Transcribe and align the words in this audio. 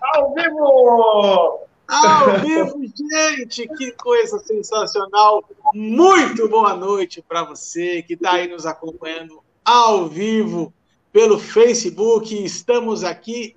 Ao 0.00 0.34
vivo! 0.34 1.60
Ao 1.88 2.38
vivo, 2.40 2.80
gente! 2.94 3.68
Que 3.76 3.92
coisa 3.92 4.38
sensacional! 4.40 5.44
Muito 5.74 6.48
boa 6.48 6.74
noite 6.74 7.22
para 7.22 7.44
você 7.44 8.02
que 8.02 8.14
está 8.14 8.32
aí 8.32 8.48
nos 8.48 8.66
acompanhando 8.66 9.42
ao 9.64 10.08
vivo 10.08 10.72
pelo 11.12 11.38
Facebook. 11.38 12.44
Estamos 12.44 13.04
aqui 13.04 13.56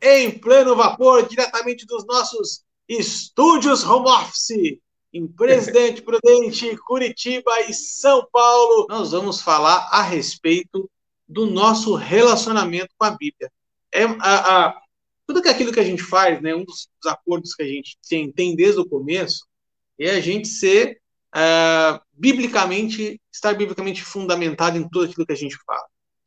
em 0.00 0.30
pleno 0.30 0.76
vapor, 0.76 1.26
diretamente 1.26 1.86
dos 1.86 2.04
nossos 2.06 2.64
estúdios 2.88 3.84
home 3.84 4.08
office, 4.08 4.78
em 5.12 5.26
Presidente 5.26 6.02
Prudente, 6.02 6.76
Curitiba 6.78 7.60
e 7.68 7.74
São 7.74 8.26
Paulo. 8.32 8.86
Nós 8.88 9.12
vamos 9.12 9.40
falar 9.40 9.88
a 9.90 10.02
respeito 10.02 10.90
do 11.28 11.46
nosso 11.46 11.94
relacionamento 11.94 12.90
com 12.98 13.06
a 13.06 13.10
Bíblia. 13.10 13.50
É, 13.92 14.04
a, 14.04 14.66
a, 14.66 14.82
tudo 15.26 15.48
aquilo 15.48 15.72
que 15.72 15.80
a 15.80 15.84
gente 15.84 16.02
faz, 16.02 16.40
né, 16.40 16.54
um 16.54 16.64
dos, 16.64 16.88
dos 17.00 17.12
acordos 17.12 17.54
que 17.54 17.62
a 17.62 17.66
gente 17.66 17.96
tem, 18.08 18.30
tem, 18.30 18.54
desde 18.54 18.80
o 18.80 18.88
começo, 18.88 19.46
é 19.98 20.10
a 20.10 20.20
gente 20.20 20.48
ser 20.48 21.00
uh, 21.34 22.00
biblicamente, 22.12 23.20
estar 23.32 23.54
biblicamente 23.54 24.02
fundamentado 24.02 24.78
em 24.78 24.88
tudo 24.88 25.06
aquilo 25.06 25.26
que 25.26 25.32
a 25.32 25.36
gente 25.36 25.56
fala. 25.64 25.84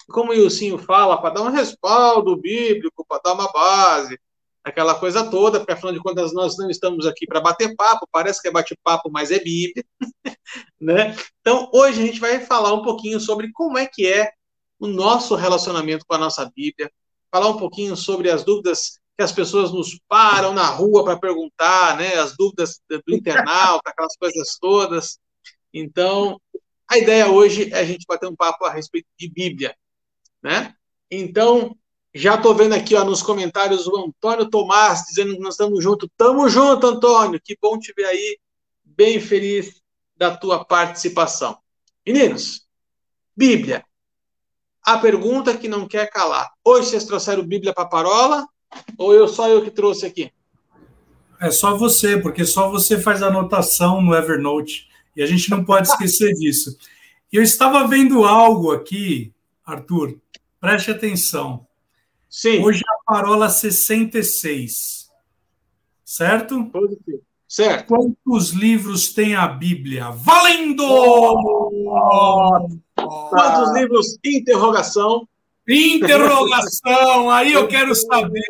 Como 0.09 0.31
o 0.31 0.35
Ilcinho 0.35 0.77
fala, 0.77 1.19
para 1.19 1.31
dar 1.31 1.41
um 1.41 1.51
respaldo 1.51 2.35
bíblico, 2.37 3.05
para 3.07 3.21
dar 3.23 3.33
uma 3.33 3.51
base, 3.51 4.17
aquela 4.63 4.95
coisa 4.95 5.29
toda, 5.29 5.59
porque 5.59 5.73
afinal 5.73 5.93
de 5.93 5.99
contas 5.99 6.33
nós 6.33 6.57
não 6.57 6.69
estamos 6.69 7.05
aqui 7.05 7.25
para 7.25 7.41
bater 7.41 7.75
papo, 7.75 8.07
parece 8.11 8.41
que 8.41 8.47
é 8.47 8.51
bate-papo, 8.51 9.09
mas 9.11 9.31
é 9.31 9.39
Bíblia, 9.39 9.83
né? 10.79 11.15
Então, 11.41 11.69
hoje 11.73 12.01
a 12.01 12.05
gente 12.05 12.19
vai 12.19 12.39
falar 12.39 12.73
um 12.73 12.81
pouquinho 12.81 13.19
sobre 13.19 13.51
como 13.51 13.77
é 13.77 13.85
que 13.85 14.07
é 14.07 14.31
o 14.79 14.87
nosso 14.87 15.35
relacionamento 15.35 16.05
com 16.07 16.15
a 16.15 16.19
nossa 16.19 16.49
Bíblia, 16.55 16.91
falar 17.31 17.49
um 17.49 17.57
pouquinho 17.57 17.95
sobre 17.95 18.29
as 18.29 18.43
dúvidas 18.43 18.99
que 19.17 19.23
as 19.23 19.31
pessoas 19.31 19.71
nos 19.71 19.99
param 20.07 20.53
na 20.53 20.67
rua 20.67 21.03
para 21.03 21.17
perguntar, 21.17 21.97
né? 21.97 22.15
As 22.15 22.35
dúvidas 22.37 22.79
do 22.89 23.13
internauta, 23.13 23.81
aquelas 23.89 24.15
coisas 24.15 24.57
todas. 24.59 25.19
Então, 25.73 26.39
a 26.89 26.97
ideia 26.97 27.29
hoje 27.29 27.73
é 27.73 27.79
a 27.79 27.83
gente 27.83 28.05
bater 28.07 28.27
um 28.27 28.35
papo 28.35 28.65
a 28.65 28.71
respeito 28.71 29.07
de 29.17 29.29
Bíblia, 29.29 29.75
né? 30.41 30.73
Então, 31.09 31.75
já 32.13 32.35
estou 32.35 32.53
vendo 32.53 32.73
aqui 32.73 32.95
ó, 32.95 33.03
nos 33.03 33.21
comentários 33.21 33.87
o 33.87 33.97
Antônio 33.97 34.49
Tomás 34.49 35.03
dizendo 35.07 35.33
que 35.33 35.41
nós 35.41 35.53
estamos 35.55 35.83
juntos. 35.83 36.09
Tamo 36.15 36.47
junto, 36.47 36.87
Antônio. 36.87 37.41
Que 37.43 37.57
bom 37.61 37.77
te 37.77 37.93
ver 37.95 38.05
aí. 38.05 38.39
Bem 38.83 39.19
feliz 39.19 39.81
da 40.15 40.35
tua 40.35 40.63
participação. 40.63 41.57
Meninos, 42.05 42.67
Bíblia 43.35 43.83
a 44.87 44.97
pergunta 44.97 45.57
que 45.57 45.67
não 45.67 45.85
quer 45.85 46.09
calar. 46.09 46.49
Hoje 46.63 46.87
vocês 46.87 47.03
trouxeram 47.03 47.43
Bíblia 47.43 47.73
para 47.73 47.83
parola 47.83 48.47
ou 48.97 49.13
eu 49.13 49.27
só 49.27 49.49
eu 49.49 49.61
que 49.61 49.69
trouxe 49.69 50.05
aqui? 50.05 50.31
É 51.41 51.51
só 51.51 51.75
você, 51.75 52.17
porque 52.17 52.45
só 52.45 52.71
você 52.71 52.97
faz 52.97 53.21
anotação 53.21 54.01
no 54.01 54.15
Evernote 54.15 54.87
e 55.13 55.21
a 55.21 55.25
gente 55.25 55.49
não 55.49 55.65
pode 55.65 55.89
esquecer 55.89 56.31
disso. 56.39 56.77
Eu 57.29 57.43
estava 57.43 57.85
vendo 57.85 58.23
algo 58.23 58.71
aqui, 58.71 59.33
Arthur, 59.65 60.17
preste 60.57 60.89
atenção. 60.89 61.67
Sim. 62.29 62.63
Hoje 62.63 62.81
é 62.81 62.93
a 62.93 63.13
parola 63.13 63.49
66, 63.49 65.09
certo? 66.05 66.71
Certo. 67.45 67.87
Quantos 67.87 68.51
livros 68.51 69.11
tem 69.11 69.35
a 69.35 69.49
Bíblia? 69.49 70.11
Valendo! 70.11 70.85
Oh! 70.85 72.69
Quantos 72.97 73.73
livros? 73.73 74.17
Interrogação. 74.23 75.27
Interrogação! 75.67 77.29
Aí 77.29 77.53
eu 77.53 77.67
quero 77.67 77.93
saber. 77.93 78.41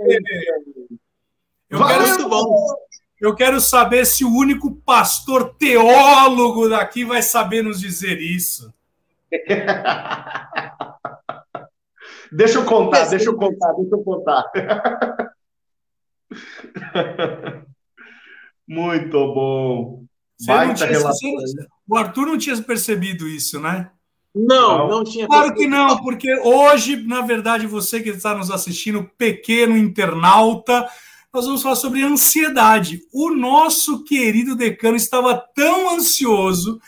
Eu 1.70 1.86
quero, 1.86 2.30
bom. 2.30 2.76
eu 3.20 3.36
quero 3.36 3.60
saber 3.60 4.06
se 4.06 4.24
o 4.24 4.32
único 4.32 4.76
pastor 4.86 5.54
teólogo 5.56 6.70
daqui 6.70 7.04
vai 7.04 7.22
saber 7.22 7.62
nos 7.62 7.78
dizer 7.80 8.22
isso. 8.22 8.74
deixa 12.32 12.60
eu 12.60 12.66
contar, 12.66 13.10
deixa 13.10 13.30
eu 13.30 13.36
contar, 13.36 13.74
deixa 13.74 13.96
eu 13.96 14.04
contar. 14.04 14.46
Muito 18.68 19.34
bom. 19.34 20.06
Baita 20.46 20.86
relação. 20.86 21.32
O 21.88 21.98
Arthur 21.98 22.28
não 22.28 22.38
tinha 22.38 22.56
percebido 22.62 23.28
isso, 23.28 23.60
né? 23.60 23.90
Não, 24.38 24.78
não, 24.78 24.88
não 24.88 25.04
tinha. 25.04 25.28
Claro 25.28 25.54
que 25.54 25.68
não, 25.68 25.98
porque 25.98 26.32
hoje, 26.40 26.96
na 26.98 27.22
verdade, 27.22 27.66
você 27.66 28.00
que 28.00 28.10
está 28.10 28.36
nos 28.36 28.52
assistindo, 28.52 29.10
pequeno 29.18 29.76
internauta, 29.76 30.88
nós 31.34 31.46
vamos 31.46 31.62
falar 31.62 31.76
sobre 31.76 32.04
ansiedade. 32.04 33.02
O 33.12 33.32
nosso 33.32 34.04
querido 34.04 34.56
decano 34.56 34.96
estava 34.96 35.36
tão 35.56 35.96
ansioso, 35.96 36.80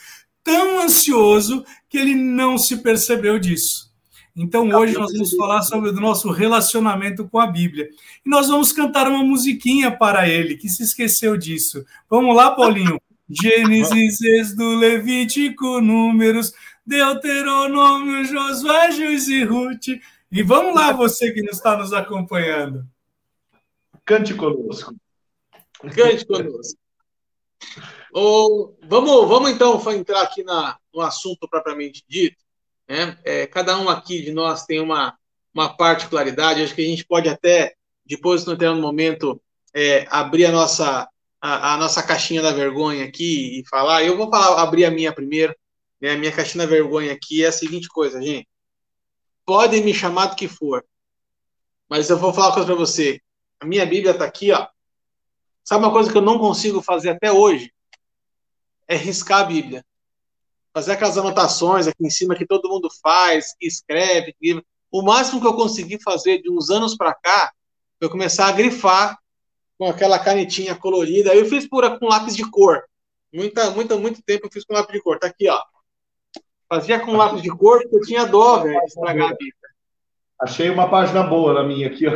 tão 0.42 0.80
ansioso, 0.80 1.64
que 1.88 1.98
ele 1.98 2.14
não 2.14 2.56
se 2.56 2.78
percebeu 2.78 3.38
disso. 3.38 3.90
Então 4.34 4.68
hoje 4.70 4.94
nós 4.94 5.12
vamos 5.12 5.34
falar 5.34 5.62
sobre 5.62 5.90
o 5.90 5.94
nosso 5.94 6.30
relacionamento 6.30 7.28
com 7.28 7.38
a 7.38 7.46
Bíblia. 7.46 7.88
E 8.24 8.30
nós 8.30 8.48
vamos 8.48 8.72
cantar 8.72 9.08
uma 9.08 9.24
musiquinha 9.24 9.90
para 9.90 10.28
ele, 10.28 10.56
que 10.56 10.68
se 10.68 10.82
esqueceu 10.82 11.36
disso. 11.36 11.84
Vamos 12.08 12.34
lá, 12.34 12.50
Paulinho? 12.52 13.00
Gênesis, 13.30 14.20
Êxodo, 14.20 14.74
Levítico, 14.76 15.80
Números, 15.80 16.52
Deuteronômio, 16.86 18.24
Josué, 18.24 18.90
Juiz 18.92 19.28
e 19.28 19.44
Ruth. 19.44 19.88
E 20.32 20.42
vamos 20.42 20.74
lá, 20.74 20.92
você 20.92 21.32
que 21.32 21.40
está 21.40 21.76
nos 21.76 21.92
acompanhando. 21.92 22.84
Cante 24.04 24.34
conosco. 24.34 24.94
Cante 25.94 26.26
conosco. 26.26 26.78
Oh, 28.12 28.74
vamos, 28.82 29.28
vamos 29.28 29.50
então 29.50 29.80
entrar 29.92 30.22
aqui 30.22 30.42
na, 30.42 30.78
no 30.92 31.00
assunto 31.00 31.48
propriamente 31.48 32.04
dito. 32.08 32.36
Né? 32.88 33.16
É, 33.24 33.46
cada 33.46 33.78
um 33.78 33.88
aqui 33.88 34.20
de 34.20 34.32
nós 34.32 34.64
tem 34.64 34.80
uma, 34.80 35.16
uma 35.54 35.76
particularidade, 35.76 36.62
acho 36.62 36.74
que 36.74 36.82
a 36.82 36.88
gente 36.88 37.04
pode 37.04 37.28
até, 37.28 37.74
depois, 38.04 38.44
no 38.44 38.52
determinado 38.52 38.82
momento, 38.82 39.40
é, 39.72 40.06
abrir 40.10 40.46
a 40.46 40.52
nossa, 40.52 41.08
a, 41.40 41.74
a, 41.74 41.76
nossa 41.76 42.02
caixinha 42.02 42.42
da 42.42 42.50
vergonha 42.50 43.04
aqui 43.04 43.60
e 43.60 43.68
falar. 43.68 44.02
Eu 44.02 44.16
vou 44.16 44.28
falar, 44.28 44.60
abrir 44.60 44.84
a 44.84 44.90
minha 44.90 45.12
primeiro. 45.12 45.54
Né? 46.00 46.16
Minha 46.16 46.32
caixinha 46.32 46.66
vergonha 46.66 47.12
aqui 47.12 47.44
é 47.44 47.48
a 47.48 47.52
seguinte 47.52 47.88
coisa, 47.88 48.20
gente. 48.20 48.48
Podem 49.44 49.84
me 49.84 49.92
chamar 49.92 50.26
do 50.26 50.36
que 50.36 50.48
for, 50.48 50.84
mas 51.88 52.08
eu 52.08 52.18
vou 52.18 52.32
falar 52.32 52.48
uma 52.48 52.54
coisa 52.54 52.66
para 52.66 52.76
você. 52.76 53.20
A 53.58 53.66
minha 53.66 53.84
Bíblia 53.84 54.12
está 54.12 54.24
aqui, 54.24 54.52
ó. 54.52 54.66
Sabe 55.64 55.84
uma 55.84 55.92
coisa 55.92 56.10
que 56.10 56.16
eu 56.16 56.22
não 56.22 56.38
consigo 56.38 56.80
fazer 56.80 57.10
até 57.10 57.32
hoje? 57.32 57.72
É 58.86 58.96
riscar 58.96 59.40
a 59.40 59.44
Bíblia 59.44 59.84
fazer 60.72 60.92
aquelas 60.92 61.18
anotações 61.18 61.86
aqui 61.86 62.04
em 62.04 62.10
cima 62.10 62.36
que 62.36 62.46
todo 62.46 62.68
mundo 62.68 62.88
faz, 63.02 63.54
que 63.58 63.66
escreve. 63.66 64.34
Que... 64.40 64.62
O 64.90 65.02
máximo 65.02 65.40
que 65.40 65.46
eu 65.46 65.54
consegui 65.54 66.00
fazer 66.02 66.40
de 66.40 66.50
uns 66.50 66.70
anos 66.70 66.96
para 66.96 67.14
cá 67.14 67.52
foi 67.98 68.08
começar 68.08 68.46
a 68.46 68.52
grifar 68.52 69.18
com 69.78 69.86
aquela 69.86 70.18
canetinha 70.18 70.74
colorida. 70.74 71.34
Eu 71.34 71.46
fiz 71.46 71.68
por, 71.68 71.98
com 71.98 72.06
lápis 72.06 72.36
de 72.36 72.48
cor. 72.48 72.84
Muita, 73.32 73.70
muita, 73.70 73.96
muito 73.96 74.22
tempo 74.22 74.46
eu 74.46 74.50
fiz 74.50 74.64
com 74.64 74.74
lápis 74.74 74.94
de 74.94 75.02
cor. 75.02 75.18
Tá 75.18 75.28
aqui, 75.28 75.48
ó. 75.48 75.60
Fazia 76.70 77.00
com 77.00 77.16
lápis 77.16 77.42
de 77.42 77.50
cor 77.50 77.82
porque 77.82 77.96
eu 77.96 78.00
tinha 78.02 78.24
dó, 78.24 78.60
velho, 78.60 78.78
de 78.78 78.86
estragar 78.86 79.32
a 79.32 79.34
Bíblia. 79.34 79.54
Achei 80.40 80.70
uma 80.70 80.88
página 80.88 81.24
boa 81.24 81.52
na 81.52 81.64
minha 81.64 81.88
aqui, 81.88 82.06
ó. 82.06 82.12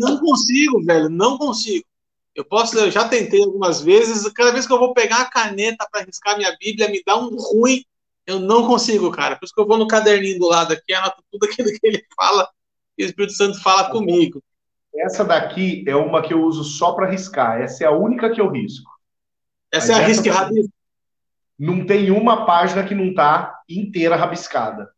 Não 0.00 0.20
consigo, 0.20 0.80
velho, 0.84 1.08
não 1.08 1.36
consigo. 1.36 1.84
Eu 2.32 2.44
posso, 2.44 2.78
eu 2.78 2.92
já 2.92 3.08
tentei 3.08 3.42
algumas 3.42 3.82
vezes, 3.82 4.26
cada 4.32 4.52
vez 4.52 4.68
que 4.68 4.72
eu 4.72 4.78
vou 4.78 4.94
pegar 4.94 5.22
a 5.22 5.28
caneta 5.28 5.84
para 5.90 6.04
riscar 6.04 6.36
minha 6.36 6.56
Bíblia, 6.60 6.88
me 6.88 7.02
dá 7.04 7.18
um 7.18 7.36
ruim, 7.36 7.84
eu 8.24 8.38
não 8.38 8.68
consigo, 8.68 9.10
cara. 9.10 9.34
Por 9.34 9.44
isso 9.44 9.54
que 9.54 9.60
eu 9.60 9.66
vou 9.66 9.76
no 9.76 9.88
caderninho 9.88 10.38
do 10.38 10.46
lado 10.46 10.72
aqui, 10.72 10.94
anoto 10.94 11.24
tudo 11.28 11.46
aquilo 11.46 11.68
que 11.68 11.80
ele 11.82 12.04
fala 12.14 12.48
e 12.96 13.02
o 13.02 13.06
Espírito 13.06 13.32
Santo 13.32 13.60
fala 13.60 13.90
comigo. 13.90 14.40
Essa 14.94 15.24
daqui 15.24 15.84
é 15.88 15.96
uma 15.96 16.22
que 16.22 16.32
eu 16.32 16.44
uso 16.44 16.62
só 16.62 16.92
para 16.92 17.10
riscar. 17.10 17.60
Essa 17.60 17.82
é 17.82 17.86
a 17.88 17.92
única 17.92 18.30
que 18.30 18.40
eu 18.40 18.48
risco. 18.48 18.90
Essa 19.72 19.92
Mas 19.92 20.00
é 20.00 20.04
a 20.04 20.06
risca 20.06 20.28
e 20.28 20.30
rabisco? 20.30 20.72
Não 21.60 21.86
tem 21.86 22.10
uma 22.10 22.46
página 22.46 22.82
que 22.82 22.94
não 22.94 23.14
tá 23.14 23.60
inteira 23.68 24.16
rabiscada. 24.16 24.90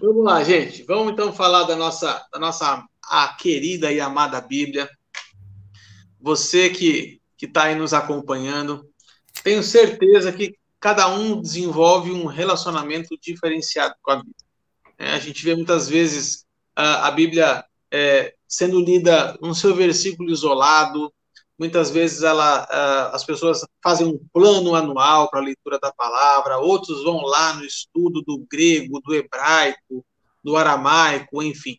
Vamos 0.00 0.24
lá, 0.24 0.42
gente. 0.42 0.84
Vamos 0.84 1.12
então 1.12 1.32
falar 1.32 1.64
da 1.64 1.76
nossa, 1.76 2.24
da 2.32 2.38
nossa 2.38 2.84
a 3.02 3.28
querida 3.36 3.92
e 3.92 4.00
amada 4.00 4.40
Bíblia 4.40 4.88
você 6.20 6.68
que 6.68 7.20
está 7.40 7.64
aí 7.64 7.74
nos 7.74 7.94
acompanhando, 7.94 8.86
tenho 9.42 9.62
certeza 9.62 10.32
que 10.32 10.54
cada 10.78 11.08
um 11.08 11.40
desenvolve 11.40 12.10
um 12.10 12.26
relacionamento 12.26 13.16
diferenciado 13.20 13.94
com 14.02 14.12
a 14.12 14.16
Bíblia. 14.16 14.34
É, 14.98 15.12
a 15.12 15.18
gente 15.18 15.42
vê 15.42 15.54
muitas 15.54 15.88
vezes 15.88 16.44
a, 16.76 17.08
a 17.08 17.10
Bíblia 17.10 17.64
é, 17.90 18.34
sendo 18.46 18.80
lida 18.80 19.38
no 19.40 19.54
seu 19.54 19.74
versículo 19.74 20.30
isolado, 20.30 21.12
muitas 21.60 21.90
vezes 21.90 22.22
ela, 22.22 22.64
as 23.12 23.22
pessoas 23.22 23.60
fazem 23.84 24.06
um 24.06 24.18
plano 24.32 24.74
anual 24.74 25.28
para 25.28 25.40
a 25.40 25.44
leitura 25.44 25.78
da 25.78 25.92
palavra, 25.92 26.56
outros 26.56 27.04
vão 27.04 27.20
lá 27.20 27.52
no 27.52 27.66
estudo 27.66 28.22
do 28.22 28.46
grego, 28.50 28.98
do 29.02 29.14
hebraico, 29.14 30.02
do 30.42 30.56
aramaico, 30.56 31.42
enfim. 31.42 31.78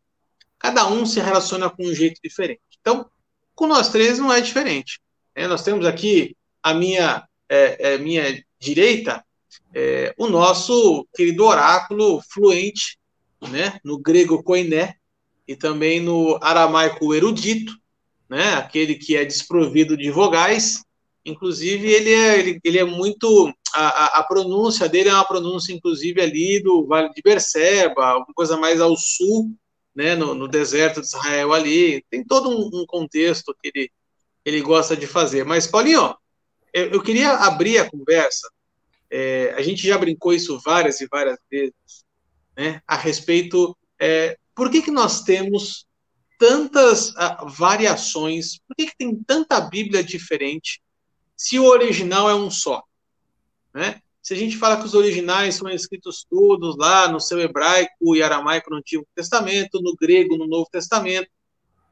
cada 0.60 0.88
um 0.88 1.04
se 1.04 1.19
relaciona 1.19 1.68
com 1.68 1.83
um 1.83 1.95
jeito 1.95 2.22
diferente. 2.24 2.62
Então, 2.80 3.10
com 3.56 3.66
nós 3.66 3.89
três 3.89 4.19
não 4.19 4.31
é 4.31 4.39
diferente. 4.39 5.01
É, 5.33 5.48
nós 5.48 5.63
temos 5.63 5.83
aqui 5.83 6.38
a 6.62 6.75
minha, 6.75 7.28
é, 7.50 7.94
é, 7.94 7.98
minha 7.98 8.44
direita, 8.60 9.25
é, 9.74 10.13
o 10.16 10.28
nosso 10.28 11.07
querido 11.16 11.44
oráculo 11.44 12.22
fluente, 12.31 13.00
né, 13.50 13.80
no 13.83 13.98
grego 13.98 14.44
koiné 14.44 14.94
e 15.48 15.56
também 15.56 16.00
no 16.00 16.38
aramaico 16.39 17.16
erudito, 17.16 17.81
né, 18.31 18.54
aquele 18.54 18.95
que 18.95 19.18
é 19.18 19.25
desprovido 19.25 19.98
de 19.98 20.10
vogais. 20.10 20.86
Inclusive, 21.25 21.86
ele 21.92 22.13
é, 22.13 22.39
ele, 22.39 22.60
ele 22.63 22.80
é 22.80 22.86
muito. 22.86 23.54
A, 23.75 23.88
a, 23.88 24.19
a, 24.19 24.24
pronúncia 24.24 24.88
dele 24.88 25.10
é 25.10 25.13
uma 25.13 25.28
pronúncia, 25.28 25.74
inclusive, 25.74 26.22
ali 26.22 26.63
do 26.63 26.88
Vale 26.88 27.10
de 27.10 27.22
Berseba, 27.22 28.06
alguma 28.06 28.33
coisa 28.33 28.56
mais 28.56 28.80
ao 28.80 28.95
sul, 28.95 29.54
né, 29.94 30.16
no, 30.16 30.33
no 30.33 30.48
deserto 30.48 31.01
de 31.01 31.07
Israel 31.07 31.51
ali. 31.51 32.06
Tem 32.10 32.24
todo 32.24 32.50
um, 32.50 32.81
um 32.81 32.86
contexto 32.88 33.54
que 33.62 33.69
ele, 33.75 33.92
ele 34.45 34.62
gosta 34.62 34.95
de 34.95 35.06
fazer. 35.06 35.44
Mas, 35.44 35.68
Paulinho, 35.68 36.16
eu, 36.74 36.89
eu 36.89 37.04
queria 37.04 37.31
abrir 37.33 37.80
a 37.80 37.89
conversa. 37.89 38.50
É, 39.12 39.54
a 39.57 39.62
gente 39.62 39.86
já 39.86 39.98
brincou 39.98 40.31
isso 40.31 40.57
várias 40.63 41.01
e 41.01 41.07
várias 41.07 41.38
vezes, 41.51 42.06
né, 42.57 42.81
a 42.88 42.95
respeito. 42.95 43.78
É, 44.00 44.38
por 44.56 44.72
que, 44.72 44.81
que 44.81 44.92
nós 44.92 45.22
temos 45.22 45.86
tantas 46.42 47.10
uh, 47.12 47.48
variações? 47.48 48.58
Por 48.68 48.76
que, 48.76 48.88
que 48.88 48.98
tem 48.98 49.16
tanta 49.16 49.62
Bíblia 49.62 50.04
diferente 50.04 50.82
se 51.38 51.60
o 51.60 51.66
original 51.66 52.28
é 52.28 52.34
um 52.34 52.50
só? 52.50 52.82
Né? 53.72 54.02
Se 54.24 54.34
a 54.34 54.38
gente 54.38 54.58
fala 54.58 54.78
que 54.78 54.86
os 54.86 54.96
originais 54.96 55.54
são 55.54 55.70
escritos 55.70 56.26
todos 56.28 56.76
lá 56.78 57.08
no 57.08 57.20
seu 57.20 57.40
hebraico 57.40 58.16
e 58.16 58.24
aramaico 58.24 58.72
no 58.72 58.78
Antigo 58.78 59.06
Testamento, 59.14 59.80
no 59.84 59.96
grego 59.96 60.36
no 60.36 60.48
Novo 60.48 60.68
Testamento, 60.72 61.30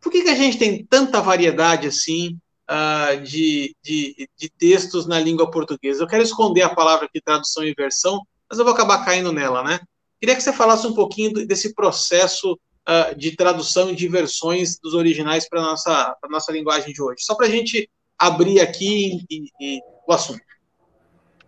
por 0.02 0.12
que, 0.12 0.24
que 0.24 0.30
a 0.30 0.36
gente 0.36 0.58
tem 0.58 0.84
tanta 0.84 1.22
variedade 1.22 1.88
assim 1.88 2.36
uh, 2.68 3.22
de, 3.22 3.76
de, 3.84 4.28
de, 4.36 4.50
textos 4.58 5.06
na 5.06 5.20
língua 5.20 5.52
portuguesa? 5.52 6.02
Eu 6.02 6.08
quero 6.08 6.24
esconder 6.24 6.64
a 6.64 6.74
palavra 6.74 7.06
aqui, 7.06 7.22
tradução 7.22 7.64
e 7.64 7.76
versão, 7.76 8.20
mas 8.50 8.58
eu 8.58 8.66
vou 8.66 8.74
acabar 8.74 9.06
caindo 9.06 9.32
nela, 9.32 9.64
né? 9.64 9.80
Queria 10.20 10.36
que 10.36 10.42
você 10.42 10.52
falasse 10.52 10.88
um 10.88 10.96
pouquinho 10.96 11.46
desse 11.46 11.76
processo 11.76 12.60
uh, 12.90 13.16
de 13.16 13.36
tradução 13.36 13.92
e 13.92 13.96
de 13.96 14.08
versões 14.08 14.80
dos 14.80 14.96
originais 14.96 15.48
para 15.48 15.60
a 15.60 15.64
nossa, 15.64 16.18
nossa 16.30 16.52
linguagem 16.52 16.92
de 16.92 17.02
hoje, 17.02 17.24
só 17.24 17.36
para 17.36 17.46
a 17.46 17.50
gente 17.50 17.90
abrir 18.18 18.60
aqui 18.60 19.26
e, 19.30 19.46
e, 19.62 19.80
o 20.08 20.12
assunto. 20.12 20.42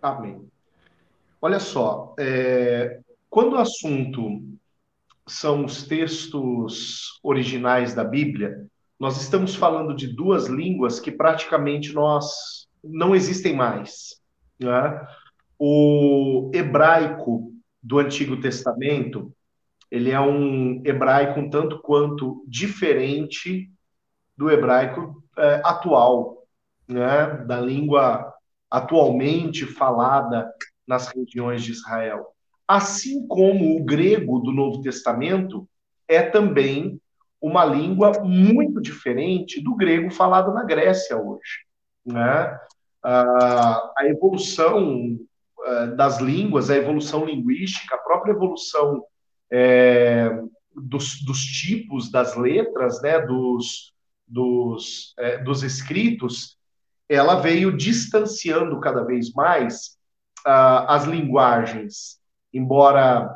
Amém. 0.02 0.48
Olha 1.42 1.60
só, 1.60 2.16
é, 2.20 3.00
quando 3.30 3.54
o 3.54 3.58
assunto 3.58 4.42
são 5.28 5.66
os 5.66 5.84
textos 5.84 7.20
originais 7.24 7.94
da 7.94 8.04
Bíblia, 8.04 8.68
nós 9.00 9.20
estamos 9.20 9.56
falando 9.56 9.96
de 9.96 10.08
duas 10.08 10.46
línguas 10.46 11.00
que 11.00 11.12
praticamente 11.12 11.94
nós 11.94 12.68
não 12.84 13.16
existem 13.16 13.56
mais. 13.56 14.22
Né? 14.60 15.08
O 15.58 16.52
hebraico 16.54 17.52
do 17.82 17.98
Antigo 17.98 18.40
Testamento, 18.40 19.34
ele 19.92 20.10
é 20.10 20.20
um 20.20 20.82
hebraico 20.86 21.42
um 21.42 21.50
tanto 21.50 21.80
quanto 21.80 22.46
diferente 22.48 23.70
do 24.38 24.50
hebraico 24.50 25.22
é, 25.38 25.62
atual, 25.66 26.48
né? 26.88 27.44
da 27.46 27.60
língua 27.60 28.34
atualmente 28.70 29.66
falada 29.66 30.50
nas 30.88 31.10
regiões 31.10 31.62
de 31.62 31.74
Israel. 31.74 32.28
Assim 32.66 33.28
como 33.28 33.76
o 33.78 33.84
grego 33.84 34.40
do 34.40 34.54
Novo 34.54 34.82
Testamento 34.82 35.68
é 36.08 36.22
também 36.24 37.00
uma 37.42 37.66
língua 37.66 38.22
muito 38.24 38.80
diferente 38.82 39.62
do 39.62 39.76
grego 39.76 40.10
falado 40.10 40.54
na 40.54 40.64
Grécia 40.64 41.18
hoje. 41.18 41.66
Né? 42.06 42.58
a 43.04 44.06
evolução 44.06 45.18
das 45.98 46.20
línguas, 46.20 46.70
a 46.70 46.78
evolução 46.78 47.26
linguística, 47.26 47.96
a 47.96 48.00
própria 48.00 48.32
evolução 48.32 49.04
é, 49.52 50.30
dos, 50.76 51.22
dos, 51.24 51.44
tipos 51.44 52.10
das 52.10 52.36
letras, 52.36 53.02
né, 53.02 53.20
dos, 53.20 53.94
dos, 54.28 55.14
é, 55.18 55.38
dos 55.40 55.64
escritos, 55.64 56.58
ela 57.10 57.36
veio 57.36 57.76
distanciando 57.76 58.80
cada 58.80 59.04
vez 59.04 59.34
mais 59.34 59.98
uh, 60.48 60.88
as 60.88 61.04
linguagens, 61.04 62.20
embora 62.54 63.36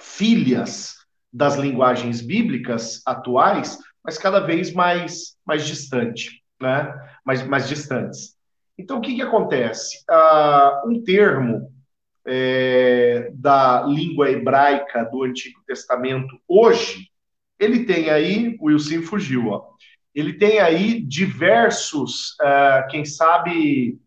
filhas 0.00 0.94
das 1.32 1.54
linguagens 1.56 2.20
bíblicas 2.20 3.02
atuais, 3.06 3.78
mas 4.02 4.18
cada 4.18 4.40
vez 4.40 4.72
mais, 4.72 5.36
mais 5.44 5.66
distante, 5.66 6.42
né? 6.60 6.92
mais, 7.24 7.46
mais 7.46 7.68
distantes. 7.68 8.36
Então, 8.78 8.98
o 8.98 9.00
que, 9.00 9.14
que 9.14 9.22
acontece? 9.22 10.04
Uh, 10.10 10.90
um 10.90 11.02
termo 11.02 11.72
é, 12.26 13.30
da 13.34 13.84
língua 13.84 14.30
hebraica 14.30 15.04
do 15.04 15.22
Antigo 15.22 15.60
Testamento 15.66 16.38
hoje, 16.48 17.08
ele 17.58 17.84
tem 17.84 18.10
aí, 18.10 18.56
o 18.60 18.66
Wilson 18.66 19.02
fugiu, 19.02 19.48
ó, 19.48 19.68
ele 20.14 20.32
tem 20.32 20.60
aí 20.60 21.00
diversos, 21.02 22.30
uh, 22.40 22.88
quem 22.90 23.04
sabe, 23.04 23.98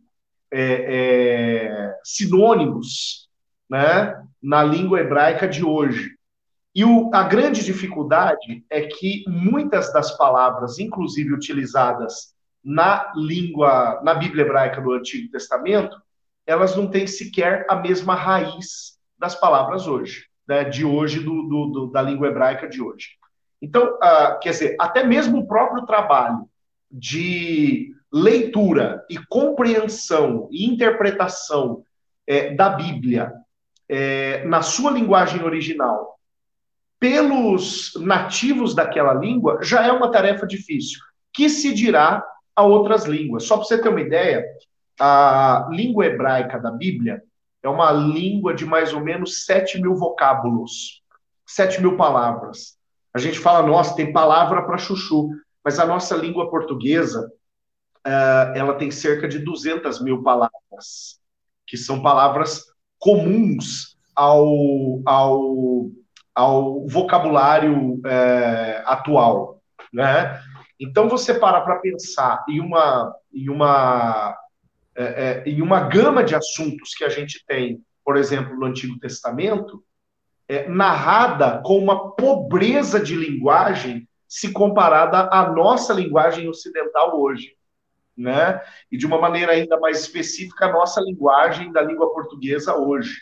é, 0.51 0.61
é, 0.61 1.95
sinônimos 2.03 3.29
né, 3.69 4.19
na 4.41 4.63
língua 4.63 4.99
hebraica 4.99 5.47
de 5.47 5.63
hoje. 5.63 6.15
E 6.73 6.83
o, 6.83 7.11
a 7.13 7.23
grande 7.23 7.63
dificuldade 7.63 8.65
é 8.69 8.81
que 8.81 9.23
muitas 9.27 9.93
das 9.93 10.17
palavras, 10.17 10.79
inclusive 10.79 11.33
utilizadas 11.33 12.33
na 12.63 13.11
língua, 13.15 14.01
na 14.03 14.15
Bíblia 14.15 14.43
hebraica 14.43 14.81
do 14.81 14.93
Antigo 14.93 15.31
Testamento, 15.31 15.95
elas 16.49 16.75
não 16.75 16.87
têm 16.87 17.05
sequer 17.05 17.63
a 17.69 17.75
mesma 17.75 18.15
raiz 18.15 18.97
das 19.19 19.35
palavras 19.35 19.85
hoje, 19.85 20.25
né, 20.47 20.63
de 20.63 20.83
hoje, 20.83 21.19
do, 21.19 21.43
do, 21.43 21.65
do, 21.67 21.87
da 21.91 22.01
língua 22.01 22.27
hebraica 22.27 22.67
de 22.67 22.81
hoje. 22.81 23.09
Então, 23.61 23.95
uh, 23.97 24.39
quer 24.41 24.49
dizer, 24.49 24.75
até 24.79 25.03
mesmo 25.03 25.37
o 25.37 25.47
próprio 25.47 25.85
trabalho 25.85 26.49
de 26.89 27.93
leitura 28.11 29.05
e 29.07 29.19
compreensão 29.27 30.49
e 30.51 30.65
interpretação 30.65 31.83
é, 32.25 32.55
da 32.55 32.69
Bíblia 32.69 33.31
é, 33.87 34.43
na 34.45 34.63
sua 34.63 34.89
linguagem 34.89 35.43
original 35.43 36.17
pelos 36.99 37.93
nativos 37.95 38.73
daquela 38.73 39.13
língua 39.13 39.59
já 39.61 39.85
é 39.85 39.91
uma 39.91 40.11
tarefa 40.11 40.47
difícil, 40.47 40.99
que 41.31 41.47
se 41.47 41.73
dirá 41.73 42.25
a 42.55 42.63
outras 42.63 43.05
línguas. 43.05 43.43
Só 43.43 43.55
para 43.55 43.65
você 43.65 43.79
ter 43.79 43.89
uma 43.89 44.01
ideia, 44.01 44.43
a 44.99 45.67
língua 45.71 46.05
hebraica 46.05 46.59
da 46.59 46.71
Bíblia 46.71 47.23
é 47.63 47.69
uma 47.69 47.91
língua 47.91 48.53
de 48.53 48.65
mais 48.65 48.93
ou 48.93 48.99
menos 48.99 49.45
7 49.45 49.81
mil 49.81 49.95
vocábulos, 49.95 51.01
7 51.45 51.81
mil 51.81 51.95
palavras. 51.97 52.77
A 53.13 53.19
gente 53.19 53.39
fala, 53.39 53.65
nossa, 53.65 53.95
tem 53.95 54.13
palavra 54.13 54.61
para 54.63 54.77
chuchu, 54.77 55.29
mas 55.63 55.79
a 55.79 55.85
nossa 55.85 56.15
língua 56.15 56.49
portuguesa 56.49 57.31
uh, 58.05 58.55
ela 58.55 58.75
tem 58.75 58.91
cerca 58.91 59.27
de 59.27 59.39
200 59.39 60.01
mil 60.01 60.21
palavras, 60.21 61.19
que 61.65 61.77
são 61.77 62.01
palavras 62.01 62.65
comuns 62.97 63.97
ao, 64.15 65.01
ao, 65.05 65.89
ao 66.35 66.87
vocabulário 66.87 67.95
uh, 67.95 68.83
atual, 68.85 69.61
né? 69.93 70.39
Então 70.79 71.09
você 71.09 71.33
para 71.33 71.61
para 71.61 71.79
pensar 71.79 72.45
em 72.47 72.59
uma, 72.61 73.13
em 73.33 73.49
uma 73.49 74.37
uh, 74.99 75.47
em 75.47 75.61
uma 75.61 75.81
gama 75.81 76.23
de 76.23 76.35
assuntos 76.35 76.93
que 76.93 77.03
a 77.03 77.09
gente 77.09 77.43
tem, 77.47 77.81
por 78.03 78.17
exemplo, 78.17 78.55
no 78.57 78.65
Antigo 78.65 78.99
Testamento, 78.99 79.83
narrada 80.67 81.61
com 81.63 81.77
uma 81.77 82.15
pobreza 82.15 82.99
de 82.99 83.15
linguagem 83.15 84.09
se 84.27 84.51
comparada 84.51 85.29
à 85.31 85.51
nossa 85.51 85.93
linguagem 85.93 86.49
ocidental 86.49 87.21
hoje 87.21 87.55
né? 88.19 88.61
E 88.91 88.97
de 88.97 89.05
uma 89.05 89.17
maneira 89.17 89.53
ainda 89.53 89.79
mais 89.79 90.01
específica, 90.01 90.65
a 90.65 90.71
nossa 90.71 90.99
linguagem 90.99 91.71
da 91.71 91.81
língua 91.81 92.13
portuguesa 92.13 92.75
hoje. 92.75 93.21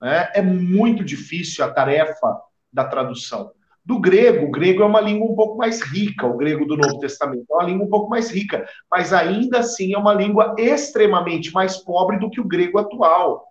Né? 0.00 0.30
É 0.34 0.40
muito 0.40 1.04
difícil 1.04 1.62
a 1.62 1.70
tarefa 1.70 2.40
da 2.72 2.84
tradução. 2.84 3.52
Do 3.90 3.98
grego, 3.98 4.46
o 4.46 4.50
grego 4.52 4.84
é 4.84 4.86
uma 4.86 5.00
língua 5.00 5.28
um 5.28 5.34
pouco 5.34 5.58
mais 5.58 5.82
rica, 5.82 6.24
o 6.24 6.36
grego 6.36 6.64
do 6.64 6.76
Novo 6.76 7.00
Testamento 7.00 7.44
é 7.50 7.54
uma 7.54 7.64
língua 7.64 7.86
um 7.86 7.90
pouco 7.90 8.08
mais 8.08 8.30
rica, 8.30 8.64
mas 8.88 9.12
ainda 9.12 9.58
assim 9.58 9.92
é 9.92 9.98
uma 9.98 10.14
língua 10.14 10.54
extremamente 10.56 11.52
mais 11.52 11.76
pobre 11.76 12.16
do 12.16 12.30
que 12.30 12.40
o 12.40 12.46
grego 12.46 12.78
atual. 12.78 13.48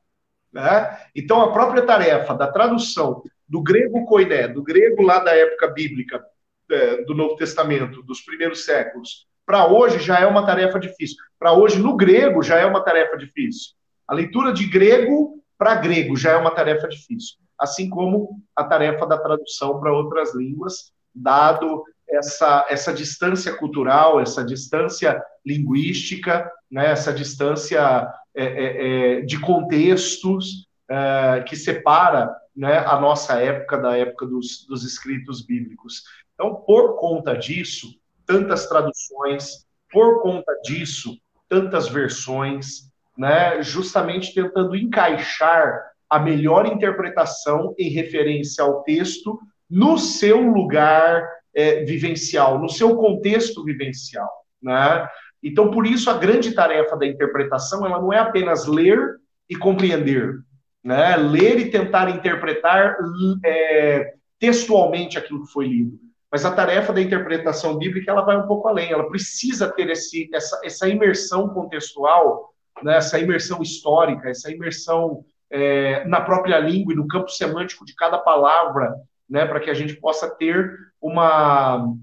Né? 0.53 0.97
Então, 1.13 1.41
a 1.41 1.51
própria 1.51 1.85
tarefa 1.85 2.33
da 2.33 2.47
tradução 2.47 3.21
do 3.49 3.61
grego 3.61 4.05
koiné, 4.05 4.47
do 4.47 4.63
grego 4.63 5.03
lá 5.03 5.19
da 5.19 5.35
época 5.35 5.67
bíblica, 5.67 6.23
é, 6.71 7.03
do 7.03 7.13
Novo 7.13 7.35
Testamento, 7.35 8.01
dos 8.03 8.21
primeiros 8.21 8.63
séculos, 8.63 9.27
para 9.45 9.67
hoje 9.67 9.99
já 9.99 10.21
é 10.21 10.25
uma 10.25 10.45
tarefa 10.45 10.79
difícil. 10.79 11.17
Para 11.37 11.51
hoje, 11.51 11.81
no 11.81 11.97
grego, 11.97 12.41
já 12.41 12.57
é 12.57 12.65
uma 12.65 12.81
tarefa 12.81 13.17
difícil. 13.17 13.73
A 14.07 14.13
leitura 14.13 14.53
de 14.53 14.65
grego 14.69 15.43
para 15.57 15.75
grego 15.75 16.15
já 16.15 16.31
é 16.31 16.37
uma 16.37 16.51
tarefa 16.51 16.87
difícil. 16.87 17.35
Assim 17.59 17.89
como 17.89 18.41
a 18.55 18.63
tarefa 18.63 19.05
da 19.05 19.17
tradução 19.17 19.79
para 19.79 19.93
outras 19.93 20.33
línguas, 20.33 20.91
dado 21.13 21.83
essa, 22.09 22.65
essa 22.69 22.93
distância 22.93 23.55
cultural, 23.55 24.19
essa 24.19 24.43
distância 24.43 25.21
linguística, 25.45 26.51
né, 26.71 26.91
essa 26.91 27.13
distância 27.13 28.07
é, 28.35 28.45
é, 28.45 29.19
é 29.19 29.21
de 29.21 29.39
contextos 29.39 30.67
é, 30.89 31.43
que 31.47 31.55
separa 31.55 32.33
né, 32.55 32.79
a 32.79 32.99
nossa 32.99 33.39
época 33.41 33.77
da 33.77 33.97
época 33.97 34.25
dos, 34.25 34.65
dos 34.67 34.83
escritos 34.83 35.45
bíblicos. 35.45 36.03
Então, 36.33 36.55
por 36.55 36.97
conta 36.97 37.37
disso, 37.37 37.87
tantas 38.25 38.67
traduções, 38.67 39.65
por 39.91 40.21
conta 40.21 40.53
disso, 40.63 41.17
tantas 41.47 41.87
versões, 41.87 42.89
né, 43.17 43.61
justamente 43.61 44.33
tentando 44.33 44.75
encaixar 44.75 45.88
a 46.09 46.19
melhor 46.19 46.65
interpretação 46.65 47.75
em 47.77 47.89
referência 47.89 48.63
ao 48.63 48.81
texto 48.83 49.39
no 49.69 49.97
seu 49.97 50.41
lugar 50.41 51.27
é, 51.53 51.83
vivencial, 51.83 52.57
no 52.59 52.69
seu 52.69 52.95
contexto 52.95 53.63
vivencial. 53.63 54.29
Né? 54.61 55.07
Então, 55.43 55.69
por 55.69 55.85
isso, 55.85 56.09
a 56.09 56.17
grande 56.17 56.51
tarefa 56.51 56.97
da 56.97 57.05
interpretação 57.05 57.85
ela 57.85 58.01
não 58.01 58.11
é 58.11 58.17
apenas 58.17 58.65
ler 58.65 58.99
e 59.49 59.55
compreender, 59.55 60.33
né? 60.83 61.15
ler 61.15 61.59
e 61.59 61.69
tentar 61.69 62.09
interpretar 62.09 62.95
é, 63.45 64.13
textualmente 64.39 65.17
aquilo 65.17 65.45
que 65.45 65.51
foi 65.51 65.67
lido. 65.67 65.99
Mas 66.31 66.45
a 66.45 66.51
tarefa 66.51 66.93
da 66.93 67.01
interpretação 67.01 67.77
bíblica 67.77 68.11
ela 68.11 68.21
vai 68.21 68.37
um 68.37 68.47
pouco 68.47 68.67
além, 68.67 68.91
ela 68.91 69.09
precisa 69.09 69.67
ter 69.71 69.89
esse, 69.89 70.29
essa, 70.33 70.59
essa 70.63 70.87
imersão 70.87 71.49
contextual, 71.49 72.53
né? 72.83 72.97
essa 72.97 73.19
imersão 73.19 73.61
histórica, 73.61 74.29
essa 74.29 74.51
imersão 74.51 75.23
é, 75.51 76.05
na 76.05 76.21
própria 76.21 76.59
língua 76.59 76.93
e 76.93 76.95
no 76.95 77.07
campo 77.07 77.29
semântico 77.29 77.85
de 77.85 77.95
cada 77.95 78.17
palavra, 78.17 78.95
né? 79.29 79.45
para 79.45 79.59
que 79.59 79.69
a 79.69 79.73
gente 79.73 79.95
possa 79.95 80.29
ter 80.29 80.71
uma, 81.01 81.93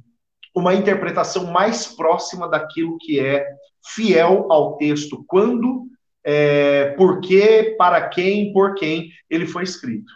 uma 0.54 0.74
interpretação 0.74 1.46
mais 1.46 1.86
próxima 1.86 2.48
daquilo 2.48 2.98
que 2.98 3.20
é 3.20 3.46
fiel 3.94 4.50
ao 4.50 4.76
texto, 4.76 5.24
quando, 5.26 5.86
é, 6.24 6.90
por 6.96 7.20
quê, 7.20 7.74
para 7.78 8.08
quem, 8.08 8.52
por 8.52 8.74
quem 8.74 9.10
ele 9.30 9.46
foi 9.46 9.62
escrito. 9.62 10.12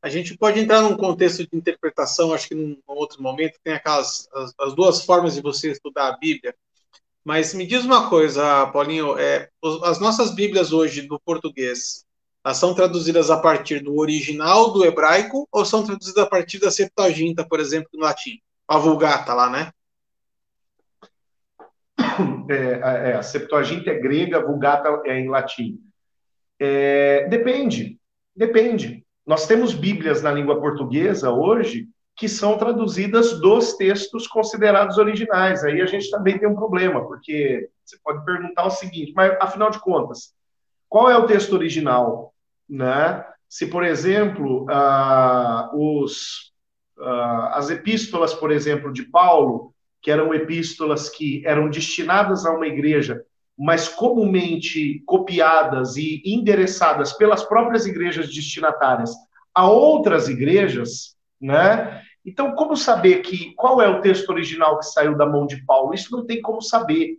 A 0.00 0.08
gente 0.08 0.38
pode 0.38 0.60
entrar 0.60 0.82
num 0.82 0.96
contexto 0.96 1.38
de 1.38 1.48
interpretação, 1.52 2.32
acho 2.32 2.48
que 2.48 2.54
num 2.54 2.78
outro 2.86 3.20
momento, 3.20 3.58
tem 3.62 3.74
aquelas 3.74 4.28
as, 4.32 4.54
as 4.60 4.74
duas 4.74 5.04
formas 5.04 5.34
de 5.34 5.42
você 5.42 5.72
estudar 5.72 6.08
a 6.08 6.16
Bíblia. 6.16 6.54
Mas 7.24 7.52
me 7.52 7.66
diz 7.66 7.84
uma 7.84 8.08
coisa, 8.08 8.68
Paulinho, 8.68 9.18
é, 9.18 9.50
as 9.82 9.98
nossas 9.98 10.32
Bíblias 10.32 10.72
hoje 10.72 11.02
do 11.02 11.18
português, 11.18 12.05
elas 12.46 12.58
são 12.58 12.72
traduzidas 12.72 13.28
a 13.28 13.40
partir 13.40 13.80
do 13.80 13.96
original 13.96 14.72
do 14.72 14.84
hebraico 14.84 15.48
ou 15.50 15.64
são 15.64 15.84
traduzidas 15.84 16.22
a 16.22 16.28
partir 16.28 16.60
da 16.60 16.70
Septuaginta, 16.70 17.44
por 17.44 17.58
exemplo, 17.58 17.88
do 17.92 17.98
latim? 17.98 18.38
A 18.68 18.78
Vulgata 18.78 19.34
lá, 19.34 19.50
né? 19.50 19.72
É, 22.48 23.10
é, 23.10 23.14
a 23.16 23.22
Septuaginta 23.22 23.90
é 23.90 23.98
grega, 23.98 24.38
a 24.38 24.44
Vulgata 24.44 25.02
é 25.04 25.18
em 25.18 25.28
latim. 25.28 25.80
É, 26.60 27.26
depende, 27.28 27.98
depende. 28.34 29.04
Nós 29.26 29.48
temos 29.48 29.74
Bíblias 29.74 30.22
na 30.22 30.30
língua 30.30 30.60
portuguesa 30.60 31.32
hoje 31.32 31.88
que 32.14 32.28
são 32.28 32.56
traduzidas 32.56 33.40
dos 33.40 33.74
textos 33.74 34.28
considerados 34.28 34.98
originais. 34.98 35.64
Aí 35.64 35.82
a 35.82 35.86
gente 35.86 36.08
também 36.10 36.38
tem 36.38 36.48
um 36.48 36.54
problema, 36.54 37.04
porque 37.04 37.68
você 37.84 37.98
pode 38.04 38.24
perguntar 38.24 38.66
o 38.66 38.70
seguinte, 38.70 39.12
mas 39.16 39.36
afinal 39.40 39.68
de 39.68 39.80
contas, 39.80 40.32
qual 40.88 41.10
é 41.10 41.18
o 41.18 41.26
texto 41.26 41.52
original? 41.52 42.32
Né? 42.68 43.24
Se, 43.48 43.66
por 43.66 43.84
exemplo, 43.84 44.66
os, 45.72 46.52
as 47.52 47.70
epístolas, 47.70 48.34
por 48.34 48.50
exemplo, 48.50 48.92
de 48.92 49.04
Paulo, 49.04 49.72
que 50.02 50.10
eram 50.10 50.32
epístolas 50.34 51.08
que 51.08 51.42
eram 51.44 51.68
destinadas 51.68 52.46
a 52.46 52.52
uma 52.52 52.66
igreja, 52.66 53.22
mas 53.58 53.88
comumente 53.88 55.02
copiadas 55.06 55.96
e 55.96 56.22
endereçadas 56.24 57.12
pelas 57.14 57.42
próprias 57.42 57.86
igrejas 57.86 58.28
destinatárias 58.32 59.12
a 59.54 59.68
outras 59.68 60.28
igrejas, 60.28 61.16
né? 61.40 62.02
Então, 62.24 62.54
como 62.54 62.76
saber 62.76 63.22
que 63.22 63.54
qual 63.54 63.80
é 63.80 63.88
o 63.88 64.00
texto 64.00 64.28
original 64.28 64.78
que 64.78 64.84
saiu 64.86 65.16
da 65.16 65.24
mão 65.24 65.46
de 65.46 65.64
Paulo? 65.64 65.94
Isso 65.94 66.14
não 66.14 66.26
tem 66.26 66.42
como 66.42 66.60
saber, 66.60 67.16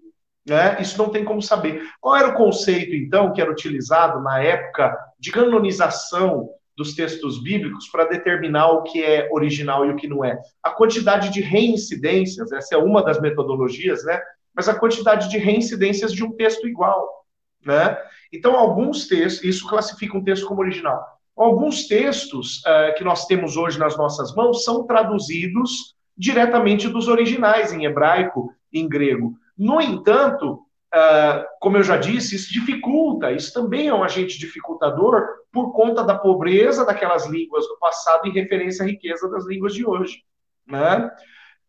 né? 0.48 0.78
Isso 0.80 0.98
não 0.98 1.10
tem 1.10 1.26
como 1.26 1.42
saber. 1.42 1.84
Qual 2.00 2.16
era 2.16 2.30
o 2.30 2.36
conceito 2.36 2.96
então 2.96 3.34
que 3.34 3.42
era 3.42 3.52
utilizado 3.52 4.22
na 4.22 4.42
época 4.42 4.98
de 5.20 5.32
canonização 5.32 6.50
dos 6.76 6.94
textos 6.94 7.42
bíblicos 7.42 7.88
para 7.90 8.06
determinar 8.06 8.68
o 8.70 8.84
que 8.84 9.04
é 9.04 9.28
original 9.32 9.86
e 9.86 9.90
o 9.90 9.96
que 9.96 10.08
não 10.08 10.24
é? 10.24 10.40
A 10.64 10.70
quantidade 10.70 11.32
de 11.32 11.42
reincidências, 11.42 12.52
essa 12.52 12.76
é 12.76 12.78
uma 12.78 13.04
das 13.04 13.20
metodologias, 13.20 14.04
né? 14.06 14.22
mas 14.56 14.70
a 14.70 14.76
quantidade 14.76 15.30
de 15.30 15.38
reincidências 15.38 16.14
de 16.14 16.24
um 16.24 16.32
texto 16.32 16.68
igual. 16.68 17.26
Né? 17.66 17.98
Então, 18.32 18.56
alguns 18.56 19.08
textos, 19.08 19.44
isso 19.44 19.68
classifica 19.68 20.18
um 20.18 20.24
texto 20.24 20.48
como 20.48 20.62
original. 20.62 21.04
Alguns 21.36 21.88
textos 21.88 22.60
uh, 22.60 22.96
que 22.98 23.04
nós 23.04 23.26
temos 23.26 23.58
hoje 23.58 23.78
nas 23.78 23.96
nossas 23.98 24.34
mãos 24.34 24.64
são 24.64 24.86
traduzidos 24.88 25.96
diretamente 26.18 26.88
dos 26.90 27.08
originais, 27.08 27.72
em 27.72 27.86
hebraico 27.86 28.52
em 28.74 28.88
grego. 28.88 29.36
No 29.58 29.82
entanto, 29.82 30.62
uh, 30.94 31.46
como 31.60 31.78
eu 31.78 31.84
já 31.84 31.98
disse, 31.98 32.36
isso 32.36 32.54
dificulta, 32.54 33.32
isso 33.32 33.54
também 33.54 33.88
é 33.88 33.94
um 33.94 34.04
agente 34.04 34.38
dificultador 34.38 35.26
por 35.52 35.74
conta 35.74 36.04
da 36.04 36.18
pobreza 36.18 36.86
daquelas 36.86 37.26
línguas 37.26 37.68
do 37.68 37.78
passado 37.80 38.28
em 38.28 38.32
referência 38.32 38.84
à 38.84 38.88
riqueza 38.88 39.30
das 39.30 39.46
línguas 39.48 39.74
de 39.74 39.86
hoje. 39.86 40.24
Né? 40.68 41.10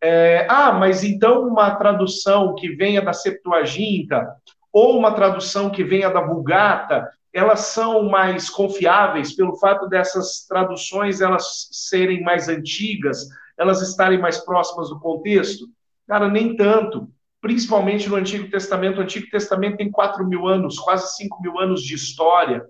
É, 0.01 0.47
ah, 0.49 0.71
mas 0.71 1.03
então 1.03 1.47
uma 1.47 1.75
tradução 1.75 2.55
que 2.55 2.69
venha 2.75 3.01
da 3.01 3.13
Septuaginta 3.13 4.27
ou 4.71 4.97
uma 4.97 5.13
tradução 5.13 5.69
que 5.69 5.83
venha 5.83 6.09
da 6.09 6.21
Vulgata, 6.21 7.09
elas 7.33 7.61
são 7.61 8.03
mais 8.09 8.49
confiáveis 8.49 9.35
pelo 9.35 9.55
fato 9.57 9.87
dessas 9.87 10.45
traduções 10.47 11.21
elas 11.21 11.67
serem 11.71 12.21
mais 12.23 12.47
antigas, 12.47 13.27
elas 13.57 13.81
estarem 13.81 14.19
mais 14.19 14.37
próximas 14.37 14.89
do 14.89 14.99
contexto? 14.99 15.65
Cara, 16.07 16.29
nem 16.29 16.55
tanto. 16.55 17.09
Principalmente 17.41 18.09
no 18.09 18.15
Antigo 18.15 18.49
Testamento. 18.49 18.99
O 18.99 19.01
Antigo 19.01 19.29
Testamento 19.29 19.77
tem 19.77 19.89
4 19.89 20.27
mil 20.27 20.47
anos, 20.47 20.77
quase 20.77 21.15
5 21.15 21.41
mil 21.41 21.59
anos 21.59 21.81
de 21.81 21.95
história. 21.95 22.65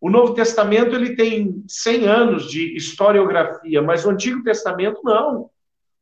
O 0.00 0.10
Novo 0.10 0.34
Testamento 0.34 0.94
ele 0.94 1.16
tem 1.16 1.64
100 1.66 2.06
anos 2.06 2.50
de 2.50 2.76
historiografia, 2.76 3.80
mas 3.80 4.04
o 4.04 4.10
Antigo 4.10 4.42
Testamento 4.42 5.00
não. 5.02 5.50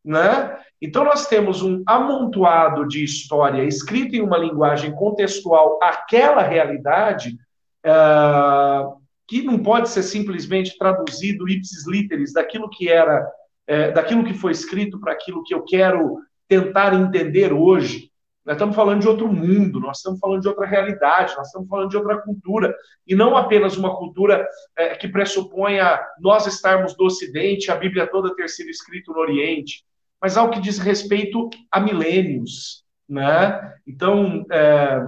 Né? 0.05 0.59
Então, 0.81 1.05
nós 1.05 1.29
temos 1.29 1.62
um 1.62 1.83
amontoado 1.87 2.87
de 2.88 3.05
história 3.05 3.62
escrita 3.62 4.17
em 4.17 4.21
uma 4.21 4.37
linguagem 4.37 4.93
contextual 4.93 5.79
àquela 5.81 6.43
realidade, 6.43 7.38
uh, 7.87 9.00
que 9.29 9.43
não 9.43 9.61
pode 9.61 9.88
ser 9.88 10.02
simplesmente 10.02 10.76
traduzido 10.76 11.49
ipsis 11.49 11.87
literis 11.87 12.33
daquilo 12.33 12.69
que 12.69 12.88
era, 12.88 13.25
uh, 13.71 13.95
daquilo 13.95 14.25
que 14.25 14.35
foi 14.35 14.50
escrito 14.50 14.99
para 14.99 15.12
aquilo 15.12 15.45
que 15.45 15.55
eu 15.55 15.62
quero 15.62 16.19
tentar 16.49 16.93
entender 16.95 17.52
hoje. 17.52 18.11
Nós 18.45 18.57
estamos 18.57 18.75
falando 18.75 19.01
de 19.01 19.09
outro 19.09 19.33
mundo, 19.33 19.79
nós 19.79 19.99
estamos 19.99 20.19
falando 20.19 20.43
de 20.43 20.49
outra 20.49 20.67
realidade, 20.67 21.37
nós 21.37 21.47
estamos 21.47 21.69
falando 21.69 21.91
de 21.91 21.97
outra 21.97 22.19
cultura, 22.19 22.75
e 23.07 23.15
não 23.15 23.37
apenas 23.37 23.77
uma 23.77 23.97
cultura 23.97 24.47
é, 24.77 24.97
que 24.97 25.07
pressuponha 25.07 26.01
nós 26.19 26.47
estarmos 26.47 26.97
do 26.97 27.05
Ocidente, 27.05 27.71
a 27.71 27.77
Bíblia 27.77 28.07
toda 28.07 28.35
ter 28.35 28.49
sido 28.49 28.69
escrita 28.69 29.13
no 29.13 29.19
Oriente 29.19 29.85
mas 30.23 30.37
ao 30.37 30.51
que 30.51 30.61
diz 30.61 30.79
respeito 30.79 31.51
a 31.69 31.81
milênios, 31.81 32.85
né? 33.09 33.75
Então, 33.85 34.47
é, 34.53 35.05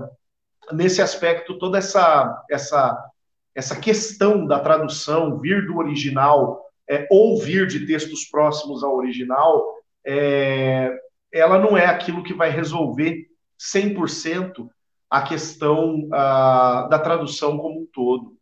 nesse 0.73 1.01
aspecto, 1.01 1.57
toda 1.57 1.79
essa, 1.79 2.45
essa, 2.51 3.11
essa 3.55 3.81
questão 3.81 4.45
da 4.45 4.59
tradução, 4.59 5.39
vir 5.39 5.69
do 5.69 5.77
original, 5.77 6.61
é, 6.91 7.07
ou 7.09 7.41
vir 7.41 7.69
de 7.69 7.87
textos 7.87 8.25
próximos 8.25 8.83
ao 8.83 8.97
original, 8.97 9.65
é, 10.05 10.93
ela 11.35 11.59
não 11.59 11.77
é 11.77 11.85
aquilo 11.85 12.23
que 12.23 12.33
vai 12.33 12.49
resolver 12.49 13.27
100% 13.59 14.71
a 15.11 15.23
questão 15.23 16.09
a, 16.13 16.87
da 16.89 16.99
tradução 16.99 17.59
como 17.59 17.83
um 17.83 17.87
todo. 17.87 18.39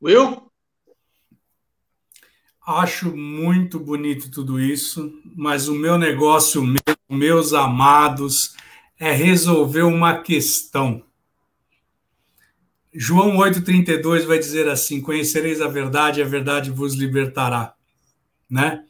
Will? 0.00 0.50
Acho 2.64 3.14
muito 3.14 3.80
bonito 3.80 4.30
tudo 4.30 4.60
isso, 4.60 5.12
mas 5.36 5.66
o 5.66 5.74
meu 5.74 5.98
negócio, 5.98 6.62
meus 7.10 7.52
amados, 7.52 8.54
é 8.98 9.10
resolver 9.10 9.82
uma 9.82 10.22
questão. 10.22 11.04
João 12.94 13.38
8,32 13.38 14.24
vai 14.24 14.38
dizer 14.38 14.68
assim: 14.68 15.02
Conhecereis 15.02 15.60
a 15.60 15.66
verdade, 15.66 16.22
a 16.22 16.24
verdade 16.24 16.70
vos 16.70 16.94
libertará. 16.94 17.74
Né? 18.48 18.84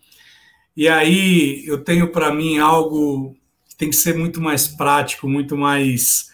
E 0.77 0.89
aí 0.89 1.65
eu 1.67 1.83
tenho 1.83 2.11
para 2.11 2.35
mim 2.35 2.59
algo 2.59 3.37
que 3.69 3.77
tem 3.77 3.91
que 3.91 3.97
ser 3.97 4.17
muito 4.17 4.41
mais 4.41 4.67
prático, 4.67 5.29
muito 5.29 5.57
mais 5.57 6.31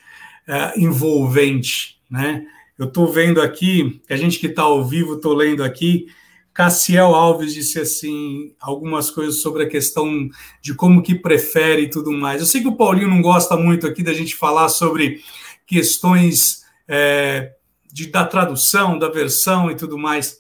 é, 0.47 0.81
envolvente. 0.81 2.01
Né? 2.11 2.45
Eu 2.79 2.87
estou 2.87 3.07
vendo 3.07 3.41
aqui, 3.41 4.01
a 4.09 4.17
gente 4.17 4.39
que 4.39 4.47
está 4.47 4.63
ao 4.63 4.85
vivo, 4.85 5.15
estou 5.15 5.35
lendo 5.35 5.63
aqui, 5.63 6.07
Cassiel 6.53 7.15
Alves 7.15 7.55
disse 7.55 7.81
assim 7.81 8.53
algumas 8.61 9.11
coisas 9.11 9.41
sobre 9.41 9.63
a 9.63 9.69
questão 9.69 10.29
de 10.61 10.75
como 10.75 11.03
que 11.03 11.15
prefere 11.15 11.83
e 11.83 11.91
tudo 11.91 12.11
mais. 12.13 12.41
Eu 12.41 12.47
sei 12.47 12.61
que 12.61 12.69
o 12.69 12.77
Paulinho 12.77 13.09
não 13.09 13.23
gosta 13.23 13.57
muito 13.57 13.87
aqui 13.87 14.03
da 14.03 14.13
gente 14.13 14.35
falar 14.35 14.69
sobre 14.69 15.23
questões 15.67 16.65
é, 16.89 17.53
de, 17.93 18.09
da 18.09 18.27
tradução, 18.27 18.99
da 18.99 19.09
versão 19.09 19.71
e 19.71 19.77
tudo 19.77 19.97
mais. 19.97 20.40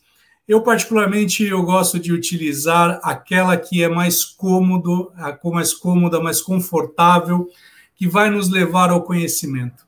Eu, 0.50 0.62
particularmente, 0.62 1.44
eu 1.44 1.62
gosto 1.62 1.96
de 1.96 2.12
utilizar 2.12 2.98
aquela 3.04 3.56
que 3.56 3.84
é 3.84 3.88
mais 3.88 4.24
cômodo, 4.24 5.12
a 5.14 5.38
mais 5.44 5.72
cômoda, 5.72 6.18
mais 6.18 6.40
confortável, 6.40 7.48
que 7.94 8.08
vai 8.08 8.28
nos 8.30 8.50
levar 8.50 8.90
ao 8.90 9.04
conhecimento. 9.04 9.86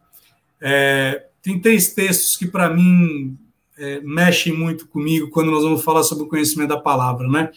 É, 0.60 1.26
tem 1.42 1.60
três 1.60 1.92
textos 1.92 2.36
que, 2.36 2.46
para 2.46 2.72
mim, 2.72 3.36
é, 3.76 4.00
mexem 4.02 4.52
muito 4.52 4.86
comigo 4.86 5.30
quando 5.30 5.50
nós 5.50 5.64
vamos 5.64 5.82
falar 5.82 6.04
sobre 6.04 6.26
o 6.26 6.28
conhecimento 6.28 6.68
da 6.68 6.78
palavra, 6.78 7.26
né? 7.26 7.50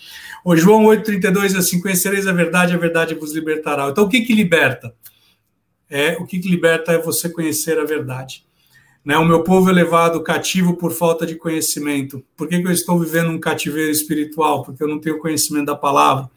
O 0.44 0.56
João 0.56 0.86
8,32 0.86 1.54
é 1.54 1.60
assim: 1.60 1.80
Conhecereis 1.80 2.26
a 2.26 2.34
verdade, 2.34 2.74
a 2.74 2.78
verdade 2.80 3.14
vos 3.14 3.36
libertará. 3.36 3.88
Então, 3.88 4.06
o 4.06 4.10
que 4.10 4.22
que 4.22 4.34
liberta? 4.34 4.96
É, 5.88 6.14
o 6.14 6.26
que 6.26 6.40
que 6.40 6.50
liberta 6.50 6.94
é 6.94 6.98
você 6.98 7.30
conhecer 7.30 7.78
a 7.78 7.86
verdade. 7.86 8.44
Né? 9.06 9.16
O 9.20 9.24
meu 9.24 9.44
povo 9.44 9.70
é 9.70 9.74
levado 9.74 10.24
cativo 10.24 10.76
por 10.76 10.92
falta 10.92 11.28
de 11.28 11.36
conhecimento. 11.36 12.26
Por 12.36 12.48
que, 12.48 12.60
que 12.60 12.68
eu 12.68 12.72
estou 12.72 13.00
vivendo 13.00 13.30
um 13.30 13.40
cativeiro 13.40 13.92
espiritual? 13.92 14.64
Porque 14.64 14.82
eu 14.82 14.88
não 14.88 15.00
tenho 15.00 15.20
conhecimento 15.20 15.68
da 15.68 15.76
palavra. 15.76 16.28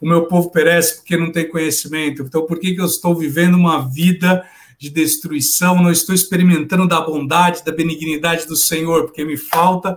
O 0.00 0.08
meu 0.08 0.26
povo 0.26 0.50
perece 0.50 0.96
porque 0.96 1.16
não 1.16 1.30
tem 1.30 1.48
conhecimento. 1.48 2.22
Então, 2.22 2.44
por 2.44 2.58
que, 2.58 2.74
que 2.74 2.80
eu 2.80 2.86
estou 2.86 3.14
vivendo 3.14 3.54
uma 3.54 3.88
vida 3.88 4.44
de 4.76 4.90
destruição? 4.90 5.80
Não 5.80 5.90
estou 5.90 6.12
experimentando 6.12 6.88
da 6.88 7.00
bondade, 7.00 7.64
da 7.64 7.70
benignidade 7.70 8.44
do 8.46 8.56
Senhor, 8.56 9.04
porque 9.04 9.24
me 9.24 9.36
falta 9.36 9.96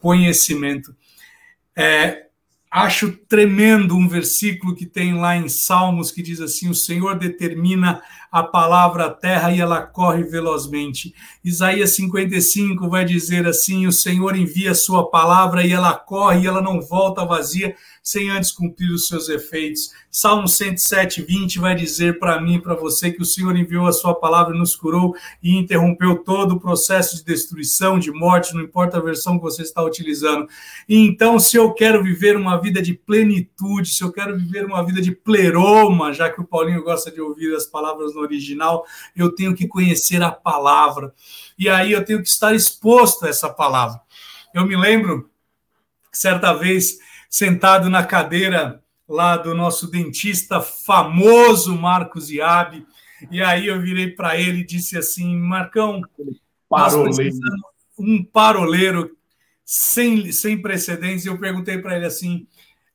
conhecimento. 0.00 0.92
É, 1.76 2.26
acho 2.70 3.12
tremendo 3.28 3.94
um 3.94 4.08
versículo 4.08 4.74
que 4.74 4.86
tem 4.86 5.14
lá 5.14 5.36
em 5.36 5.48
Salmos 5.48 6.10
que 6.10 6.22
diz 6.22 6.40
assim: 6.40 6.68
O 6.68 6.74
Senhor 6.74 7.16
determina 7.16 8.02
a 8.32 8.42
palavra 8.42 9.04
à 9.06 9.10
terra 9.10 9.52
e 9.52 9.60
ela 9.60 9.82
corre 9.82 10.24
velozmente. 10.24 11.14
Isaías 11.44 11.94
55 11.94 12.88
vai 12.88 13.04
dizer 13.04 13.46
assim: 13.46 13.86
O 13.86 13.92
Senhor 13.92 14.34
envia 14.34 14.70
a 14.70 14.74
sua 14.74 15.10
palavra 15.10 15.66
e 15.66 15.70
ela 15.70 15.92
corre 15.92 16.40
e 16.40 16.46
ela 16.46 16.62
não 16.62 16.80
volta 16.80 17.26
vazia 17.26 17.76
sem 18.02 18.30
antes 18.30 18.50
cumprir 18.50 18.90
os 18.90 19.06
seus 19.06 19.28
efeitos. 19.28 19.90
Salmo 20.10 20.48
107, 20.48 21.22
20 21.22 21.58
vai 21.60 21.74
dizer 21.74 22.18
para 22.18 22.40
mim 22.40 22.56
e 22.56 22.60
para 22.60 22.74
você 22.74 23.10
que 23.10 23.22
o 23.22 23.24
Senhor 23.24 23.56
enviou 23.56 23.86
a 23.86 23.92
sua 23.92 24.14
palavra 24.14 24.54
e 24.54 24.58
nos 24.58 24.74
curou 24.74 25.14
e 25.42 25.56
interrompeu 25.56 26.22
todo 26.24 26.56
o 26.56 26.60
processo 26.60 27.16
de 27.16 27.24
destruição, 27.24 27.98
de 27.98 28.10
morte, 28.10 28.54
não 28.54 28.60
importa 28.60 28.98
a 28.98 29.00
versão 29.00 29.36
que 29.36 29.44
você 29.44 29.62
está 29.62 29.82
utilizando. 29.82 30.48
E 30.88 30.98
então, 30.98 31.38
se 31.38 31.56
eu 31.56 31.72
quero 31.72 32.02
viver 32.02 32.36
uma 32.36 32.60
vida 32.60 32.82
de 32.82 32.92
plenitude, 32.92 33.94
se 33.94 34.02
eu 34.02 34.12
quero 34.12 34.36
viver 34.36 34.66
uma 34.66 34.84
vida 34.84 35.00
de 35.00 35.12
pleroma, 35.12 36.12
já 36.12 36.28
que 36.28 36.40
o 36.40 36.44
Paulinho 36.44 36.82
gosta 36.82 37.10
de 37.10 37.20
ouvir 37.20 37.54
as 37.54 37.66
palavras 37.66 38.14
no 38.14 38.21
original, 38.22 38.84
eu 39.14 39.34
tenho 39.34 39.54
que 39.54 39.68
conhecer 39.68 40.22
a 40.22 40.30
palavra. 40.30 41.12
E 41.58 41.68
aí 41.68 41.92
eu 41.92 42.04
tenho 42.04 42.22
que 42.22 42.28
estar 42.28 42.54
exposto 42.54 43.24
a 43.24 43.28
essa 43.28 43.48
palavra. 43.48 44.00
Eu 44.54 44.66
me 44.66 44.76
lembro, 44.76 45.30
certa 46.12 46.52
vez, 46.52 46.98
sentado 47.28 47.88
na 47.88 48.04
cadeira 48.04 48.82
lá 49.08 49.36
do 49.36 49.54
nosso 49.54 49.90
dentista 49.90 50.60
famoso 50.60 51.76
Marcos 51.76 52.30
Iabe. 52.30 52.86
E 53.30 53.42
aí 53.42 53.66
eu 53.66 53.80
virei 53.80 54.10
para 54.10 54.36
ele 54.36 54.60
e 54.60 54.66
disse 54.66 54.98
assim: 54.98 55.36
Marcão, 55.36 56.02
paroleiro. 56.68 57.36
um 57.98 58.24
paroleiro 58.24 59.16
sem, 59.64 60.32
sem 60.32 60.60
precedentes. 60.60 61.24
E 61.24 61.28
eu 61.28 61.38
perguntei 61.38 61.78
para 61.78 61.96
ele 61.96 62.06
assim: 62.06 62.46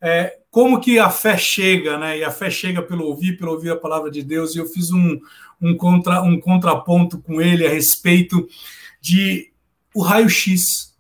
é, 0.02 0.40
como 0.58 0.80
que 0.80 0.98
a 0.98 1.12
fé 1.12 1.38
chega, 1.38 2.00
né? 2.00 2.18
E 2.18 2.24
a 2.24 2.32
fé 2.32 2.50
chega 2.50 2.82
pelo 2.82 3.06
ouvir, 3.06 3.38
pelo 3.38 3.52
ouvir 3.52 3.70
a 3.70 3.76
palavra 3.76 4.10
de 4.10 4.24
Deus. 4.24 4.56
E 4.56 4.58
eu 4.58 4.66
fiz 4.66 4.90
um, 4.90 5.20
um, 5.62 5.78
contra, 5.78 6.24
um 6.24 6.40
contraponto 6.40 7.20
com 7.20 7.40
ele 7.40 7.64
a 7.64 7.70
respeito 7.70 8.50
de 9.00 9.52
o 9.94 10.02
raio-x, 10.02 10.96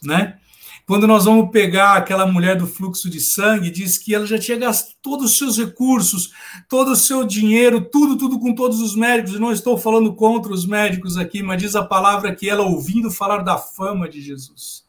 né? 0.00 0.38
Quando 0.86 1.08
nós 1.08 1.24
vamos 1.24 1.50
pegar 1.50 1.96
aquela 1.96 2.24
mulher 2.24 2.56
do 2.56 2.68
fluxo 2.68 3.10
de 3.10 3.18
sangue, 3.18 3.68
diz 3.68 3.98
que 3.98 4.14
ela 4.14 4.28
já 4.28 4.38
tinha 4.38 4.56
gasto 4.56 4.94
todos 5.02 5.32
os 5.32 5.38
seus 5.38 5.58
recursos, 5.58 6.30
todo 6.68 6.92
o 6.92 6.96
seu 6.96 7.24
dinheiro, 7.24 7.80
tudo, 7.80 8.16
tudo 8.16 8.38
com 8.38 8.54
todos 8.54 8.80
os 8.80 8.94
médicos. 8.94 9.34
Eu 9.34 9.40
não 9.40 9.50
estou 9.50 9.76
falando 9.76 10.14
contra 10.14 10.52
os 10.52 10.64
médicos 10.64 11.16
aqui, 11.16 11.42
mas 11.42 11.60
diz 11.60 11.74
a 11.74 11.82
palavra 11.82 12.32
que 12.32 12.48
ela 12.48 12.62
ouvindo 12.62 13.10
falar 13.10 13.38
da 13.38 13.58
fama 13.58 14.08
de 14.08 14.20
Jesus. 14.20 14.81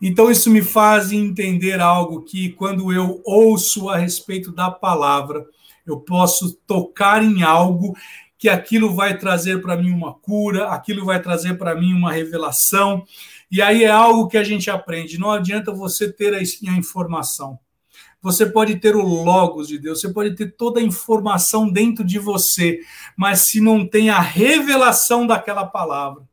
Então 0.00 0.30
isso 0.30 0.50
me 0.50 0.62
faz 0.62 1.12
entender 1.12 1.80
algo 1.80 2.22
que 2.22 2.50
quando 2.50 2.92
eu 2.92 3.20
ouço 3.24 3.88
a 3.88 3.96
respeito 3.96 4.52
da 4.52 4.70
palavra, 4.70 5.46
eu 5.86 6.00
posso 6.00 6.54
tocar 6.66 7.22
em 7.22 7.42
algo 7.42 7.96
que 8.38 8.48
aquilo 8.48 8.94
vai 8.94 9.16
trazer 9.16 9.62
para 9.62 9.76
mim 9.76 9.90
uma 9.90 10.12
cura, 10.12 10.68
aquilo 10.68 11.04
vai 11.04 11.22
trazer 11.22 11.56
para 11.56 11.74
mim 11.74 11.94
uma 11.94 12.12
revelação. 12.12 13.04
E 13.50 13.62
aí 13.62 13.84
é 13.84 13.90
algo 13.90 14.28
que 14.28 14.36
a 14.36 14.44
gente 14.44 14.70
aprende. 14.70 15.18
Não 15.18 15.30
adianta 15.30 15.72
você 15.72 16.12
ter 16.12 16.34
a 16.34 16.42
informação. 16.76 17.58
Você 18.20 18.44
pode 18.44 18.76
ter 18.76 18.96
o 18.96 19.02
logos 19.02 19.68
de 19.68 19.78
Deus, 19.78 20.00
você 20.00 20.12
pode 20.12 20.34
ter 20.34 20.56
toda 20.56 20.80
a 20.80 20.82
informação 20.82 21.70
dentro 21.70 22.04
de 22.04 22.18
você, 22.18 22.80
mas 23.16 23.42
se 23.42 23.60
não 23.60 23.86
tem 23.86 24.10
a 24.10 24.18
revelação 24.18 25.26
daquela 25.26 25.64
palavra. 25.64 26.25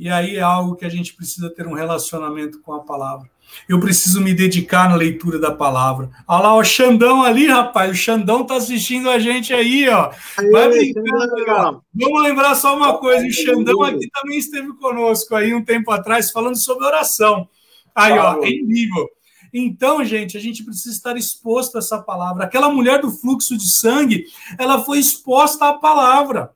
E 0.00 0.08
aí 0.08 0.36
é 0.36 0.40
algo 0.40 0.76
que 0.76 0.86
a 0.86 0.88
gente 0.88 1.14
precisa 1.14 1.50
ter 1.50 1.66
um 1.66 1.74
relacionamento 1.74 2.58
com 2.62 2.72
a 2.72 2.80
palavra. 2.80 3.28
Eu 3.68 3.78
preciso 3.78 4.18
me 4.22 4.32
dedicar 4.32 4.88
na 4.88 4.96
leitura 4.96 5.38
da 5.38 5.52
palavra. 5.52 6.08
Olha 6.26 6.42
lá 6.42 6.56
o 6.56 6.64
Xandão 6.64 7.22
ali, 7.22 7.46
rapaz. 7.46 7.90
O 7.90 7.94
Xandão 7.94 8.46
tá 8.46 8.56
assistindo 8.56 9.10
a 9.10 9.18
gente 9.18 9.52
aí, 9.52 9.86
ó. 9.90 10.10
Vai 10.50 10.70
brincando. 10.70 11.84
Vamos 11.94 12.22
lembrar 12.22 12.54
só 12.54 12.74
uma 12.74 12.96
coisa: 12.96 13.26
o 13.26 13.30
Xandão 13.30 13.82
aqui 13.82 14.08
também 14.10 14.38
esteve 14.38 14.72
conosco 14.78 15.34
aí 15.34 15.52
um 15.52 15.62
tempo 15.62 15.90
atrás, 15.90 16.30
falando 16.30 16.58
sobre 16.58 16.86
oração. 16.86 17.46
Aí, 17.94 18.18
ó, 18.18 18.42
em 18.42 18.64
nível. 18.64 19.06
Então, 19.52 20.02
gente, 20.02 20.34
a 20.34 20.40
gente 20.40 20.64
precisa 20.64 20.96
estar 20.96 21.14
exposto 21.14 21.76
a 21.76 21.80
essa 21.80 21.98
palavra. 21.98 22.44
Aquela 22.44 22.70
mulher 22.70 23.02
do 23.02 23.10
fluxo 23.10 23.54
de 23.54 23.70
sangue, 23.70 24.24
ela 24.56 24.82
foi 24.82 24.98
exposta 24.98 25.68
à 25.68 25.74
palavra 25.74 26.52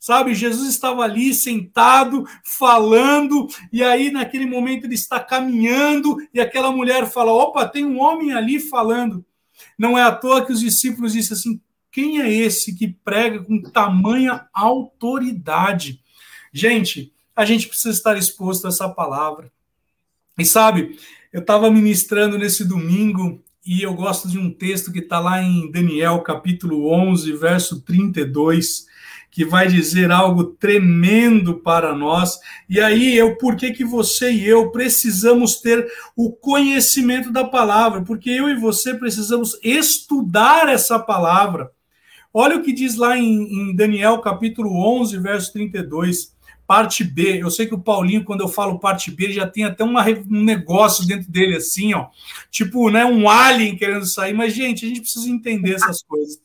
sabe? 0.00 0.34
Jesus 0.34 0.70
estava 0.70 1.02
ali 1.02 1.34
sentado, 1.34 2.24
falando, 2.42 3.46
e 3.70 3.84
aí 3.84 4.10
naquele 4.10 4.46
momento 4.46 4.84
ele 4.84 4.94
está 4.94 5.20
caminhando, 5.20 6.16
e 6.32 6.40
aquela 6.40 6.72
mulher 6.72 7.06
fala: 7.06 7.30
opa, 7.30 7.68
tem 7.68 7.84
um 7.84 8.00
homem 8.00 8.32
ali 8.32 8.58
falando. 8.58 9.24
Não 9.78 9.96
é 9.96 10.02
à 10.02 10.10
toa 10.10 10.44
que 10.44 10.52
os 10.52 10.60
discípulos 10.60 11.12
disseram 11.12 11.38
assim: 11.38 11.60
quem 11.92 12.22
é 12.22 12.32
esse 12.32 12.74
que 12.74 12.88
prega 12.88 13.44
com 13.44 13.60
tamanha 13.60 14.48
autoridade? 14.54 16.00
Gente, 16.52 17.12
a 17.36 17.44
gente 17.44 17.68
precisa 17.68 17.90
estar 17.90 18.16
exposto 18.16 18.64
a 18.64 18.70
essa 18.70 18.88
palavra. 18.88 19.52
E 20.38 20.44
sabe, 20.44 20.98
eu 21.32 21.40
estava 21.40 21.70
ministrando 21.70 22.38
nesse 22.38 22.64
domingo 22.64 23.42
e 23.64 23.82
eu 23.82 23.92
gosto 23.92 24.26
de 24.28 24.38
um 24.38 24.50
texto 24.50 24.90
que 24.90 25.00
está 25.00 25.20
lá 25.20 25.42
em 25.42 25.70
Daniel, 25.70 26.22
capítulo 26.22 26.90
11, 26.90 27.32
verso 27.34 27.82
32 27.82 28.88
que 29.30 29.44
vai 29.44 29.68
dizer 29.68 30.10
algo 30.10 30.44
tremendo 30.44 31.60
para 31.60 31.94
nós. 31.94 32.38
E 32.68 32.80
aí 32.80 33.16
eu, 33.16 33.36
por 33.36 33.56
que 33.56 33.70
que 33.70 33.84
você 33.84 34.32
e 34.32 34.46
eu 34.46 34.70
precisamos 34.70 35.60
ter 35.60 35.86
o 36.16 36.32
conhecimento 36.32 37.32
da 37.32 37.44
palavra? 37.44 38.02
Porque 38.02 38.30
eu 38.30 38.48
e 38.48 38.58
você 38.58 38.94
precisamos 38.94 39.58
estudar 39.62 40.68
essa 40.68 40.98
palavra. 40.98 41.70
Olha 42.34 42.56
o 42.56 42.62
que 42.62 42.72
diz 42.72 42.96
lá 42.96 43.16
em, 43.16 43.70
em 43.70 43.76
Daniel 43.76 44.18
capítulo 44.18 44.70
11, 45.00 45.18
verso 45.18 45.52
32 45.52 46.38
parte 46.66 47.02
B. 47.02 47.42
Eu 47.42 47.50
sei 47.50 47.66
que 47.66 47.74
o 47.74 47.80
Paulinho, 47.80 48.22
quando 48.22 48.42
eu 48.42 48.48
falo 48.48 48.78
parte 48.78 49.10
B, 49.10 49.32
já 49.32 49.44
tem 49.44 49.64
até 49.64 49.82
uma, 49.82 50.06
um 50.08 50.44
negócio 50.44 51.04
dentro 51.04 51.28
dele, 51.28 51.56
assim, 51.56 51.94
ó. 51.94 52.06
Tipo, 52.48 52.90
né, 52.90 53.04
um 53.04 53.28
alien 53.28 53.76
querendo 53.76 54.06
sair. 54.06 54.32
Mas, 54.32 54.54
gente, 54.54 54.84
a 54.86 54.88
gente 54.88 55.00
precisa 55.00 55.28
entender 55.28 55.74
essas 55.74 56.00
coisas 56.00 56.38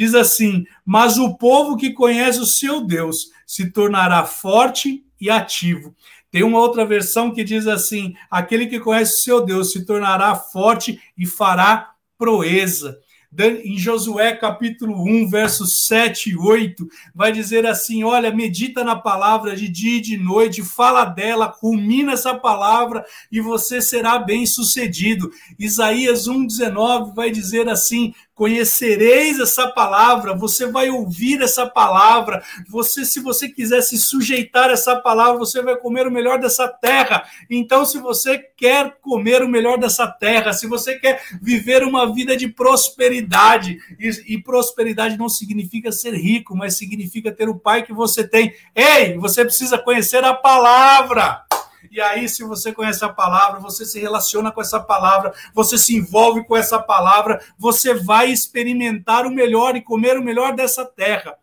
diz 0.00 0.14
assim: 0.14 0.64
Mas 0.82 1.18
o 1.18 1.36
povo 1.36 1.76
que 1.76 1.92
conhece 1.92 2.40
o 2.40 2.46
seu 2.46 2.80
Deus 2.80 3.28
se 3.46 3.70
tornará 3.70 4.24
forte 4.24 5.04
e 5.20 5.28
ativo. 5.28 5.94
Tem 6.30 6.42
uma 6.42 6.58
outra 6.58 6.86
versão 6.86 7.30
que 7.30 7.44
diz 7.44 7.66
assim: 7.66 8.14
aquele 8.30 8.66
que 8.66 8.80
conhece 8.80 9.16
o 9.16 9.22
seu 9.22 9.44
Deus 9.44 9.72
se 9.72 9.84
tornará 9.84 10.34
forte 10.34 10.98
e 11.18 11.26
fará 11.26 11.90
proeza 12.16 12.98
em 13.38 13.78
Josué 13.78 14.34
capítulo 14.34 15.04
1, 15.04 15.28
versos 15.28 15.86
7 15.86 16.30
e 16.30 16.36
8, 16.36 16.84
vai 17.14 17.30
dizer 17.30 17.64
assim: 17.64 18.02
olha, 18.02 18.34
medita 18.34 18.82
na 18.82 18.96
palavra 18.96 19.54
de 19.54 19.68
dia 19.68 19.98
e 19.98 20.00
de 20.00 20.16
noite, 20.16 20.62
fala 20.64 21.04
dela, 21.04 21.48
culmina 21.48 22.12
essa 22.12 22.34
palavra 22.34 23.04
e 23.30 23.40
você 23.40 23.80
será 23.80 24.18
bem 24.18 24.44
sucedido. 24.46 25.30
Isaías 25.58 26.26
1,19 26.26 27.14
vai 27.14 27.30
dizer 27.30 27.68
assim: 27.68 28.12
conhecereis 28.40 29.38
essa 29.38 29.68
palavra, 29.68 30.34
você 30.34 30.66
vai 30.66 30.88
ouvir 30.88 31.42
essa 31.42 31.66
palavra, 31.66 32.42
você, 32.66 33.04
se 33.04 33.20
você 33.20 33.50
quiser 33.50 33.82
se 33.82 33.98
sujeitar 33.98 34.70
a 34.70 34.72
essa 34.72 34.96
palavra, 34.96 35.38
você 35.38 35.60
vai 35.60 35.76
comer 35.76 36.06
o 36.06 36.10
melhor 36.10 36.38
dessa 36.38 36.66
terra. 36.66 37.22
Então, 37.50 37.84
se 37.84 37.98
você 37.98 38.38
quer 38.38 38.96
comer 39.02 39.42
o 39.42 39.48
melhor 39.48 39.76
dessa 39.76 40.06
terra, 40.06 40.54
se 40.54 40.66
você 40.66 40.98
quer 40.98 41.22
viver 41.42 41.82
uma 41.82 42.14
vida 42.14 42.34
de 42.34 42.48
prosperidade, 42.48 43.76
e, 43.98 44.34
e 44.34 44.42
prosperidade 44.42 45.18
não 45.18 45.28
significa 45.28 45.92
ser 45.92 46.14
rico, 46.14 46.56
mas 46.56 46.78
significa 46.78 47.30
ter 47.30 47.46
o 47.46 47.58
pai 47.58 47.82
que 47.82 47.92
você 47.92 48.26
tem. 48.26 48.54
Ei, 48.74 49.18
você 49.18 49.44
precisa 49.44 49.76
conhecer 49.76 50.24
a 50.24 50.32
palavra. 50.32 51.44
E 51.90 52.00
aí, 52.00 52.28
se 52.28 52.44
você 52.44 52.72
conhece 52.72 53.04
a 53.04 53.08
palavra, 53.08 53.58
você 53.58 53.84
se 53.84 53.98
relaciona 53.98 54.52
com 54.52 54.60
essa 54.60 54.78
palavra, 54.78 55.34
você 55.52 55.76
se 55.76 55.96
envolve 55.96 56.44
com 56.46 56.56
essa 56.56 56.80
palavra, 56.80 57.44
você 57.58 57.92
vai 57.94 58.30
experimentar 58.30 59.26
o 59.26 59.30
melhor 59.30 59.74
e 59.74 59.82
comer 59.82 60.16
o 60.16 60.22
melhor 60.22 60.54
dessa 60.54 60.84
terra. 60.84 61.36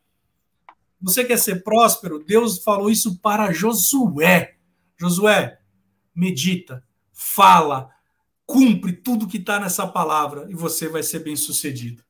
Você 1.01 1.25
quer 1.25 1.37
ser 1.37 1.63
próspero? 1.63 2.23
Deus 2.23 2.63
falou 2.63 2.89
isso 2.89 3.19
para 3.19 3.51
Josué. 3.51 4.55
Josué, 4.97 5.59
medita, 6.15 6.83
fala, 7.11 7.89
cumpre 8.45 8.93
tudo 8.93 9.27
que 9.27 9.37
está 9.37 9.59
nessa 9.59 9.85
palavra 9.85 10.47
e 10.49 10.55
você 10.55 10.87
vai 10.87 11.03
ser 11.03 11.19
bem 11.19 11.35
sucedido. 11.35 12.03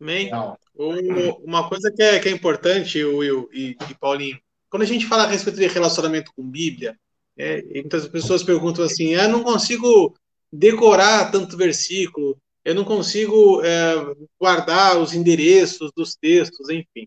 Amém. 0.00 0.30
Uma 1.44 1.68
coisa 1.68 1.92
que 1.92 2.02
é, 2.02 2.18
que 2.18 2.28
é 2.28 2.32
importante, 2.32 3.02
Will 3.04 3.48
e, 3.52 3.76
e 3.88 3.94
Paulinho, 3.94 4.38
quando 4.72 4.84
a 4.84 4.86
gente 4.86 5.06
fala 5.06 5.24
a 5.24 5.26
respeito 5.26 5.60
de 5.60 5.66
relacionamento 5.66 6.32
com 6.34 6.42
Bíblia, 6.42 6.98
é, 7.36 7.62
muitas 7.74 8.08
pessoas 8.08 8.42
perguntam 8.42 8.82
assim: 8.82 9.08
eu 9.08 9.28
não 9.28 9.42
consigo 9.42 10.16
decorar 10.50 11.30
tanto 11.30 11.58
versículo, 11.58 12.38
eu 12.64 12.74
não 12.74 12.82
consigo 12.82 13.60
é, 13.62 13.94
guardar 14.40 14.98
os 14.98 15.12
endereços 15.12 15.92
dos 15.94 16.16
textos, 16.16 16.70
enfim. 16.70 17.06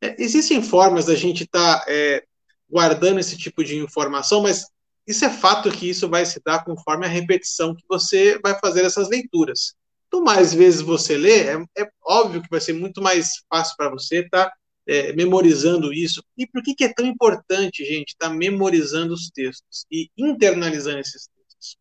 É, 0.00 0.16
existem 0.18 0.62
formas 0.62 1.04
da 1.04 1.14
gente 1.14 1.44
estar 1.44 1.80
tá, 1.80 1.84
é, 1.86 2.24
guardando 2.70 3.20
esse 3.20 3.36
tipo 3.36 3.62
de 3.62 3.76
informação, 3.76 4.40
mas 4.40 4.64
isso 5.06 5.26
é 5.26 5.30
fato 5.30 5.70
que 5.70 5.90
isso 5.90 6.08
vai 6.08 6.24
se 6.24 6.40
dar 6.42 6.64
conforme 6.64 7.04
a 7.04 7.10
repetição 7.10 7.74
que 7.74 7.84
você 7.86 8.38
vai 8.42 8.58
fazer 8.58 8.82
essas 8.82 9.10
leituras. 9.10 9.74
Quanto 10.10 10.24
mais 10.24 10.54
vezes 10.54 10.80
você 10.80 11.18
lê, 11.18 11.40
é, 11.50 11.62
é 11.76 11.86
óbvio 12.02 12.40
que 12.40 12.48
vai 12.50 12.62
ser 12.62 12.72
muito 12.72 13.02
mais 13.02 13.42
fácil 13.50 13.74
para 13.76 13.90
você 13.90 14.20
estar 14.20 14.46
tá 14.46 14.52
é, 14.86 15.12
memorizando 15.12 15.92
isso. 15.92 16.22
E 16.36 16.46
por 16.46 16.62
que, 16.62 16.74
que 16.74 16.84
é 16.84 16.92
tão 16.92 17.06
importante, 17.06 17.84
gente, 17.84 18.10
estar 18.10 18.28
tá 18.28 18.34
memorizando 18.34 19.14
os 19.14 19.30
textos 19.30 19.86
e 19.90 20.10
internalizando 20.16 20.98
esses 20.98 21.28
textos? 21.28 21.76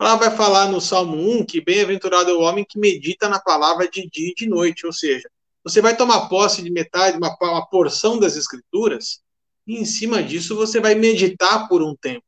Ela 0.00 0.16
vai 0.16 0.36
falar 0.36 0.68
no 0.68 0.80
Salmo 0.80 1.16
1 1.16 1.46
que 1.46 1.60
bem-aventurado 1.60 2.30
é 2.30 2.34
o 2.34 2.40
homem 2.40 2.64
que 2.68 2.78
medita 2.78 3.28
na 3.28 3.40
palavra 3.40 3.88
de 3.88 4.08
dia 4.08 4.30
e 4.30 4.34
de 4.34 4.48
noite, 4.48 4.86
ou 4.86 4.92
seja, 4.92 5.28
você 5.62 5.80
vai 5.80 5.96
tomar 5.96 6.28
posse 6.28 6.62
de 6.62 6.70
metade, 6.70 7.18
uma, 7.18 7.36
uma 7.40 7.66
porção 7.66 8.18
das 8.18 8.36
escrituras, 8.36 9.20
e 9.66 9.76
em 9.76 9.84
cima 9.84 10.22
disso 10.22 10.56
você 10.56 10.80
vai 10.80 10.94
meditar 10.94 11.68
por 11.68 11.82
um 11.82 11.94
tempo, 11.94 12.24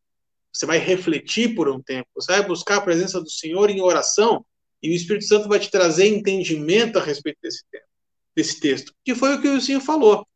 você 0.52 0.66
vai 0.66 0.78
refletir 0.78 1.54
por 1.54 1.68
um 1.68 1.80
tempo, 1.80 2.08
você 2.14 2.32
vai 2.32 2.46
buscar 2.46 2.76
a 2.76 2.80
presença 2.80 3.20
do 3.20 3.30
Senhor 3.30 3.70
em 3.70 3.80
oração, 3.80 4.44
e 4.82 4.90
o 4.90 4.94
Espírito 4.94 5.26
Santo 5.26 5.48
vai 5.48 5.58
te 5.58 5.70
trazer 5.70 6.06
entendimento 6.08 6.98
a 6.98 7.02
respeito 7.02 7.38
desse 7.42 7.64
tema 7.70 7.89
desse 8.34 8.60
texto, 8.60 8.94
que 9.04 9.14
foi 9.14 9.34
o 9.34 9.40
que 9.40 9.48
o 9.48 9.60
senhor 9.60 9.80
falou. 9.80 10.26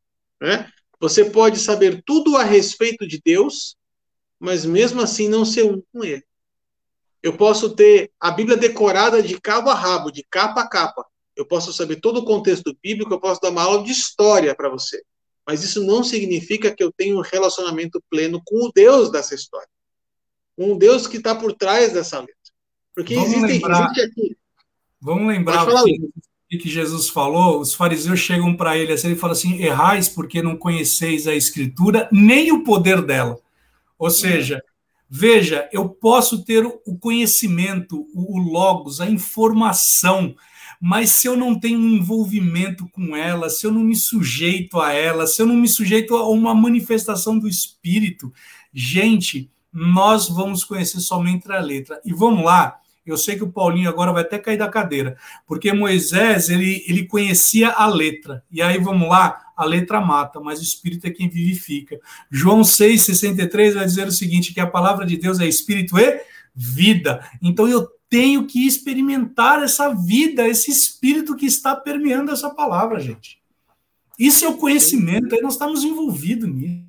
Né? 0.40 0.68
Você 1.00 1.24
pode 1.24 1.58
saber 1.58 2.02
tudo 2.04 2.36
a 2.36 2.42
respeito 2.42 3.06
de 3.06 3.20
Deus, 3.24 3.76
mas 4.38 4.64
mesmo 4.64 5.00
assim 5.00 5.28
não 5.28 5.44
ser 5.44 5.64
um 5.64 5.82
com 5.92 6.04
Ele. 6.04 6.24
Eu 7.22 7.36
posso 7.36 7.74
ter 7.74 8.12
a 8.20 8.30
Bíblia 8.30 8.56
decorada 8.56 9.22
de 9.22 9.40
cabo 9.40 9.70
a 9.70 9.74
rabo, 9.74 10.10
de 10.10 10.22
capa 10.30 10.60
a 10.60 10.68
capa. 10.68 11.06
Eu 11.34 11.46
posso 11.46 11.72
saber 11.72 11.96
todo 11.96 12.18
o 12.18 12.24
contexto 12.24 12.76
bíblico, 12.82 13.14
eu 13.14 13.20
posso 13.20 13.40
dar 13.40 13.50
uma 13.50 13.62
aula 13.62 13.82
de 13.82 13.90
história 13.90 14.54
para 14.54 14.68
você. 14.68 15.02
Mas 15.46 15.62
isso 15.62 15.82
não 15.84 16.04
significa 16.04 16.74
que 16.74 16.82
eu 16.82 16.92
tenho 16.92 17.18
um 17.18 17.22
relacionamento 17.22 18.02
pleno 18.10 18.40
com 18.44 18.66
o 18.66 18.72
Deus 18.72 19.10
dessa 19.10 19.34
história. 19.34 19.68
Com 20.56 20.72
o 20.72 20.78
Deus 20.78 21.06
que 21.06 21.16
está 21.16 21.34
por 21.34 21.52
trás 21.54 21.92
dessa 21.92 22.20
letra. 22.20 22.34
Porque 22.94 23.14
Vamos 23.14 23.30
existe, 23.30 23.46
lembrar, 23.46 23.90
existe 23.90 24.00
aqui. 24.00 24.36
Vamos 25.00 25.28
lembrar 25.28 25.66
que 25.66 26.10
Jesus 26.68 27.08
falou, 27.08 27.60
os 27.60 27.74
fariseus 27.74 28.20
chegam 28.20 28.56
para 28.56 28.76
ele 28.76 28.92
assim, 28.92 29.08
ele 29.08 29.16
fala 29.16 29.32
assim: 29.32 29.60
errais 29.62 30.08
porque 30.08 30.42
não 30.42 30.56
conheceis 30.56 31.26
a 31.26 31.34
Escritura, 31.34 32.08
nem 32.12 32.52
o 32.52 32.64
poder 32.64 33.02
dela. 33.02 33.38
Ou 33.98 34.10
seja, 34.10 34.62
veja, 35.08 35.68
eu 35.72 35.88
posso 35.88 36.44
ter 36.44 36.64
o 36.66 36.98
conhecimento, 36.98 38.06
o 38.14 38.38
logos, 38.38 39.00
a 39.00 39.08
informação, 39.08 40.34
mas 40.80 41.10
se 41.10 41.26
eu 41.26 41.36
não 41.36 41.58
tenho 41.58 41.78
um 41.78 41.88
envolvimento 41.88 42.86
com 42.90 43.16
ela, 43.16 43.48
se 43.48 43.66
eu 43.66 43.72
não 43.72 43.82
me 43.82 43.96
sujeito 43.96 44.78
a 44.80 44.92
ela, 44.92 45.26
se 45.26 45.40
eu 45.40 45.46
não 45.46 45.56
me 45.56 45.68
sujeito 45.68 46.16
a 46.16 46.28
uma 46.28 46.54
manifestação 46.54 47.38
do 47.38 47.48
Espírito, 47.48 48.32
gente, 48.72 49.50
nós 49.72 50.28
vamos 50.28 50.62
conhecer 50.62 51.00
somente 51.00 51.50
a 51.50 51.58
letra. 51.58 52.00
E 52.04 52.12
vamos 52.12 52.44
lá, 52.44 52.78
eu 53.10 53.16
sei 53.16 53.36
que 53.36 53.44
o 53.44 53.52
Paulinho 53.52 53.88
agora 53.88 54.12
vai 54.12 54.22
até 54.22 54.38
cair 54.38 54.56
da 54.56 54.68
cadeira, 54.68 55.16
porque 55.46 55.72
Moisés 55.72 56.48
ele, 56.48 56.84
ele 56.86 57.06
conhecia 57.06 57.70
a 57.70 57.86
letra. 57.86 58.42
E 58.50 58.62
aí 58.62 58.78
vamos 58.78 59.08
lá, 59.08 59.52
a 59.56 59.64
letra 59.64 60.00
mata, 60.00 60.40
mas 60.40 60.60
o 60.60 60.62
espírito 60.62 61.06
é 61.06 61.10
quem 61.10 61.28
vivifica. 61.28 62.00
João 62.30 62.62
6:63 62.62 63.74
vai 63.74 63.84
dizer 63.84 64.06
o 64.06 64.12
seguinte, 64.12 64.54
que 64.54 64.60
a 64.60 64.66
palavra 64.66 65.04
de 65.04 65.16
Deus 65.16 65.40
é 65.40 65.46
espírito 65.46 65.98
e 65.98 66.20
vida. 66.54 67.28
Então 67.42 67.68
eu 67.68 67.88
tenho 68.08 68.46
que 68.46 68.66
experimentar 68.66 69.62
essa 69.62 69.92
vida, 69.92 70.46
esse 70.46 70.70
espírito 70.70 71.36
que 71.36 71.46
está 71.46 71.74
permeando 71.74 72.30
essa 72.30 72.48
palavra, 72.48 73.00
gente. 73.00 73.42
Isso 74.18 74.44
é 74.44 74.48
o 74.48 74.56
conhecimento, 74.56 75.34
aí 75.34 75.40
nós 75.40 75.54
estamos 75.54 75.82
envolvidos 75.82 76.48
nisso. 76.48 76.84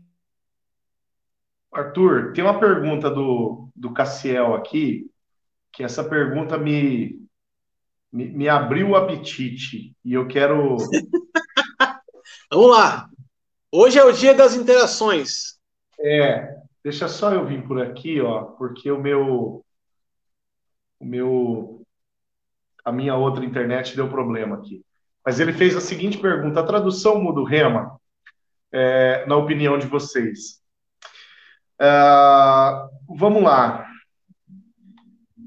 Arthur, 1.74 2.32
tem 2.34 2.44
uma 2.44 2.60
pergunta 2.60 3.10
do, 3.10 3.68
do 3.76 3.92
Cassiel 3.92 4.54
aqui, 4.54 5.10
que 5.76 5.84
essa 5.84 6.04
pergunta 6.04 6.58
me, 6.58 7.22
me, 8.12 8.30
me 8.30 8.50
abriu 8.50 8.90
o 8.90 8.96
apetite 8.96 9.94
e 10.04 10.14
eu 10.14 10.26
quero. 10.28 10.78
Vamos 12.50 12.72
lá. 12.72 13.10
Hoje 13.72 14.00
é 14.00 14.06
o 14.06 14.14
dia 14.14 14.34
das 14.34 14.56
interações. 14.56 15.60
É, 16.00 16.56
deixa 16.82 17.10
só 17.10 17.34
eu 17.34 17.46
vir 17.46 17.68
por 17.68 17.82
aqui, 17.82 18.22
ó, 18.22 18.44
porque 18.44 18.90
o 18.90 19.02
meu, 19.02 19.66
o 20.98 21.06
meu, 21.06 21.82
a 22.86 22.92
minha 22.92 23.16
outra 23.16 23.44
internet 23.44 23.96
deu 23.98 24.10
problema 24.10 24.56
aqui. 24.56 24.82
Mas 25.26 25.42
ele 25.42 25.52
fez 25.52 25.76
a 25.76 25.82
seguinte 25.82 26.18
pergunta: 26.18 26.62
a 26.62 26.66
tradução 26.66 27.22
muda 27.22 27.42
o 27.42 27.46
rema, 27.46 28.00
é, 28.72 29.26
na 29.26 29.36
opinião 29.36 29.78
de 29.78 29.88
vocês? 29.88 30.64
Uh, 31.82 33.18
vamos 33.18 33.44
lá 33.44 33.85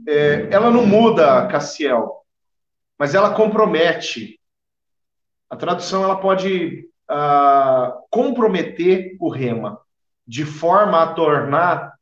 é, 0.09 0.49
ela 0.51 0.71
não 0.71 0.87
muda, 0.87 1.47
Cassiel, 1.49 2.25
mas 2.99 3.15
ela 3.15 3.35
compromete. 3.35 4.41
A 5.51 5.57
tradução 5.57 6.03
ela 6.03 6.17
pode 6.17 6.89
uh, 7.11 7.93
comprometer 8.11 9.19
o 9.21 9.29
rema, 9.29 9.79
de 10.27 10.47
forma 10.47 11.03
a 11.03 11.13
tornar 11.13 11.93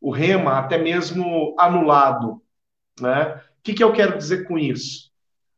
o 0.00 0.12
rema 0.12 0.58
até 0.60 0.78
mesmo 0.78 1.56
anulado. 1.58 2.40
Né? 3.00 3.34
O 3.34 3.62
que, 3.64 3.74
que 3.74 3.82
eu 3.82 3.92
quero 3.92 4.16
dizer 4.16 4.46
com 4.46 4.56
isso? 4.56 5.10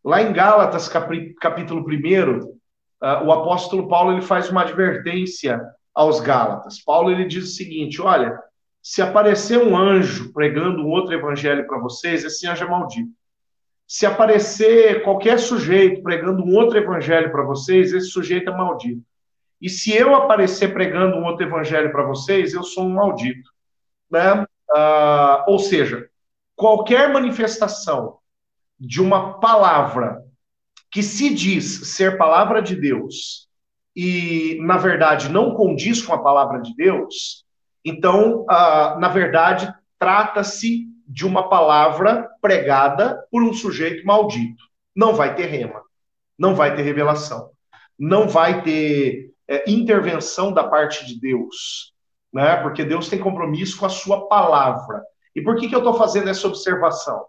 Lá 0.02 0.22
em 0.22 0.32
Gálatas, 0.32 0.88
capítulo 0.88 1.84
1, 1.86 2.38
uh, 2.38 2.58
ah, 3.02 3.22
o 3.22 3.32
apóstolo 3.32 3.86
Paulo 3.86 4.12
ele 4.12 4.22
faz 4.22 4.48
uma 4.48 4.62
advertência 4.62 5.60
aos 5.94 6.20
Gálatas. 6.20 6.82
Paulo 6.82 7.10
ele 7.10 7.26
diz 7.26 7.44
o 7.44 7.54
seguinte: 7.54 8.00
olha, 8.00 8.38
se 8.88 9.02
aparecer 9.02 9.58
um 9.58 9.76
anjo 9.76 10.32
pregando 10.32 10.82
um 10.82 10.88
outro 10.88 11.12
evangelho 11.12 11.66
para 11.66 11.78
vocês, 11.78 12.24
esse 12.24 12.46
anjo 12.46 12.64
é 12.64 12.66
maldito. 12.66 13.12
Se 13.86 14.06
aparecer 14.06 15.02
qualquer 15.02 15.38
sujeito 15.38 16.02
pregando 16.02 16.42
um 16.42 16.54
outro 16.54 16.78
evangelho 16.78 17.30
para 17.30 17.42
vocês, 17.42 17.92
esse 17.92 18.08
sujeito 18.08 18.48
é 18.48 18.56
maldito. 18.56 19.02
E 19.60 19.68
se 19.68 19.92
eu 19.94 20.14
aparecer 20.14 20.72
pregando 20.72 21.18
um 21.18 21.24
outro 21.26 21.44
evangelho 21.44 21.92
para 21.92 22.02
vocês, 22.06 22.54
eu 22.54 22.62
sou 22.62 22.86
um 22.86 22.94
maldito. 22.94 23.50
Né? 24.10 24.46
Ah, 24.74 25.44
ou 25.46 25.58
seja, 25.58 26.08
qualquer 26.56 27.12
manifestação 27.12 28.16
de 28.80 29.02
uma 29.02 29.38
palavra 29.38 30.24
que 30.90 31.02
se 31.02 31.28
diz 31.34 31.94
ser 31.94 32.16
palavra 32.16 32.62
de 32.62 32.74
Deus 32.74 33.50
e, 33.94 34.56
na 34.62 34.78
verdade, 34.78 35.28
não 35.28 35.52
condiz 35.52 36.00
com 36.00 36.14
a 36.14 36.22
palavra 36.22 36.62
de 36.62 36.74
Deus, 36.74 37.46
então, 37.88 38.44
na 38.98 39.08
verdade, 39.08 39.72
trata-se 39.98 40.86
de 41.06 41.26
uma 41.26 41.48
palavra 41.48 42.28
pregada 42.40 43.18
por 43.30 43.42
um 43.42 43.52
sujeito 43.52 44.06
maldito. 44.06 44.62
Não 44.94 45.14
vai 45.14 45.34
ter 45.34 45.46
rema, 45.46 45.82
não 46.38 46.54
vai 46.54 46.74
ter 46.74 46.82
revelação, 46.82 47.50
não 47.98 48.28
vai 48.28 48.62
ter 48.62 49.30
é, 49.46 49.70
intervenção 49.70 50.52
da 50.52 50.64
parte 50.64 51.06
de 51.06 51.18
Deus, 51.18 51.92
né? 52.32 52.56
Porque 52.56 52.84
Deus 52.84 53.08
tem 53.08 53.18
compromisso 53.18 53.78
com 53.78 53.86
a 53.86 53.90
sua 53.90 54.28
palavra. 54.28 55.02
E 55.34 55.40
por 55.40 55.56
que, 55.56 55.68
que 55.68 55.74
eu 55.74 55.78
estou 55.78 55.94
fazendo 55.94 56.28
essa 56.28 56.46
observação? 56.46 57.24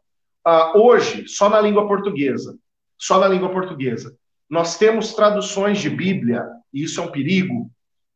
uh, 0.46 0.80
hoje, 0.80 1.28
só 1.28 1.50
na 1.50 1.62
língua 1.62 1.88
portuguesa, 1.88 2.58
só 2.98 3.20
na 3.20 3.28
língua 3.28 3.50
portuguesa, 3.50 4.16
nós 4.50 4.78
temos 4.78 5.14
traduções 5.14 5.80
de 5.80 5.90
Bíblia, 5.90 6.46
e 6.74 6.84
isso 6.84 7.00
é 7.00 7.04
um 7.04 7.12
perigo, 7.12 7.70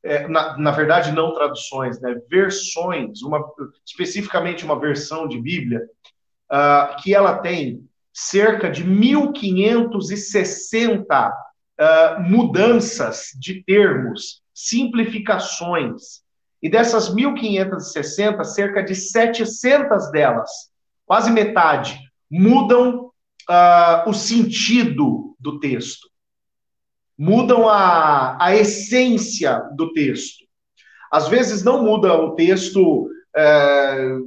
é, 0.03 0.27
na, 0.27 0.57
na, 0.57 0.71
verdade, 0.71 1.13
não 1.13 1.33
traduções, 1.33 2.01
né, 2.01 2.19
versões, 2.29 3.21
uma, 3.21 3.41
especificamente 3.85 4.65
uma 4.65 4.79
versão 4.79 5.27
de 5.27 5.39
Bíblia, 5.39 5.81
uh, 6.51 6.95
que 7.01 7.15
ela 7.15 7.37
tem 7.37 7.87
cerca 8.13 8.69
de 8.69 8.83
1560 8.83 11.29
uh, 11.29 11.33
ah, 11.79 12.17
mudanças 12.19 13.29
de 13.39 13.63
termos, 13.63 14.43
simplificações. 14.53 16.21
E 16.61 16.69
dessas 16.69 17.11
1560, 17.13 18.43
cerca 18.43 18.83
de 18.83 18.95
700 18.95 20.11
delas, 20.11 20.49
quase 21.05 21.31
metade, 21.31 21.97
mudam 22.29 23.09
uh, 23.49 24.07
o 24.07 24.13
sentido 24.13 25.35
do 25.39 25.59
texto, 25.59 26.07
mudam 27.17 27.69
a, 27.69 28.37
a 28.39 28.55
essência 28.55 29.61
do 29.75 29.93
texto. 29.93 30.43
Às 31.11 31.27
vezes 31.27 31.63
não 31.63 31.83
muda 31.83 32.13
o 32.13 32.35
texto 32.35 33.07
é, 33.35 34.17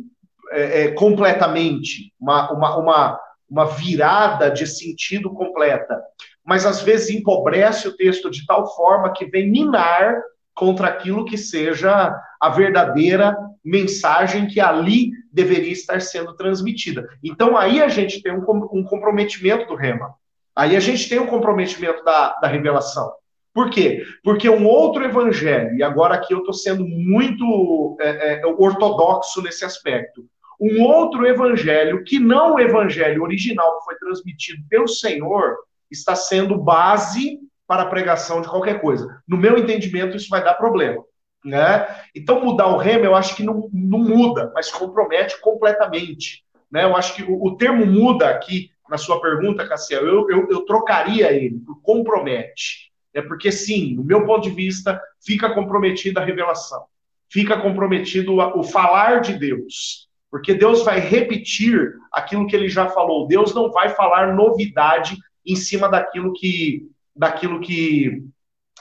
é, 0.52 0.82
é, 0.82 0.90
completamente, 0.92 2.12
uma, 2.20 2.52
uma, 2.52 2.76
uma, 2.76 3.20
uma 3.48 3.64
virada 3.66 4.50
de 4.50 4.66
sentido 4.66 5.32
completa, 5.32 6.00
mas 6.44 6.64
às 6.64 6.80
vezes 6.80 7.10
empobrece 7.10 7.88
o 7.88 7.96
texto 7.96 8.30
de 8.30 8.46
tal 8.46 8.72
forma 8.76 9.12
que 9.12 9.26
vem 9.26 9.50
minar 9.50 10.22
contra 10.54 10.88
aquilo 10.88 11.24
que 11.24 11.36
seja 11.36 12.16
a 12.40 12.48
verdadeira 12.48 13.36
mensagem 13.64 14.46
que 14.46 14.60
ali 14.60 15.10
deveria 15.32 15.72
estar 15.72 16.00
sendo 16.00 16.34
transmitida. 16.36 17.06
Então 17.22 17.56
aí 17.56 17.82
a 17.82 17.88
gente 17.88 18.22
tem 18.22 18.32
um, 18.32 18.44
um 18.72 18.84
comprometimento 18.84 19.66
do 19.66 19.74
rema. 19.74 20.14
Aí 20.56 20.74
a 20.74 20.80
gente 20.80 21.08
tem 21.08 21.18
um 21.18 21.26
comprometimento 21.26 22.02
da, 22.02 22.38
da 22.40 22.48
revelação. 22.48 23.12
Por 23.52 23.70
quê? 23.70 24.04
Porque 24.22 24.48
um 24.48 24.66
outro 24.66 25.04
evangelho, 25.04 25.76
e 25.76 25.82
agora 25.82 26.14
aqui 26.14 26.32
eu 26.32 26.40
estou 26.40 26.52
sendo 26.52 26.86
muito 26.86 27.96
é, 28.00 28.40
é, 28.40 28.46
ortodoxo 28.46 29.42
nesse 29.42 29.64
aspecto, 29.64 30.24
um 30.60 30.82
outro 30.82 31.26
evangelho 31.26 32.02
que 32.04 32.18
não 32.18 32.54
o 32.54 32.60
evangelho 32.60 33.22
original 33.22 33.78
que 33.78 33.84
foi 33.84 33.94
transmitido 33.96 34.62
pelo 34.68 34.88
Senhor 34.88 35.56
está 35.90 36.14
sendo 36.14 36.56
base 36.56 37.38
para 37.66 37.82
a 37.82 37.86
pregação 37.86 38.40
de 38.40 38.48
qualquer 38.48 38.80
coisa. 38.80 39.22
No 39.26 39.36
meu 39.36 39.58
entendimento, 39.58 40.16
isso 40.16 40.28
vai 40.28 40.42
dar 40.42 40.54
problema. 40.54 41.02
Né? 41.44 41.86
Então, 42.14 42.44
mudar 42.44 42.68
o 42.68 42.76
rema, 42.76 43.04
eu 43.04 43.14
acho 43.14 43.36
que 43.36 43.42
não, 43.42 43.68
não 43.72 44.00
muda, 44.00 44.50
mas 44.54 44.70
compromete 44.70 45.40
completamente. 45.40 46.44
Né? 46.70 46.84
Eu 46.84 46.96
acho 46.96 47.14
que 47.14 47.22
o, 47.22 47.44
o 47.44 47.56
termo 47.56 47.86
muda 47.86 48.28
aqui, 48.28 48.70
na 48.88 48.98
sua 48.98 49.20
pergunta, 49.20 49.66
Cassiel, 49.66 50.06
eu, 50.06 50.30
eu, 50.30 50.48
eu 50.50 50.60
trocaria 50.64 51.32
ele 51.32 51.58
por 51.60 51.80
compromete. 51.82 52.92
É 53.12 53.22
porque, 53.22 53.50
sim, 53.50 53.94
no 53.94 54.04
meu 54.04 54.26
ponto 54.26 54.42
de 54.42 54.54
vista, 54.54 55.00
fica 55.24 55.54
comprometida 55.54 56.20
a 56.20 56.24
revelação, 56.24 56.84
fica 57.30 57.58
comprometido 57.58 58.36
o 58.36 58.62
falar 58.62 59.20
de 59.20 59.34
Deus. 59.34 60.06
Porque 60.30 60.54
Deus 60.54 60.84
vai 60.84 61.00
repetir 61.00 61.94
aquilo 62.12 62.46
que 62.46 62.54
ele 62.54 62.68
já 62.68 62.88
falou. 62.88 63.26
Deus 63.26 63.54
não 63.54 63.70
vai 63.70 63.88
falar 63.90 64.34
novidade 64.34 65.16
em 65.46 65.56
cima 65.56 65.88
daquilo 65.88 66.32
que 66.32 66.90
daquilo 67.14 67.60
que 67.60 68.22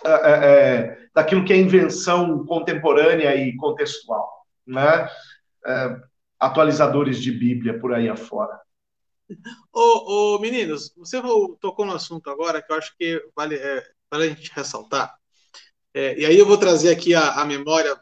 é, 0.04 0.12
é, 0.12 0.98
daquilo 1.14 1.46
que 1.46 1.54
é 1.54 1.58
invenção 1.58 2.46
contemporânea 2.46 3.34
e 3.36 3.56
contextual, 3.56 4.30
né? 4.68 5.08
É, 5.66 5.98
atualizadores 6.40 7.22
de 7.22 7.32
Bíblia 7.32 7.80
por 7.80 7.94
aí 7.94 8.10
afora. 8.10 8.60
Ô, 9.74 10.36
ô, 10.36 10.40
meninos, 10.40 10.94
você 10.96 11.22
tocou 11.60 11.86
no 11.86 11.94
assunto 11.94 12.30
agora 12.30 12.62
que 12.62 12.72
eu 12.72 12.78
acho 12.78 12.96
que 12.98 13.22
vale, 13.36 13.56
é, 13.56 13.84
vale 14.10 14.26
a 14.26 14.30
gente 14.30 14.52
ressaltar. 14.54 15.16
É, 15.94 16.20
e 16.20 16.26
aí 16.26 16.38
eu 16.38 16.46
vou 16.46 16.58
trazer 16.58 16.92
aqui 16.92 17.14
a, 17.16 17.42
a 17.42 17.46
memória 17.46 18.00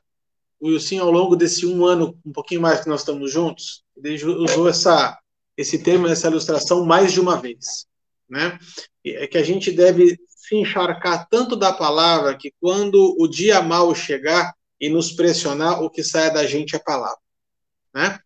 o 0.63 0.69
Wilson, 0.69 1.01
ao 1.01 1.11
longo 1.11 1.35
desse 1.35 1.65
um 1.65 1.85
ano, 1.85 2.17
um 2.25 2.31
pouquinho 2.31 2.61
mais 2.61 2.79
que 2.79 2.87
nós 2.87 3.01
estamos 3.01 3.29
juntos, 3.29 3.83
ele 3.97 4.23
usou 4.23 4.69
essa, 4.69 5.19
esse 5.57 5.83
termo, 5.83 6.07
essa 6.07 6.29
ilustração 6.29 6.85
mais 6.85 7.11
de 7.11 7.19
uma 7.19 7.35
vez. 7.35 7.85
Né? 8.29 8.57
É 9.05 9.27
que 9.27 9.37
a 9.37 9.43
gente 9.43 9.73
deve 9.73 10.17
se 10.29 10.55
encharcar 10.55 11.27
tanto 11.29 11.57
da 11.57 11.73
palavra 11.73 12.37
que 12.37 12.53
quando 12.61 13.13
o 13.19 13.27
dia 13.27 13.61
mal 13.61 13.93
chegar 13.93 14.53
e 14.79 14.87
nos 14.87 15.11
pressionar, 15.11 15.83
o 15.83 15.89
que 15.89 16.01
sai 16.01 16.31
da 16.31 16.45
gente 16.45 16.75
é 16.75 16.77
a 16.77 16.83
palavra. 16.83 17.19
Né? 17.93 18.17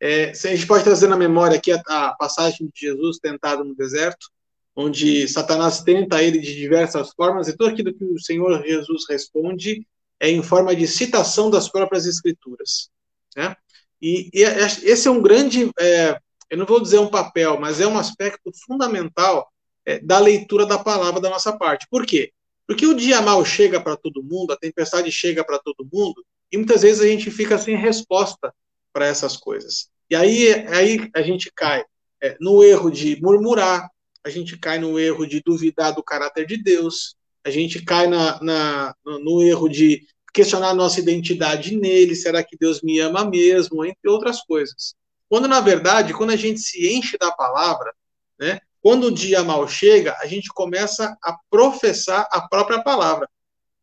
É, 0.00 0.30
a 0.30 0.34
gente 0.34 0.66
pode 0.66 0.84
trazer 0.84 1.06
na 1.06 1.16
memória 1.16 1.56
aqui 1.56 1.72
a, 1.72 1.80
a 1.86 2.14
passagem 2.14 2.68
de 2.72 2.80
Jesus 2.80 3.18
tentado 3.18 3.64
no 3.64 3.74
deserto, 3.74 4.28
onde 4.76 5.28
Satanás 5.28 5.82
tenta 5.82 6.22
ele 6.22 6.38
de 6.38 6.54
diversas 6.54 7.12
formas, 7.12 7.48
e 7.48 7.56
tudo 7.56 7.70
aquilo 7.70 7.94
que 7.94 8.04
o 8.04 8.20
Senhor 8.20 8.62
Jesus 8.62 9.04
responde 9.08 9.86
é 10.20 10.28
em 10.30 10.42
forma 10.42 10.74
de 10.74 10.86
citação 10.86 11.50
das 11.50 11.68
próprias 11.68 12.06
escrituras. 12.06 12.90
Né? 13.36 13.54
E, 14.00 14.30
e 14.32 14.44
é, 14.44 14.64
esse 14.64 15.06
é 15.06 15.10
um 15.10 15.22
grande, 15.22 15.70
é, 15.78 16.18
eu 16.50 16.58
não 16.58 16.66
vou 16.66 16.80
dizer 16.80 16.98
um 16.98 17.08
papel, 17.08 17.58
mas 17.60 17.80
é 17.80 17.86
um 17.86 17.98
aspecto 17.98 18.50
fundamental 18.66 19.48
é, 19.86 19.98
da 20.00 20.18
leitura 20.18 20.66
da 20.66 20.78
palavra 20.78 21.20
da 21.20 21.30
nossa 21.30 21.56
parte. 21.56 21.86
Por 21.90 22.04
quê? 22.04 22.32
Porque 22.66 22.86
o 22.86 22.94
dia 22.94 23.20
mal 23.20 23.44
chega 23.44 23.80
para 23.80 23.96
todo 23.96 24.22
mundo, 24.22 24.52
a 24.52 24.56
tempestade 24.56 25.10
chega 25.12 25.44
para 25.44 25.58
todo 25.58 25.88
mundo, 25.92 26.24
e 26.50 26.56
muitas 26.56 26.82
vezes 26.82 27.02
a 27.02 27.06
gente 27.06 27.30
fica 27.30 27.58
sem 27.58 27.76
resposta 27.76 28.52
para 28.94 29.06
essas 29.06 29.36
coisas. 29.36 29.88
E 30.08 30.14
aí, 30.14 30.52
aí 30.68 31.10
a 31.14 31.20
gente 31.20 31.50
cai 31.54 31.84
é, 32.22 32.36
no 32.40 32.62
erro 32.62 32.90
de 32.90 33.20
murmurar, 33.20 33.90
a 34.24 34.30
gente 34.30 34.56
cai 34.56 34.78
no 34.78 34.98
erro 34.98 35.26
de 35.26 35.42
duvidar 35.44 35.92
do 35.92 36.02
caráter 36.02 36.46
de 36.46 36.56
Deus, 36.56 37.16
a 37.44 37.50
gente 37.50 37.84
cai 37.84 38.06
na, 38.06 38.40
na, 38.40 38.94
no 39.04 39.42
erro 39.42 39.68
de 39.68 40.06
questionar 40.32 40.72
nossa 40.72 41.00
identidade 41.00 41.76
nele, 41.76 42.14
será 42.14 42.42
que 42.42 42.56
Deus 42.56 42.80
me 42.82 42.98
ama 43.00 43.24
mesmo, 43.24 43.84
entre 43.84 44.08
outras 44.08 44.40
coisas. 44.40 44.94
Quando, 45.28 45.48
na 45.48 45.60
verdade, 45.60 46.14
quando 46.14 46.30
a 46.30 46.36
gente 46.36 46.60
se 46.60 46.88
enche 46.94 47.18
da 47.18 47.30
palavra, 47.32 47.92
né, 48.38 48.60
quando 48.80 49.04
o 49.04 49.12
dia 49.12 49.42
mal 49.42 49.66
chega, 49.66 50.16
a 50.20 50.26
gente 50.26 50.48
começa 50.48 51.16
a 51.22 51.36
professar 51.50 52.28
a 52.30 52.46
própria 52.48 52.82
palavra, 52.82 53.28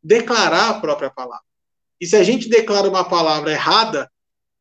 declarar 0.03 0.69
a 0.69 0.79
própria 0.79 1.09
palavra. 1.09 1.43
E 1.99 2.07
se 2.07 2.15
a 2.15 2.23
gente 2.23 2.49
declara 2.49 2.89
uma 2.89 3.03
palavra 3.03 3.51
errada, 3.51 4.11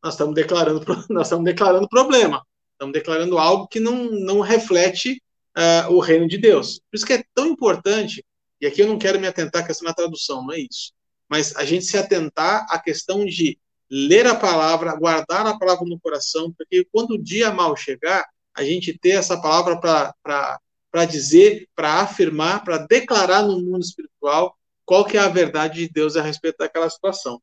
nós 0.03 0.13
estamos 0.13 0.35
declarando, 0.35 0.83
nós 1.09 1.27
estamos 1.27 1.45
declarando 1.45 1.87
problema, 1.87 2.45
estamos 2.73 2.93
declarando 2.93 3.37
algo 3.37 3.67
que 3.67 3.79
não, 3.79 4.11
não 4.11 4.39
reflete 4.39 5.21
uh, 5.57 5.93
o 5.93 5.99
reino 5.99 6.27
de 6.27 6.37
Deus. 6.37 6.79
Por 6.89 6.97
isso 6.97 7.05
que 7.05 7.13
é 7.13 7.23
tão 7.33 7.47
importante 7.47 8.23
e 8.61 8.67
aqui 8.67 8.81
eu 8.81 8.87
não 8.87 8.99
quero 8.99 9.19
me 9.19 9.27
atentar 9.27 9.63
à 9.63 9.65
questão 9.65 9.87
da 9.87 9.93
tradução, 9.93 10.43
não 10.43 10.53
é 10.53 10.59
isso. 10.59 10.93
Mas 11.27 11.55
a 11.55 11.65
gente 11.65 11.83
se 11.85 11.97
atentar 11.97 12.67
à 12.69 12.79
questão 12.79 13.25
de 13.25 13.57
ler 13.89 14.27
a 14.27 14.35
palavra, 14.35 14.95
guardar 14.95 15.47
a 15.47 15.57
palavra 15.57 15.85
no 15.85 15.99
coração, 15.99 16.53
porque 16.55 16.87
quando 16.91 17.11
o 17.11 17.21
dia 17.21 17.51
mal 17.51 17.75
chegar, 17.75 18.23
a 18.53 18.63
gente 18.63 18.97
ter 18.97 19.11
essa 19.11 19.41
palavra 19.41 19.79
para 19.79 21.05
dizer, 21.05 21.67
para 21.75 22.01
afirmar, 22.01 22.63
para 22.63 22.77
declarar 22.77 23.41
no 23.41 23.59
mundo 23.59 23.79
espiritual 23.79 24.55
qual 24.85 25.05
que 25.05 25.17
é 25.17 25.21
a 25.21 25.29
verdade 25.29 25.87
de 25.87 25.91
Deus 25.91 26.15
a 26.15 26.21
respeito 26.21 26.57
daquela 26.59 26.89
situação. 26.89 27.41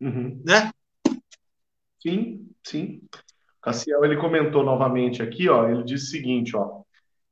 Uhum. 0.00 0.42
Né? 0.44 0.70
Sim, 2.00 2.48
sim. 2.64 3.00
Cassiel, 3.62 4.04
ele 4.04 4.16
comentou 4.16 4.64
novamente 4.64 5.22
aqui, 5.22 5.48
ó, 5.48 5.68
ele 5.68 5.84
disse 5.84 6.06
o 6.06 6.10
seguinte, 6.10 6.56
ó, 6.56 6.80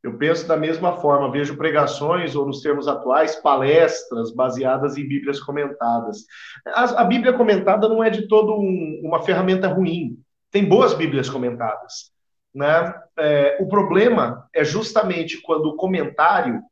eu 0.02 0.16
penso 0.16 0.46
da 0.46 0.57
mesma 0.57 0.96
forma, 0.98 1.31
vejo 1.31 1.57
pregações, 1.57 2.37
ou 2.37 2.46
nos 2.46 2.61
termos 2.61 2.87
atuais, 2.87 3.37
palestras 3.37 4.33
baseadas 4.33 4.96
em 4.96 5.09
Bíblias 5.09 5.40
comentadas. 5.40 6.24
A, 6.66 7.02
a 7.02 7.04
Bíblia 7.04 7.33
comentada 7.33 7.88
não 7.88 8.02
é 8.04 8.11
de 8.11 8.28
todo 8.28 8.54
um, 8.54 9.00
uma 9.02 9.22
ferramenta 9.22 9.68
ruim. 9.68 10.18
Tem 10.50 10.64
boas 10.64 10.94
Bíblias 10.94 11.28
comentadas. 11.28 12.12
Né? 12.54 12.94
É, 13.18 13.59
o 13.61 13.66
problema 13.66 14.48
é 14.54 14.64
justamente 14.64 15.40
quando 15.42 15.66
o 15.66 15.76
comentário 15.76 16.62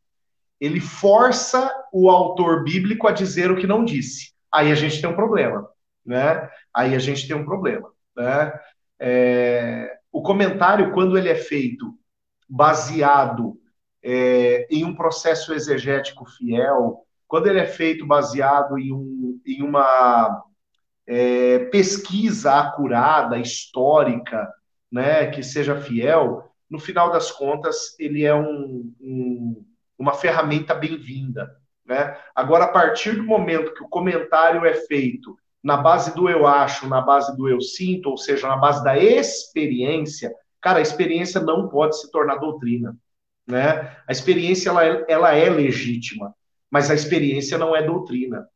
ele 0.60 0.80
força 0.80 1.70
o 1.92 2.08
autor 2.08 2.64
bíblico 2.64 3.06
a 3.06 3.12
dizer 3.12 3.50
o 3.50 3.56
que 3.56 3.66
não 3.66 3.84
disse. 3.84 4.32
Aí 4.52 4.70
a 4.70 4.74
gente 4.74 5.00
tem 5.00 5.10
um 5.10 5.16
problema. 5.16 5.68
Né? 6.06 6.48
Aí 6.72 6.94
a 6.94 6.98
gente 6.98 7.26
tem 7.26 7.36
um 7.36 7.44
problema. 7.44 7.90
Né? 8.16 8.52
É, 8.98 9.98
o 10.12 10.22
comentário, 10.22 10.92
quando 10.92 11.18
ele 11.18 11.28
é 11.28 11.34
feito 11.34 11.98
baseado 12.48 13.58
é, 14.02 14.66
em 14.70 14.84
um 14.84 14.94
processo 14.94 15.52
exegético 15.52 16.24
fiel, 16.24 17.04
quando 17.26 17.48
ele 17.48 17.58
é 17.58 17.66
feito 17.66 18.06
baseado 18.06 18.78
em, 18.78 18.92
um, 18.92 19.40
em 19.44 19.62
uma 19.62 20.44
é, 21.06 21.58
pesquisa 21.66 22.54
acurada, 22.54 23.36
histórica, 23.38 24.48
né, 24.90 25.26
que 25.26 25.42
seja 25.42 25.80
fiel, 25.80 26.50
no 26.70 26.78
final 26.78 27.10
das 27.10 27.30
contas, 27.30 27.96
ele 27.98 28.24
é 28.24 28.34
um, 28.34 28.92
um, 29.00 29.64
uma 29.98 30.14
ferramenta 30.14 30.74
bem-vinda. 30.74 31.56
Né? 31.84 32.16
Agora, 32.34 32.64
a 32.64 32.72
partir 32.72 33.16
do 33.16 33.24
momento 33.24 33.74
que 33.74 33.82
o 33.82 33.88
comentário 33.88 34.64
é 34.64 34.74
feito 34.74 35.36
na 35.66 35.76
base 35.76 36.14
do 36.14 36.28
eu 36.28 36.46
acho, 36.46 36.88
na 36.88 37.00
base 37.00 37.36
do 37.36 37.48
eu 37.48 37.60
sinto, 37.60 38.10
ou 38.10 38.16
seja, 38.16 38.48
na 38.48 38.56
base 38.56 38.82
da 38.84 38.96
experiência, 38.98 40.32
Cara, 40.66 40.80
a 40.80 40.82
experiência 40.82 41.40
não 41.40 41.68
pode 41.68 41.96
se 41.96 42.10
tornar 42.10 42.38
doutrina. 42.38 42.96
Né? 43.46 43.96
A 44.04 44.10
experiência 44.10 44.70
ela 44.70 44.84
é, 44.84 45.04
ela 45.08 45.32
é 45.32 45.48
legítima, 45.48 46.34
mas 46.68 46.90
a 46.90 46.94
experiência 46.94 47.56
não 47.56 47.76
é 47.76 47.82
doutrina. 47.84 48.48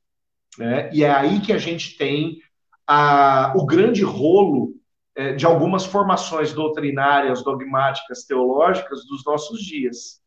Né? 0.58 0.90
E 0.92 1.04
é 1.04 1.10
aí 1.12 1.40
que 1.40 1.52
a 1.52 1.58
gente 1.58 1.96
tem 1.96 2.38
a, 2.84 3.52
o 3.56 3.64
grande 3.64 4.02
rolo 4.02 4.74
é, 5.14 5.34
de 5.34 5.46
algumas 5.46 5.84
formações 5.84 6.52
doutrinárias, 6.52 7.44
dogmáticas, 7.44 8.24
teológicas 8.24 9.06
dos 9.06 9.24
nossos 9.24 9.60
dias. 9.60 10.20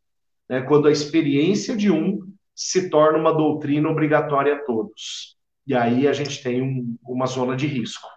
Né? 0.48 0.62
Quando 0.62 0.88
a 0.88 0.91
experiência 0.91 1.76
de 1.76 1.91
um 1.91 2.22
se 2.56 2.89
torna 2.89 3.17
uma 3.17 3.34
doutrina 3.34 3.89
obrigatória 3.89 4.56
a 4.56 4.63
todos. 4.63 5.36
E 5.65 5.73
aí 5.73 6.08
a 6.08 6.13
gente 6.13 6.41
tem 6.43 6.62
um, 6.62 6.97
uma 7.04 7.26
zona 7.26 7.56
de 7.56 7.67
risco. 7.67 8.08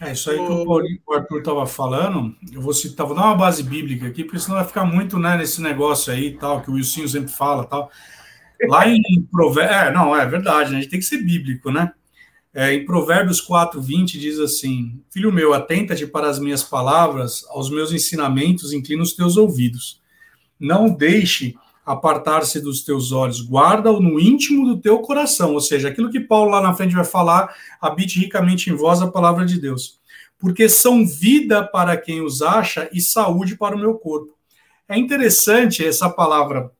É 0.00 0.12
isso 0.12 0.30
aí 0.30 0.36
que 0.38 0.42
o 0.42 0.64
Paulinho 0.64 0.98
o 1.06 1.12
Arthur 1.12 1.38
estava 1.40 1.66
falando. 1.66 2.34
Eu 2.50 2.62
vou 2.62 2.72
citar, 2.72 3.06
vou 3.06 3.14
dar 3.14 3.24
uma 3.24 3.34
base 3.34 3.62
bíblica 3.62 4.06
aqui, 4.06 4.24
porque 4.24 4.38
senão 4.38 4.56
vai 4.56 4.66
ficar 4.66 4.86
muito 4.86 5.18
né, 5.18 5.36
nesse 5.36 5.60
negócio 5.60 6.10
aí 6.10 6.38
tal, 6.38 6.62
que 6.62 6.70
o 6.70 6.74
Wilson 6.74 7.06
sempre 7.06 7.30
fala 7.30 7.64
tal. 7.66 7.90
Lá 8.66 8.88
em 8.88 9.02
Provérbios, 9.30 9.76
é, 9.76 9.92
não, 9.92 10.16
é 10.16 10.26
verdade, 10.26 10.70
né, 10.70 10.78
a 10.78 10.80
gente 10.80 10.90
tem 10.90 11.00
que 11.00 11.04
ser 11.04 11.18
bíblico, 11.18 11.70
né? 11.70 11.92
É, 12.52 12.72
em 12.72 12.84
Provérbios 12.84 13.40
4, 13.42 13.80
20 13.80 14.18
diz 14.18 14.38
assim: 14.38 15.00
Filho 15.10 15.30
meu, 15.30 15.52
atenta-te 15.52 16.06
para 16.06 16.28
as 16.28 16.38
minhas 16.38 16.62
palavras, 16.62 17.44
aos 17.50 17.70
meus 17.70 17.92
ensinamentos, 17.92 18.72
inclina 18.72 19.02
os 19.02 19.12
teus 19.12 19.36
ouvidos. 19.36 20.00
Não 20.58 20.88
deixe 20.88 21.54
apartar-se 21.84 22.60
dos 22.60 22.82
teus 22.82 23.12
olhos, 23.12 23.40
guarda-o 23.40 24.00
no 24.00 24.20
íntimo 24.20 24.66
do 24.66 24.80
teu 24.80 24.98
coração, 24.98 25.54
ou 25.54 25.60
seja, 25.60 25.88
aquilo 25.88 26.10
que 26.10 26.20
Paulo 26.20 26.50
lá 26.50 26.60
na 26.60 26.74
frente 26.74 26.94
vai 26.94 27.04
falar, 27.04 27.54
habite 27.80 28.18
ricamente 28.18 28.70
em 28.70 28.74
vós 28.74 29.00
a 29.02 29.10
palavra 29.10 29.44
de 29.44 29.60
Deus, 29.60 29.98
porque 30.38 30.68
são 30.68 31.06
vida 31.06 31.64
para 31.64 31.96
quem 31.96 32.20
os 32.20 32.42
acha 32.42 32.88
e 32.92 33.00
saúde 33.00 33.56
para 33.56 33.74
o 33.74 33.78
meu 33.78 33.94
corpo. 33.94 34.34
É 34.88 34.98
interessante 34.98 35.84
essa 35.84 36.10
palavra 36.10 36.70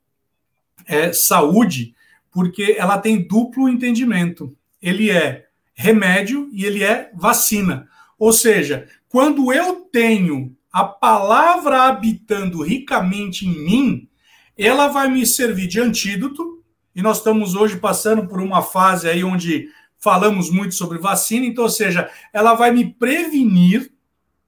é, 0.86 1.12
saúde, 1.12 1.94
porque 2.30 2.74
ela 2.78 2.98
tem 2.98 3.26
duplo 3.26 3.68
entendimento. 3.68 4.56
Ele 4.82 5.10
é 5.10 5.46
remédio 5.74 6.48
e 6.52 6.64
ele 6.64 6.82
é 6.82 7.10
vacina. 7.14 7.88
Ou 8.18 8.32
seja, 8.32 8.86
quando 9.08 9.52
eu 9.52 9.76
tenho 9.92 10.56
a 10.72 10.84
palavra 10.84 11.84
habitando 11.84 12.62
ricamente 12.62 13.46
em 13.46 13.64
mim, 13.64 14.08
ela 14.66 14.88
vai 14.88 15.08
me 15.08 15.26
servir 15.26 15.66
de 15.66 15.80
antídoto, 15.80 16.62
e 16.94 17.02
nós 17.02 17.18
estamos 17.18 17.54
hoje 17.54 17.76
passando 17.76 18.26
por 18.26 18.40
uma 18.40 18.62
fase 18.62 19.08
aí 19.08 19.22
onde 19.22 19.68
falamos 19.98 20.50
muito 20.50 20.74
sobre 20.74 20.98
vacina, 20.98 21.46
então, 21.46 21.64
ou 21.64 21.70
seja, 21.70 22.10
ela 22.32 22.54
vai 22.54 22.70
me 22.70 22.92
prevenir 22.92 23.92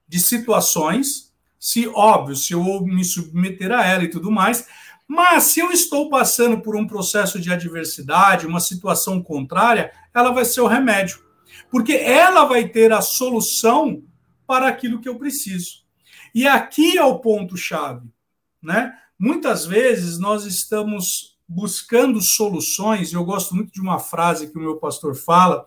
de 0.07 0.19
situações, 0.19 1.31
se 1.59 1.87
óbvio, 1.87 2.35
se 2.35 2.53
eu 2.53 2.81
me 2.81 3.05
submeter 3.05 3.71
a 3.71 3.85
ela 3.85 4.03
e 4.03 4.09
tudo 4.09 4.31
mais, 4.31 4.67
mas 5.07 5.43
se 5.43 5.59
eu 5.59 5.71
estou 5.71 6.09
passando 6.09 6.61
por 6.61 6.75
um 6.75 6.87
processo 6.87 7.39
de 7.39 7.51
adversidade, 7.51 8.47
uma 8.47 8.59
situação 8.59 9.21
contrária, 9.21 9.91
ela 10.13 10.31
vai 10.31 10.43
ser 10.43 10.61
o 10.61 10.67
remédio, 10.67 11.23
porque 11.69 11.93
ela 11.93 12.45
vai 12.45 12.67
ter 12.67 12.91
a 12.91 13.01
solução 13.01 14.03
para 14.45 14.67
aquilo 14.67 14.99
que 14.99 15.07
eu 15.07 15.17
preciso. 15.17 15.83
E 16.33 16.47
aqui 16.47 16.97
é 16.97 17.03
o 17.03 17.19
ponto 17.19 17.55
chave, 17.55 18.07
né? 18.61 18.97
Muitas 19.17 19.65
vezes 19.65 20.17
nós 20.19 20.45
estamos 20.45 21.37
buscando 21.47 22.21
soluções, 22.21 23.11
e 23.11 23.15
eu 23.15 23.23
gosto 23.23 23.55
muito 23.55 23.71
de 23.71 23.81
uma 23.81 23.99
frase 23.99 24.51
que 24.51 24.57
o 24.57 24.61
meu 24.61 24.77
pastor 24.77 25.15
fala, 25.15 25.65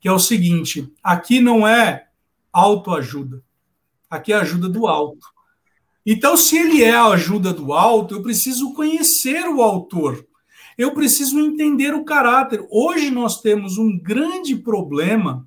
que 0.00 0.08
é 0.08 0.12
o 0.12 0.18
seguinte: 0.18 0.92
aqui 1.02 1.40
não 1.40 1.66
é 1.66 2.08
autoajuda, 2.52 3.42
aqui 4.10 4.32
é 4.32 4.36
ajuda 4.36 4.68
do 4.68 4.86
alto. 4.86 5.26
Então, 6.04 6.36
se 6.36 6.58
ele 6.58 6.82
é 6.82 6.94
a 6.94 7.06
ajuda 7.06 7.52
do 7.52 7.72
alto, 7.72 8.14
eu 8.14 8.22
preciso 8.22 8.74
conhecer 8.74 9.48
o 9.48 9.62
autor. 9.62 10.26
Eu 10.76 10.92
preciso 10.94 11.38
entender 11.38 11.94
o 11.94 12.04
caráter. 12.04 12.66
Hoje 12.70 13.10
nós 13.10 13.40
temos 13.40 13.78
um 13.78 13.96
grande 13.96 14.56
problema, 14.56 15.46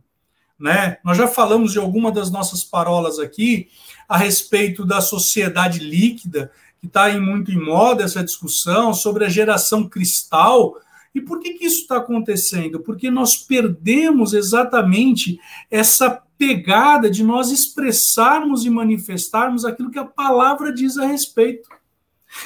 né? 0.57 0.97
Nós 1.03 1.17
já 1.17 1.27
falamos 1.27 1.73
de 1.73 1.79
alguma 1.79 2.11
das 2.11 2.31
nossas 2.31 2.63
parolas 2.63 3.19
aqui 3.19 3.67
a 4.07 4.17
respeito 4.17 4.85
da 4.85 5.01
sociedade 5.01 5.79
líquida, 5.79 6.51
que 6.79 6.87
está 6.87 7.11
muito 7.19 7.51
em 7.51 7.59
moda 7.59 8.03
essa 8.03 8.23
discussão 8.23 8.93
sobre 8.93 9.25
a 9.25 9.29
geração 9.29 9.87
cristal. 9.87 10.75
E 11.13 11.21
por 11.21 11.39
que, 11.39 11.53
que 11.53 11.65
isso 11.65 11.81
está 11.81 11.97
acontecendo? 11.97 12.79
Porque 12.79 13.09
nós 13.09 13.37
perdemos 13.37 14.33
exatamente 14.33 15.39
essa 15.71 16.21
pegada 16.37 17.09
de 17.09 17.23
nós 17.23 17.51
expressarmos 17.51 18.65
e 18.65 18.69
manifestarmos 18.69 19.63
aquilo 19.63 19.91
que 19.91 19.99
a 19.99 20.05
palavra 20.05 20.73
diz 20.73 20.97
a 20.97 21.05
respeito. 21.05 21.69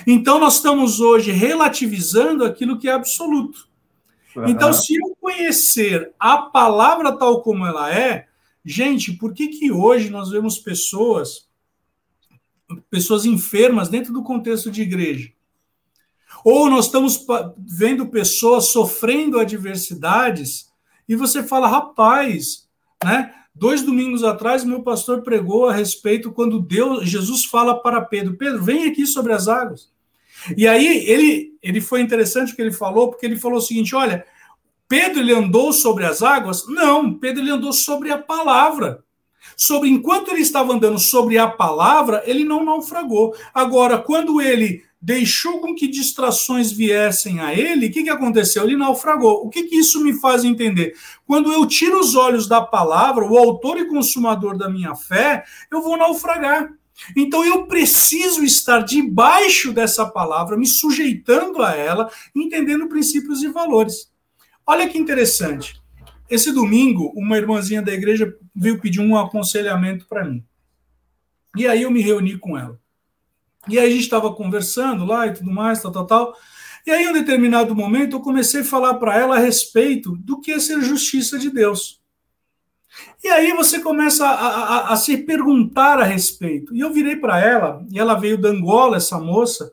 Então, 0.05 0.39
nós 0.39 0.55
estamos 0.55 0.99
hoje 0.99 1.31
relativizando 1.31 2.45
aquilo 2.45 2.77
que 2.77 2.87
é 2.87 2.93
absoluto. 2.93 3.67
Uhum. 4.35 4.47
Então, 4.47 4.71
se 4.71 4.95
eu 4.95 5.17
conhecer 5.19 6.11
a 6.19 6.37
palavra 6.37 7.11
tal 7.17 7.41
como 7.41 7.65
ela 7.65 7.91
é, 7.93 8.27
gente, 8.63 9.13
por 9.13 9.33
que, 9.33 9.47
que 9.47 9.71
hoje 9.71 10.09
nós 10.09 10.29
vemos 10.29 10.59
pessoas 10.59 11.48
pessoas 12.89 13.25
enfermas 13.25 13.89
dentro 13.89 14.13
do 14.13 14.23
contexto 14.23 14.69
de 14.69 14.81
igreja. 14.81 15.31
Ou 16.43 16.69
nós 16.69 16.85
estamos 16.85 17.25
vendo 17.57 18.07
pessoas 18.07 18.69
sofrendo 18.69 19.39
adversidades 19.39 20.69
e 21.07 21.15
você 21.15 21.43
fala, 21.43 21.67
rapaz, 21.67 22.67
né? 23.03 23.33
Dois 23.53 23.81
domingos 23.81 24.23
atrás, 24.23 24.63
meu 24.63 24.83
pastor 24.83 25.21
pregou 25.21 25.67
a 25.67 25.73
respeito 25.73 26.31
quando 26.31 26.61
Deus, 26.61 27.09
Jesus 27.09 27.43
fala 27.43 27.81
para 27.81 27.99
Pedro: 27.99 28.37
Pedro, 28.37 28.63
vem 28.63 28.87
aqui 28.87 29.05
sobre 29.05 29.33
as 29.33 29.49
águas. 29.49 29.91
E 30.55 30.65
aí 30.65 31.03
ele, 31.09 31.57
ele 31.61 31.81
foi 31.81 31.99
interessante 31.99 32.53
o 32.53 32.55
que 32.55 32.61
ele 32.61 32.71
falou, 32.71 33.09
porque 33.09 33.25
ele 33.25 33.35
falou 33.35 33.57
o 33.57 33.61
seguinte: 33.61 33.93
olha, 33.93 34.25
Pedro 34.87 35.19
ele 35.19 35.33
andou 35.33 35.73
sobre 35.73 36.05
as 36.05 36.21
águas? 36.21 36.65
Não, 36.67 37.13
Pedro 37.13 37.43
ele 37.43 37.51
andou 37.51 37.73
sobre 37.73 38.11
a 38.11 38.17
palavra 38.17 39.03
sobre 39.59 39.89
enquanto 39.89 40.31
ele 40.31 40.39
estava 40.39 40.73
andando 40.73 40.97
sobre 40.97 41.37
a 41.37 41.45
palavra, 41.45 42.23
ele 42.25 42.45
não 42.45 42.63
naufragou. 42.63 43.35
Agora, 43.53 43.97
quando 43.97 44.41
ele 44.41 44.85
deixou 45.01 45.59
com 45.59 45.75
que 45.75 45.85
distrações 45.85 46.71
viessem 46.71 47.41
a 47.41 47.53
ele, 47.53 47.87
o 47.87 47.91
que, 47.91 48.03
que 48.03 48.09
aconteceu? 48.09 48.63
Ele 48.63 48.77
naufragou. 48.77 49.45
O 49.45 49.49
que, 49.49 49.63
que 49.63 49.75
isso 49.75 50.01
me 50.01 50.13
faz 50.13 50.45
entender? 50.45 50.95
Quando 51.27 51.51
eu 51.51 51.65
tiro 51.65 51.99
os 51.99 52.15
olhos 52.15 52.47
da 52.47 52.61
palavra, 52.61 53.25
o 53.25 53.37
autor 53.37 53.77
e 53.77 53.89
consumador 53.89 54.57
da 54.57 54.69
minha 54.69 54.95
fé, 54.95 55.43
eu 55.69 55.81
vou 55.81 55.97
naufragar. 55.97 56.71
Então 57.13 57.43
eu 57.43 57.65
preciso 57.65 58.45
estar 58.45 58.79
debaixo 58.79 59.73
dessa 59.73 60.05
palavra, 60.05 60.55
me 60.55 60.67
sujeitando 60.67 61.61
a 61.61 61.75
ela, 61.75 62.09
entendendo 62.33 62.87
princípios 62.87 63.43
e 63.43 63.49
valores. 63.49 64.09
Olha 64.65 64.87
que 64.87 64.97
interessante. 64.97 65.78
Esse 66.29 66.51
domingo, 66.51 67.11
uma 67.15 67.37
irmãzinha 67.37 67.81
da 67.81 67.91
igreja 67.91 68.31
veio 68.55 68.79
pedir 68.79 68.99
um 68.99 69.17
aconselhamento 69.17 70.05
para 70.07 70.23
mim. 70.23 70.43
E 71.55 71.67
aí 71.67 71.81
eu 71.81 71.89
me 71.89 72.01
reuni 72.01 72.37
com 72.37 72.55
ela. 72.55 72.79
E 73.67 73.79
aí 73.79 73.87
a 73.87 73.89
gente 73.89 74.03
estava 74.03 74.31
conversando 74.33 75.05
lá 75.05 75.25
e 75.25 75.33
tudo 75.33 75.51
mais, 75.51 75.81
tal, 75.81 75.91
tal, 75.91 76.05
tal. 76.05 76.35
E 76.85 76.91
aí, 76.91 77.03
em 77.03 77.09
um 77.09 77.13
determinado 77.13 77.75
momento, 77.75 78.15
eu 78.15 78.21
comecei 78.21 78.61
a 78.61 78.65
falar 78.65 78.93
para 78.95 79.17
ela 79.17 79.35
a 79.35 79.39
respeito 79.39 80.15
do 80.17 80.39
que 80.39 80.51
é 80.51 80.59
ser 80.59 80.81
justiça 80.81 81.37
de 81.37 81.49
Deus. 81.49 81.99
E 83.23 83.27
aí 83.27 83.51
você 83.53 83.79
começa 83.79 84.25
a, 84.25 84.31
a, 84.31 84.93
a 84.93 84.95
se 84.95 85.17
perguntar 85.17 85.99
a 85.99 86.03
respeito. 86.03 86.75
E 86.75 86.79
eu 86.79 86.93
virei 86.93 87.15
para 87.15 87.39
ela, 87.39 87.85
e 87.91 87.99
ela 87.99 88.15
veio 88.15 88.37
da 88.37 88.49
Angola, 88.49 88.97
essa 88.97 89.19
moça, 89.19 89.71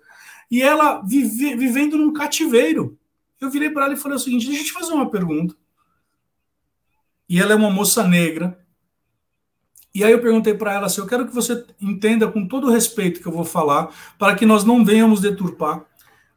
e 0.50 0.62
ela 0.62 1.00
vive, 1.02 1.54
vivendo 1.54 1.96
num 1.96 2.12
cativeiro. 2.12 2.98
Eu 3.40 3.50
virei 3.50 3.70
para 3.70 3.84
ela 3.84 3.94
e 3.94 3.98
falei 3.98 4.16
o 4.16 4.20
seguinte: 4.20 4.46
deixa 4.46 4.62
eu 4.62 4.66
te 4.66 4.72
fazer 4.72 4.92
uma 4.92 5.10
pergunta 5.10 5.54
e 7.28 7.40
ela 7.40 7.52
é 7.52 7.56
uma 7.56 7.70
moça 7.70 8.06
negra. 8.06 8.58
E 9.94 10.04
aí 10.04 10.12
eu 10.12 10.20
perguntei 10.20 10.54
para 10.54 10.74
ela 10.74 10.86
assim: 10.86 11.00
eu 11.00 11.06
quero 11.06 11.26
que 11.26 11.34
você 11.34 11.64
entenda 11.80 12.28
com 12.28 12.46
todo 12.46 12.66
o 12.66 12.70
respeito 12.70 13.20
que 13.20 13.26
eu 13.26 13.32
vou 13.32 13.44
falar, 13.44 13.94
para 14.18 14.34
que 14.34 14.44
nós 14.46 14.64
não 14.64 14.84
venhamos 14.84 15.20
deturpar. 15.20 15.84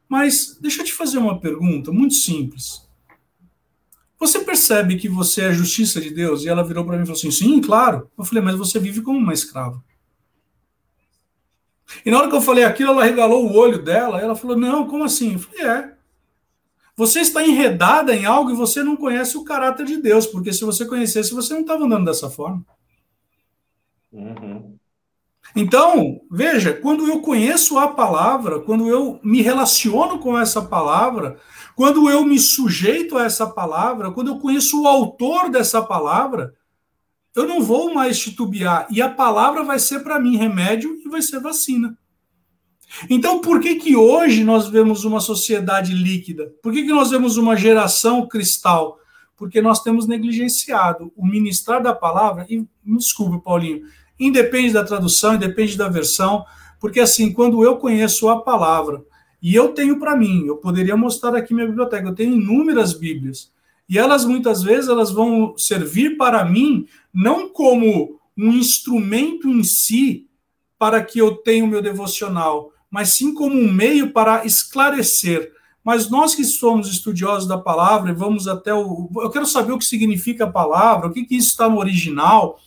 Mas 0.08 0.58
deixa 0.60 0.80
eu 0.80 0.84
te 0.84 0.92
fazer 0.92 1.18
uma 1.18 1.38
pergunta 1.38 1.92
muito 1.92 2.14
simples. 2.14 2.88
Você 4.18 4.40
percebe 4.40 4.96
que 4.96 5.08
você 5.08 5.42
é 5.42 5.46
a 5.46 5.52
justiça 5.52 6.00
de 6.00 6.10
Deus? 6.10 6.44
E 6.44 6.48
ela 6.48 6.64
virou 6.64 6.84
para 6.84 6.96
mim 6.96 7.04
e 7.04 7.06
falou 7.06 7.18
assim: 7.18 7.30
sim, 7.30 7.60
claro. 7.60 8.10
Eu 8.18 8.24
falei, 8.24 8.42
mas 8.42 8.56
você 8.56 8.78
vive 8.78 9.02
como 9.02 9.18
uma 9.18 9.32
escrava. 9.32 9.82
E 12.04 12.10
na 12.10 12.18
hora 12.18 12.28
que 12.28 12.36
eu 12.36 12.42
falei 12.42 12.64
aquilo, 12.64 12.92
ela 12.92 13.04
regalou 13.04 13.46
o 13.46 13.56
olho 13.56 13.82
dela. 13.82 14.20
Ela 14.20 14.36
falou: 14.36 14.56
não, 14.56 14.86
como 14.86 15.04
assim? 15.04 15.34
Eu 15.34 15.38
falei: 15.38 15.66
é. 15.66 15.99
Você 17.00 17.20
está 17.20 17.42
enredada 17.42 18.14
em 18.14 18.26
algo 18.26 18.50
e 18.50 18.54
você 18.54 18.82
não 18.82 18.94
conhece 18.94 19.34
o 19.34 19.42
caráter 19.42 19.86
de 19.86 19.96
Deus, 19.96 20.26
porque 20.26 20.52
se 20.52 20.66
você 20.66 20.84
conhecesse, 20.84 21.32
você 21.32 21.54
não 21.54 21.62
estava 21.62 21.86
andando 21.86 22.04
dessa 22.04 22.28
forma. 22.28 22.62
Uhum. 24.12 24.76
Então, 25.56 26.20
veja, 26.30 26.74
quando 26.74 27.08
eu 27.08 27.22
conheço 27.22 27.78
a 27.78 27.88
palavra, 27.88 28.60
quando 28.60 28.86
eu 28.86 29.18
me 29.24 29.40
relaciono 29.40 30.18
com 30.18 30.38
essa 30.38 30.60
palavra, 30.60 31.38
quando 31.74 32.10
eu 32.10 32.22
me 32.22 32.38
sujeito 32.38 33.16
a 33.16 33.24
essa 33.24 33.46
palavra, 33.46 34.10
quando 34.10 34.32
eu 34.32 34.38
conheço 34.38 34.82
o 34.82 34.86
autor 34.86 35.48
dessa 35.48 35.80
palavra, 35.80 36.52
eu 37.34 37.48
não 37.48 37.62
vou 37.62 37.94
mais 37.94 38.18
titubear. 38.18 38.86
E 38.90 39.00
a 39.00 39.08
palavra 39.08 39.64
vai 39.64 39.78
ser 39.78 40.00
para 40.00 40.20
mim 40.20 40.36
remédio 40.36 41.00
e 41.02 41.08
vai 41.08 41.22
ser 41.22 41.40
vacina. 41.40 41.96
Então, 43.08 43.40
por 43.40 43.60
que, 43.60 43.76
que 43.76 43.94
hoje 43.94 44.42
nós 44.44 44.68
vemos 44.68 45.04
uma 45.04 45.20
sociedade 45.20 45.92
líquida? 45.92 46.52
Por 46.62 46.72
que, 46.72 46.82
que 46.82 46.92
nós 46.92 47.10
vemos 47.10 47.36
uma 47.36 47.56
geração 47.56 48.26
cristal? 48.26 48.98
Porque 49.36 49.62
nós 49.62 49.82
temos 49.82 50.06
negligenciado 50.06 51.12
o 51.16 51.24
ministrar 51.24 51.82
da 51.82 51.94
palavra, 51.94 52.46
e 52.48 52.58
me 52.84 52.98
desculpe, 52.98 53.42
Paulinho, 53.42 53.82
independe 54.18 54.72
da 54.72 54.84
tradução, 54.84 55.34
independe 55.34 55.76
da 55.76 55.88
versão, 55.88 56.44
porque 56.78 57.00
assim, 57.00 57.32
quando 57.32 57.64
eu 57.64 57.76
conheço 57.76 58.28
a 58.28 58.42
palavra, 58.42 59.02
e 59.42 59.54
eu 59.54 59.68
tenho 59.68 59.98
para 59.98 60.16
mim, 60.16 60.46
eu 60.46 60.56
poderia 60.56 60.96
mostrar 60.96 61.34
aqui 61.34 61.54
minha 61.54 61.66
biblioteca, 61.66 62.08
eu 62.08 62.14
tenho 62.14 62.34
inúmeras 62.34 62.92
Bíblias, 62.92 63.50
e 63.88 63.98
elas 63.98 64.24
muitas 64.24 64.62
vezes 64.62 64.88
elas 64.88 65.10
vão 65.10 65.54
servir 65.56 66.16
para 66.16 66.44
mim 66.44 66.86
não 67.12 67.48
como 67.48 68.20
um 68.36 68.52
instrumento 68.52 69.48
em 69.48 69.64
si 69.64 70.28
para 70.78 71.02
que 71.02 71.18
eu 71.18 71.36
tenha 71.36 71.64
o 71.64 71.68
meu 71.68 71.82
devocional, 71.82 72.72
mas 72.90 73.14
sim 73.14 73.32
como 73.32 73.54
um 73.54 73.72
meio 73.72 74.12
para 74.12 74.44
esclarecer. 74.44 75.52
Mas 75.82 76.10
nós 76.10 76.34
que 76.34 76.44
somos 76.44 76.90
estudiosos 76.90 77.48
da 77.48 77.56
palavra 77.56 78.10
e 78.10 78.14
vamos 78.14 78.46
até 78.46 78.74
o. 78.74 79.08
Eu 79.16 79.30
quero 79.30 79.46
saber 79.46 79.72
o 79.72 79.78
que 79.78 79.84
significa 79.84 80.44
a 80.44 80.50
palavra, 80.50 81.08
o 81.08 81.12
que, 81.12 81.24
que 81.24 81.36
isso 81.36 81.50
está 81.50 81.68
no 81.68 81.78
original. 81.78 82.58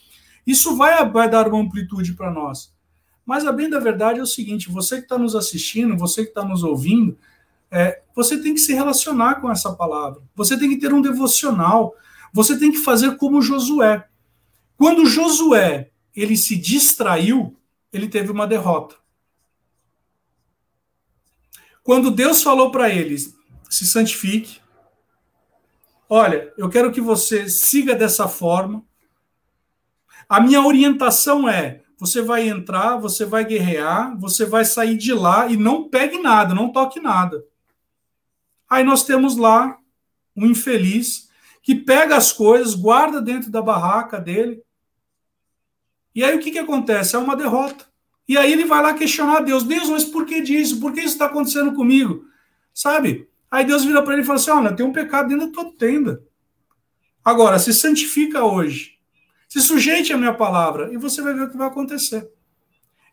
Isso 0.47 0.75
vai, 0.75 1.07
vai 1.09 1.29
dar 1.29 1.47
uma 1.47 1.59
amplitude 1.59 2.13
para 2.13 2.31
nós. 2.31 2.73
Mas 3.25 3.45
a 3.45 3.51
bem 3.51 3.69
da 3.69 3.79
verdade 3.79 4.19
é 4.19 4.23
o 4.23 4.27
seguinte: 4.27 4.71
você 4.71 4.97
que 4.97 5.03
está 5.03 5.17
nos 5.17 5.35
assistindo, 5.35 5.97
você 5.97 6.23
que 6.23 6.29
está 6.29 6.43
nos 6.43 6.63
ouvindo, 6.63 7.17
é, 7.69 8.01
você 8.15 8.41
tem 8.41 8.53
que 8.53 8.59
se 8.59 8.73
relacionar 8.73 9.35
com 9.35 9.51
essa 9.51 9.71
palavra. 9.73 10.21
Você 10.35 10.57
tem 10.57 10.69
que 10.69 10.77
ter 10.77 10.93
um 10.93 11.01
devocional. 11.01 11.93
Você 12.33 12.57
tem 12.57 12.71
que 12.71 12.79
fazer 12.79 13.15
como 13.17 13.41
Josué. 13.41 14.05
Quando 14.75 15.05
Josué 15.05 15.91
ele 16.15 16.35
se 16.35 16.55
distraiu, 16.55 17.55
ele 17.91 18.07
teve 18.07 18.31
uma 18.31 18.47
derrota. 18.47 18.95
Quando 21.83 22.09
Deus 22.09 22.41
falou 22.41 22.71
para 22.71 22.89
ele, 22.89 23.17
se 23.69 23.85
santifique, 23.85 24.61
olha, 26.09 26.53
eu 26.57 26.69
quero 26.69 26.91
que 26.91 27.01
você 27.01 27.49
siga 27.49 27.93
dessa 27.93 28.27
forma. 28.27 28.83
A 30.29 30.39
minha 30.39 30.61
orientação 30.61 31.47
é: 31.47 31.81
você 31.99 32.21
vai 32.21 32.47
entrar, 32.47 32.97
você 32.97 33.25
vai 33.25 33.43
guerrear, 33.43 34.17
você 34.17 34.45
vai 34.45 34.63
sair 34.63 34.95
de 34.95 35.13
lá 35.13 35.47
e 35.47 35.57
não 35.57 35.89
pegue 35.89 36.17
nada, 36.19 36.55
não 36.55 36.71
toque 36.71 37.01
nada. 37.01 37.43
Aí 38.69 38.83
nós 38.83 39.03
temos 39.03 39.35
lá 39.35 39.77
um 40.35 40.45
infeliz 40.45 41.29
que 41.61 41.75
pega 41.75 42.15
as 42.15 42.31
coisas, 42.31 42.75
guarda 42.75 43.21
dentro 43.21 43.51
da 43.51 43.61
barraca 43.61 44.19
dele. 44.19 44.63
E 46.15 46.23
aí 46.23 46.35
o 46.35 46.39
que, 46.39 46.51
que 46.51 46.59
acontece? 46.59 47.15
É 47.15 47.19
uma 47.19 47.35
derrota. 47.35 47.92
E 48.27 48.37
aí 48.37 48.51
ele 48.51 48.65
vai 48.65 48.81
lá 48.81 48.93
questionar 48.93 49.37
a 49.37 49.41
Deus: 49.41 49.63
Deus, 49.63 49.89
mas 49.89 50.05
por 50.05 50.25
que 50.25 50.41
disso? 50.41 50.79
Por 50.79 50.93
que 50.93 50.99
isso 50.99 51.13
está 51.13 51.25
acontecendo 51.25 51.73
comigo? 51.73 52.25
Sabe? 52.73 53.27
Aí 53.49 53.65
Deus 53.65 53.83
vira 53.83 54.01
para 54.01 54.13
ele 54.13 54.23
e 54.23 54.25
fala 54.25 54.39
assim: 54.39 54.51
Olha, 54.51 54.75
tem 54.75 54.85
um 54.85 54.93
pecado 54.93 55.29
dentro 55.29 55.47
da 55.47 55.53
tua 55.53 55.71
tenda. 55.77 56.23
Agora, 57.23 57.59
se 57.59 57.73
santifica 57.73 58.43
hoje. 58.43 58.97
Se 59.47 59.61
sujeite 59.61 60.11
à 60.11 60.17
minha 60.17 60.33
palavra 60.33 60.91
e 60.91 60.97
você 60.97 61.21
vai 61.21 61.33
ver 61.33 61.43
o 61.43 61.49
que 61.49 61.57
vai 61.57 61.67
acontecer. 61.67 62.27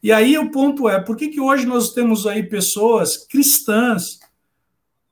E 0.02 0.10
aí 0.10 0.38
o 0.38 0.50
ponto 0.50 0.88
é: 0.88 1.00
por 1.00 1.16
que, 1.16 1.28
que 1.28 1.40
hoje 1.40 1.66
nós 1.66 1.92
temos 1.92 2.26
aí 2.26 2.42
pessoas 2.42 3.18
cristãs 3.18 4.20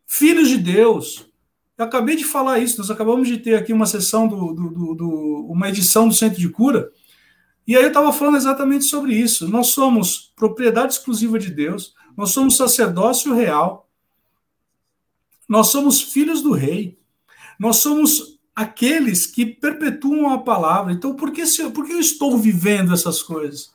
filhos 0.09 0.49
de 0.49 0.57
Deus. 0.57 1.29
Eu 1.77 1.85
acabei 1.85 2.17
de 2.17 2.25
falar 2.25 2.59
isso, 2.59 2.79
nós 2.79 2.91
acabamos 2.91 3.29
de 3.29 3.39
ter 3.39 3.55
aqui 3.55 3.73
uma 3.73 3.87
sessão 3.87 4.27
do, 4.27 4.53
do, 4.53 4.71
do, 4.71 4.95
do 4.95 5.47
uma 5.49 5.69
edição 5.69 6.09
do 6.09 6.15
Centro 6.15 6.41
de 6.41 6.49
Cura, 6.49 6.91
e 7.69 7.77
aí 7.77 7.83
eu 7.83 7.89
estava 7.89 8.11
falando 8.15 8.39
exatamente 8.39 8.87
sobre 8.87 9.15
isso. 9.15 9.47
Nós 9.47 9.69
somos 9.69 10.33
propriedade 10.35 10.95
exclusiva 10.95 11.39
de 11.39 11.51
Deus, 11.51 11.95
nós 12.17 12.31
somos 12.31 12.57
sacerdócio 12.57 13.35
real, 13.35 13.87
nós 15.47 15.67
somos 15.67 16.01
filhos 16.01 16.41
do 16.41 16.53
rei, 16.53 16.99
nós 17.61 17.77
somos 17.77 18.41
aqueles 18.57 19.27
que 19.27 19.45
perpetuam 19.45 20.33
a 20.33 20.39
palavra. 20.39 20.95
Então, 20.95 21.15
por 21.15 21.31
que, 21.31 21.43
por 21.75 21.87
que 21.87 21.93
eu 21.93 22.01
estou 22.01 22.39
vivendo 22.39 22.95
essas 22.95 23.23
coisas? 23.23 23.71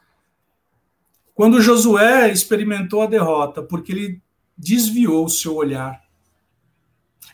Quando 1.36 1.62
Josué 1.62 2.32
experimentou 2.32 3.04
a 3.04 3.08
derrota, 3.08 3.62
porque 3.62 3.92
ele 3.92 4.22
desviou 4.58 5.26
o 5.26 5.30
seu 5.30 5.56
olhar 5.56 6.02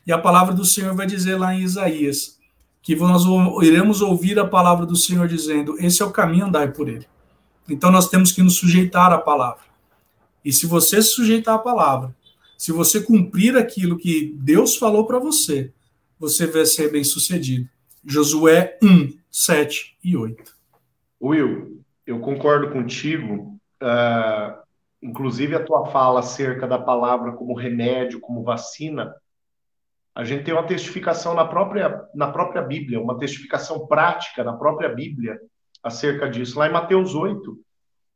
e 0.06 0.12
a 0.12 0.18
palavra 0.18 0.54
do 0.54 0.66
Senhor 0.66 0.96
vai 0.96 1.06
dizer 1.06 1.38
lá 1.38 1.54
em 1.54 1.62
Isaías 1.62 2.39
que 2.82 2.96
nós 2.96 3.24
iremos 3.62 4.02
ouvir 4.02 4.40
a 4.40 4.48
palavra 4.48 4.86
do 4.86 4.96
Senhor 4.96 5.28
dizendo: 5.28 5.76
Esse 5.80 6.02
é 6.02 6.06
o 6.06 6.12
caminho, 6.12 6.46
andai 6.46 6.72
por 6.72 6.88
ele. 6.88 7.08
Então 7.70 7.92
nós 7.92 8.10
temos 8.10 8.32
que 8.32 8.42
nos 8.42 8.58
sujeitar 8.58 9.12
à 9.12 9.18
palavra. 9.18 9.64
E 10.44 10.52
se 10.52 10.66
você 10.66 11.02
se 11.02 11.10
sujeitar 11.10 11.56
à 11.56 11.60
palavra, 11.60 12.16
se 12.58 12.72
você 12.72 13.02
cumprir 13.02 13.56
aquilo 13.58 13.98
que 13.98 14.34
Deus 14.38 14.76
falou 14.76 15.06
para 15.06 15.20
você, 15.20 15.72
você 16.20 16.48
vai 16.48 16.66
ser 16.66 16.92
bem 16.92 17.04
sucedido. 17.04 17.70
Josué 18.04 18.78
1, 18.82 19.14
7 19.30 19.98
e 20.04 20.18
8. 20.18 20.56
Will, 21.22 21.82
eu 22.06 22.20
concordo 22.20 22.72
contigo. 22.72 23.58
Uh, 23.82 24.60
inclusive 25.02 25.56
a 25.56 25.64
tua 25.64 25.86
fala 25.88 26.20
acerca 26.20 26.68
da 26.68 26.78
palavra 26.78 27.32
como 27.32 27.54
remédio, 27.54 28.20
como 28.20 28.44
vacina, 28.44 29.16
a 30.20 30.26
gente 30.26 30.44
tem 30.44 30.54
uma 30.54 30.68
testificação 30.68 31.34
na 31.34 31.46
própria, 31.46 32.04
na 32.14 32.30
própria 32.30 32.62
Bíblia, 32.62 33.00
uma 33.00 33.18
testificação 33.18 33.88
prática 33.88 34.44
na 34.44 34.52
própria 34.52 34.90
Bíblia 34.90 35.40
acerca 35.82 36.30
disso. 36.30 36.60
Lá 36.60 36.68
em 36.68 36.74
Mateus 36.74 37.16
8, 37.16 37.58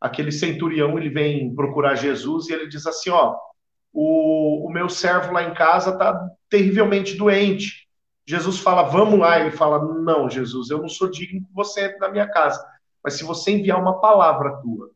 aquele 0.01 0.29
centurião 0.29 0.99
ele 0.99 1.07
vem 1.07 1.55
procurar 1.55 1.95
Jesus 1.95 2.49
e 2.49 2.53
ele 2.53 2.67
diz 2.67 2.85
assim: 2.85 3.09
Ó, 3.09 3.37
o, 3.93 4.67
o 4.67 4.69
meu 4.69 4.89
servo 4.89 5.31
lá 5.31 5.43
em 5.43 5.53
casa 5.53 5.91
está 5.91 6.29
terrivelmente 6.49 7.15
doente. 7.15 7.87
Jesus 8.27 8.59
fala, 8.59 8.83
vamos 8.83 9.17
lá. 9.17 9.39
Ele 9.39 9.51
fala, 9.51 9.81
não, 9.81 10.29
Jesus, 10.29 10.69
eu 10.69 10.81
não 10.81 10.89
sou 10.89 11.09
digno 11.09 11.39
que 11.39 11.53
você 11.53 11.85
entre 11.85 11.99
na 11.99 12.09
minha 12.09 12.27
casa. 12.27 12.61
Mas 13.01 13.13
se 13.13 13.23
você 13.23 13.51
enviar 13.51 13.79
uma 13.79 14.01
palavra 14.01 14.57
tua, 14.61 14.91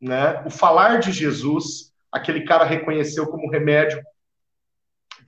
né? 0.00 0.42
O 0.44 0.50
falar 0.50 0.98
de 0.98 1.12
Jesus, 1.12 1.92
aquele 2.10 2.42
cara 2.42 2.64
reconheceu 2.64 3.28
como 3.28 3.50
remédio 3.50 4.02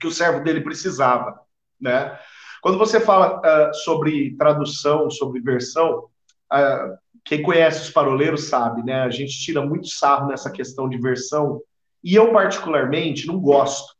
que 0.03 0.07
o 0.07 0.11
servo 0.11 0.43
dele 0.43 0.59
precisava, 0.59 1.39
né? 1.79 2.19
Quando 2.61 2.77
você 2.77 2.99
fala 2.99 3.39
uh, 3.39 3.73
sobre 3.73 4.35
tradução, 4.35 5.09
sobre 5.09 5.39
versão, 5.39 6.09
uh, 6.51 6.97
quem 7.23 7.41
conhece 7.41 7.83
os 7.83 7.89
paroleiros 7.89 8.49
sabe, 8.49 8.83
né? 8.83 9.01
A 9.03 9.09
gente 9.09 9.39
tira 9.41 9.65
muito 9.65 9.87
sarro 9.87 10.27
nessa 10.27 10.51
questão 10.51 10.89
de 10.89 10.97
versão 10.97 11.61
e 12.03 12.15
eu 12.15 12.33
particularmente 12.33 13.25
não 13.25 13.39
gosto. 13.39 13.93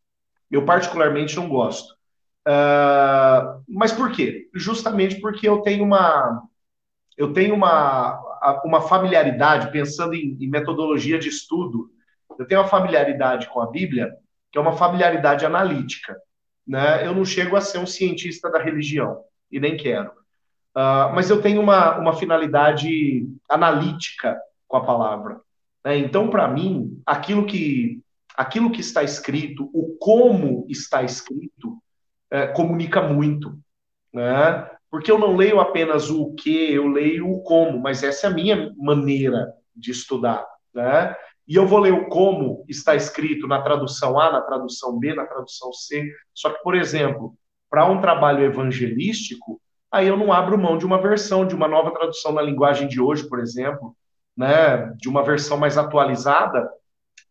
Eu 0.51 0.65
particularmente 0.65 1.37
não 1.37 1.47
gosto. 1.47 1.93
Uh, 2.45 3.63
mas 3.69 3.93
por 3.93 4.11
quê? 4.11 4.49
Justamente 4.53 5.21
porque 5.21 5.47
eu 5.47 5.61
tenho 5.61 5.85
uma 5.85 6.43
eu 7.15 7.31
tenho 7.31 7.55
uma, 7.55 8.19
uma 8.65 8.81
familiaridade 8.81 9.71
pensando 9.71 10.15
em, 10.15 10.35
em 10.37 10.49
metodologia 10.49 11.17
de 11.17 11.29
estudo. 11.29 11.89
Eu 12.37 12.45
tenho 12.45 12.59
uma 12.59 12.67
familiaridade 12.67 13.47
com 13.47 13.61
a 13.61 13.69
Bíblia 13.69 14.11
que 14.53 14.59
é 14.59 14.61
uma 14.61 14.77
familiaridade 14.77 15.45
analítica. 15.47 16.15
Né? 16.65 17.05
Eu 17.05 17.15
não 17.15 17.25
chego 17.25 17.55
a 17.55 17.61
ser 17.61 17.79
um 17.79 17.87
cientista 17.87 18.51
da 18.51 18.61
religião, 18.61 19.23
e 19.51 19.59
nem 19.59 19.75
quero. 19.75 20.11
Uh, 20.75 21.09
mas 21.13 21.29
eu 21.29 21.41
tenho 21.41 21.59
uma, 21.59 21.97
uma 21.97 22.13
finalidade 22.13 23.27
analítica 23.49 24.39
com 24.67 24.77
a 24.77 24.85
palavra. 24.85 25.41
Né? 25.83 25.97
Então, 25.97 26.29
para 26.29 26.47
mim, 26.47 27.01
aquilo 27.03 27.47
que, 27.47 27.99
aquilo 28.37 28.71
que 28.71 28.81
está 28.81 29.01
escrito, 29.01 29.71
o 29.73 29.97
como 29.99 30.67
está 30.69 31.01
escrito, 31.01 31.81
é, 32.29 32.47
comunica 32.47 33.01
muito. 33.01 33.57
Né? 34.13 34.69
Porque 34.89 35.11
eu 35.11 35.17
não 35.17 35.35
leio 35.35 35.59
apenas 35.59 36.11
o 36.11 36.33
que, 36.35 36.71
eu 36.71 36.87
leio 36.87 37.27
o 37.27 37.41
como, 37.41 37.79
mas 37.79 38.03
essa 38.03 38.27
é 38.27 38.29
a 38.29 38.33
minha 38.33 38.71
maneira 38.77 39.51
de 39.75 39.89
estudar. 39.89 40.45
Né? 40.73 41.15
E 41.47 41.55
eu 41.55 41.67
vou 41.67 41.79
ler 41.79 41.93
o 41.93 42.07
como 42.07 42.63
está 42.69 42.95
escrito 42.95 43.47
na 43.47 43.61
tradução 43.61 44.19
A, 44.19 44.31
na 44.31 44.41
tradução 44.41 44.97
B, 44.97 45.13
na 45.13 45.25
tradução 45.25 45.73
C. 45.73 46.09
Só 46.33 46.49
que, 46.49 46.63
por 46.63 46.75
exemplo, 46.75 47.35
para 47.69 47.85
um 47.85 47.99
trabalho 47.99 48.43
evangelístico, 48.43 49.61
aí 49.91 50.07
eu 50.07 50.15
não 50.15 50.31
abro 50.31 50.57
mão 50.57 50.77
de 50.77 50.85
uma 50.85 51.01
versão, 51.01 51.45
de 51.45 51.53
uma 51.53 51.67
nova 51.67 51.91
tradução 51.91 52.31
na 52.31 52.41
linguagem 52.41 52.87
de 52.87 53.01
hoje, 53.01 53.27
por 53.27 53.39
exemplo, 53.39 53.95
né, 54.35 54.93
de 54.97 55.09
uma 55.09 55.23
versão 55.23 55.57
mais 55.57 55.77
atualizada, 55.77 56.69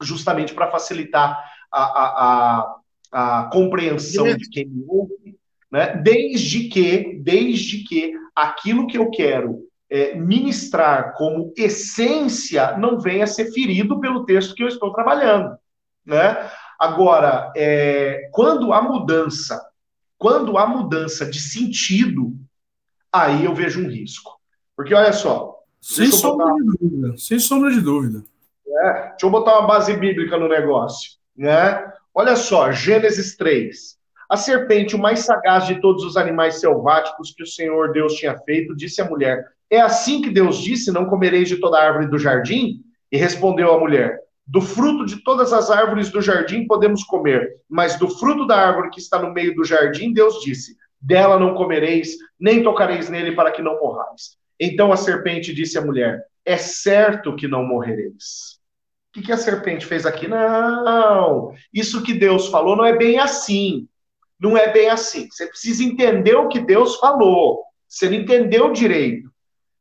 justamente 0.01 0.53
para 0.53 0.71
facilitar 0.71 1.43
a, 1.71 1.83
a, 1.83 2.77
a, 3.13 3.41
a 3.41 3.51
compreensão 3.51 4.37
de 4.37 4.49
quem 4.49 4.67
me 4.67 4.85
ouve, 4.87 5.39
né, 5.71 5.97
desde 5.97 6.69
que, 6.69 7.19
desde 7.23 7.85
que 7.85 8.13
aquilo 8.35 8.87
que 8.87 8.99
eu 8.99 9.11
quero 9.11 9.67
é, 9.93 10.15
ministrar 10.15 11.13
como 11.13 11.53
essência 11.55 12.79
não 12.79 12.99
venha 12.99 13.25
a 13.25 13.27
ser 13.27 13.53
ferido 13.53 14.01
pelo 14.01 14.25
texto 14.25 14.55
que 14.55 14.63
eu 14.63 14.69
estou 14.69 14.91
trabalhando. 14.91 15.55
Né? 16.05 16.51
Agora, 16.81 17.53
é, 17.55 18.31
quando 18.33 18.73
a 18.73 18.81
mudança, 18.81 19.63
quando 20.17 20.57
a 20.57 20.67
mudança 20.67 21.27
de 21.27 21.39
sentido, 21.39 22.35
aí 23.13 23.45
eu 23.45 23.55
vejo 23.55 23.85
um 23.85 23.89
risco. 23.89 24.41
Porque 24.75 24.95
olha 24.95 25.13
só. 25.13 25.59
Sem 25.79 26.07
sombra 26.07 26.47
botar... 26.47 26.57
de 26.57 26.79
dúvida. 26.79 27.17
Sem 27.19 27.39
sombra 27.39 27.71
de 27.71 27.81
dúvida. 27.83 28.25
É, 28.67 28.93
deixa 29.11 29.27
eu 29.27 29.31
botar 29.31 29.59
uma 29.59 29.67
base 29.67 29.95
bíblica 29.95 30.39
no 30.39 30.49
negócio. 30.49 31.19
Né? 31.37 31.93
Olha 32.15 32.35
só, 32.35 32.73
Gênesis 32.73 33.37
3. 33.37 33.99
A 34.27 34.39
serpente, 34.39 34.97
o 34.97 34.99
mais 34.99 35.21
sagaz 35.21 35.67
de 35.67 35.83
todos 35.83 36.03
os 36.03 36.17
animais 36.17 36.61
selváticos 36.61 37.35
que 37.37 37.43
o 37.43 37.47
Senhor 37.47 37.93
Deus 37.93 38.15
tinha 38.15 38.39
feito, 38.39 38.75
disse 38.75 39.03
à 39.03 39.05
mulher: 39.05 39.45
É 39.73 39.81
assim 39.81 40.21
que 40.21 40.29
Deus 40.29 40.59
disse: 40.59 40.93
Não 40.93 41.07
comereis 41.07 41.49
de 41.49 41.57
toda 41.57 41.81
árvore 41.81 42.07
do 42.07 42.19
jardim? 42.19 42.83
E 43.11 43.17
respondeu 43.17 43.73
a 43.73 43.81
mulher: 43.81 44.21
Do 44.47 44.61
fruto 44.61 45.07
de 45.07 45.25
todas 45.25 45.51
as 45.51 45.71
árvores 45.71 46.11
do 46.11 46.21
jardim 46.21 46.67
podemos 46.67 47.03
comer, 47.03 47.57
mas 47.67 47.99
do 47.99 48.07
fruto 48.07 48.47
da 48.47 48.55
árvore 48.55 48.91
que 48.91 49.01
está 49.01 49.19
no 49.19 49.33
meio 49.33 49.55
do 49.55 49.65
jardim, 49.65 50.13
Deus 50.13 50.43
disse: 50.43 50.77
Dela 51.01 51.41
não 51.41 51.55
comereis, 51.55 52.19
nem 52.39 52.63
tocareis 52.63 53.09
nele 53.09 53.33
para 53.33 53.51
que 53.51 53.63
não 53.63 53.81
morrais. 53.81 54.37
Então 54.61 54.93
a 54.93 54.97
serpente 54.99 55.55
disse 55.55 55.79
à 55.79 55.81
mulher: 55.81 56.23
É 56.45 56.59
certo 56.59 57.35
que 57.35 57.49
não 57.49 57.65
morrereis. 57.65 58.61
O 59.09 59.15
que, 59.15 59.23
que 59.23 59.33
a 59.33 59.39
serpente 59.39 59.87
fez 59.87 60.05
aqui? 60.05 60.29
Não, 60.29 61.55
isso 61.73 62.03
que 62.03 62.13
Deus 62.13 62.49
falou 62.49 62.77
não 62.77 62.85
é 62.85 62.95
bem 62.95 63.19
assim. 63.19 63.89
Não 64.39 64.55
é 64.55 64.71
bem 64.71 64.91
assim. 64.91 65.29
Você 65.31 65.47
precisa 65.47 65.83
entender 65.83 66.35
o 66.35 66.49
que 66.49 66.61
Deus 66.61 66.97
falou. 66.97 67.63
Você 67.89 68.11
não 68.11 68.17
entendeu 68.17 68.71
direito. 68.71 69.32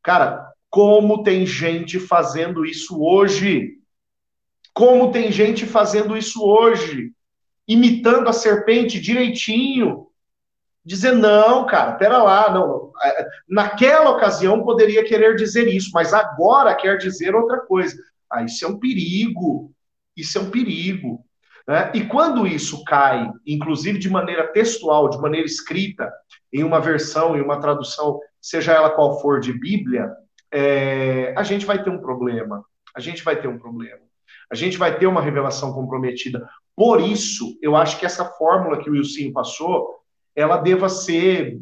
Cara, 0.02 0.52
como 0.68 1.22
tem 1.22 1.46
gente 1.46 2.00
fazendo 2.00 2.64
isso 2.64 3.02
hoje? 3.02 3.78
Como 4.74 5.12
tem 5.12 5.30
gente 5.30 5.66
fazendo 5.66 6.16
isso 6.16 6.42
hoje? 6.42 7.12
Imitando 7.68 8.28
a 8.28 8.32
serpente 8.32 9.00
direitinho. 9.00 10.08
Dizer, 10.84 11.12
não, 11.12 11.64
cara, 11.66 11.92
pera 11.92 12.22
lá, 12.22 12.50
não. 12.52 12.90
É, 13.04 13.28
naquela 13.48 14.10
ocasião 14.10 14.64
poderia 14.64 15.04
querer 15.04 15.36
dizer 15.36 15.68
isso, 15.68 15.90
mas 15.94 16.12
agora 16.12 16.74
quer 16.74 16.96
dizer 16.98 17.34
outra 17.34 17.60
coisa. 17.60 17.96
Ah, 18.30 18.42
isso 18.42 18.64
é 18.64 18.68
um 18.68 18.78
perigo. 18.78 19.72
Isso 20.16 20.38
é 20.38 20.40
um 20.40 20.50
perigo. 20.50 21.24
Né? 21.68 21.92
E 21.94 22.04
quando 22.04 22.46
isso 22.46 22.82
cai, 22.84 23.30
inclusive 23.46 23.98
de 23.98 24.10
maneira 24.10 24.48
textual, 24.48 25.08
de 25.08 25.18
maneira 25.18 25.46
escrita, 25.46 26.12
em 26.52 26.64
uma 26.64 26.80
versão, 26.80 27.36
em 27.36 27.40
uma 27.40 27.60
tradução, 27.60 28.18
seja 28.42 28.72
ela 28.72 28.90
qual 28.90 29.20
for 29.20 29.38
de 29.38 29.52
Bíblia, 29.52 30.10
é, 30.52 31.32
a 31.36 31.44
gente 31.44 31.64
vai 31.64 31.82
ter 31.82 31.88
um 31.88 32.00
problema. 32.00 32.64
A 32.94 33.00
gente 33.00 33.22
vai 33.22 33.40
ter 33.40 33.48
um 33.48 33.58
problema. 33.58 34.02
A 34.50 34.54
gente 34.54 34.76
vai 34.76 34.98
ter 34.98 35.06
uma 35.06 35.22
revelação 35.22 35.72
comprometida. 35.72 36.46
Por 36.76 37.00
isso, 37.00 37.56
eu 37.62 37.76
acho 37.76 37.98
que 37.98 38.04
essa 38.04 38.24
fórmula 38.24 38.82
que 38.82 38.90
o 38.90 38.92
Wilson 38.92 39.32
passou, 39.32 40.00
ela 40.34 40.58
deva 40.58 40.88
ser 40.88 41.58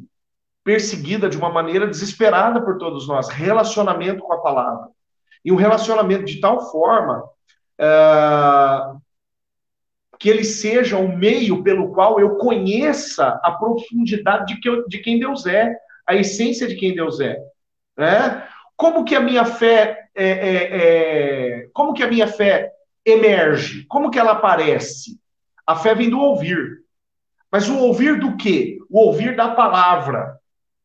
perseguida 0.64 1.28
de 1.28 1.36
uma 1.36 1.50
maneira 1.50 1.86
desesperada 1.86 2.60
por 2.62 2.78
todos 2.78 3.06
nós. 3.06 3.28
Relacionamento 3.28 4.22
com 4.22 4.32
a 4.32 4.40
palavra. 4.40 4.88
E 5.44 5.52
um 5.52 5.56
relacionamento 5.56 6.24
de 6.24 6.40
tal 6.40 6.70
forma 6.70 7.24
uh, 7.80 9.00
que 10.18 10.28
ele 10.28 10.44
seja 10.44 10.98
o 10.98 11.16
meio 11.16 11.62
pelo 11.62 11.92
qual 11.92 12.20
eu 12.20 12.36
conheça 12.36 13.40
a 13.42 13.52
profundidade 13.52 14.54
de, 14.54 14.60
que 14.60 14.68
eu, 14.68 14.86
de 14.86 14.98
quem 14.98 15.18
Deus 15.18 15.46
é, 15.46 15.74
a 16.10 16.16
essência 16.16 16.66
de 16.66 16.74
quem 16.74 16.94
Deus 16.94 17.20
é. 17.20 17.38
Né? 17.96 18.46
Como 18.76 19.04
que 19.04 19.14
a 19.14 19.20
minha 19.20 19.44
fé 19.44 20.08
é, 20.14 20.28
é, 20.28 20.76
é, 20.76 21.68
como 21.72 21.94
que 21.94 22.02
a 22.02 22.08
minha 22.08 22.26
fé 22.26 22.72
emerge? 23.04 23.84
Como 23.86 24.10
que 24.10 24.18
ela 24.18 24.32
aparece? 24.32 25.20
A 25.64 25.76
fé 25.76 25.94
vem 25.94 26.10
do 26.10 26.18
ouvir. 26.18 26.80
Mas 27.50 27.68
o 27.68 27.78
ouvir 27.78 28.18
do 28.18 28.36
quê? 28.36 28.78
O 28.88 28.98
ouvir 29.00 29.36
da 29.36 29.54
palavra. 29.54 30.36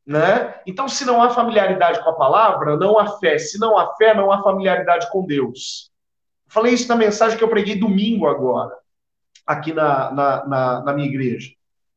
Né? 0.06 0.54
Então, 0.68 0.88
se 0.88 1.04
não 1.06 1.24
há 1.24 1.32
familiaridade 1.32 2.04
com 2.04 2.10
a 2.12 2.16
palavra, 2.16 2.78
não 2.78 3.00
há 3.00 3.18
fé. 3.18 3.40
Se 3.40 3.60
não 3.60 3.78
há 3.78 3.96
fé, 3.96 4.14
não 4.14 4.32
há 4.32 4.44
familiaridade 4.44 5.10
com 5.12 5.26
Deus. 5.26 5.92
Falei 6.48 6.74
isso 6.74 6.88
na 6.88 6.96
mensagem 6.96 7.36
que 7.36 7.44
eu 7.44 7.50
preguei 7.50 7.76
domingo 7.76 8.28
agora, 8.28 8.78
aqui 9.48 9.74
na, 9.74 10.12
na, 10.12 10.46
na, 10.46 10.82
na 10.84 10.94
minha 10.94 11.08
igreja. 11.08 11.52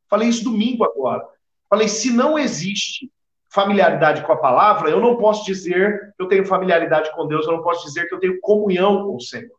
Falei 0.09 0.29
isso 0.29 0.45
domingo 0.45 0.85
agora. 0.85 1.23
Falei, 1.69 1.87
se 1.87 2.11
não 2.11 2.39
existe 2.39 3.13
familiaridade 3.51 4.23
com 4.23 4.33
a 4.33 4.37
palavra, 4.37 4.91
eu 4.91 5.01
não 5.01 5.17
posso 5.17 5.45
dizer 5.45 6.13
que 6.17 6.23
eu 6.23 6.29
tenho 6.29 6.47
familiaridade 6.47 7.11
com 7.15 7.27
Deus, 7.27 7.47
eu 7.47 7.53
não 7.53 7.63
posso 7.63 7.87
dizer 7.87 8.07
que 8.07 8.15
eu 8.15 8.21
tenho 8.21 8.41
comunhão 8.41 9.05
com 9.05 9.17
o 9.17 9.21
Senhor. 9.21 9.57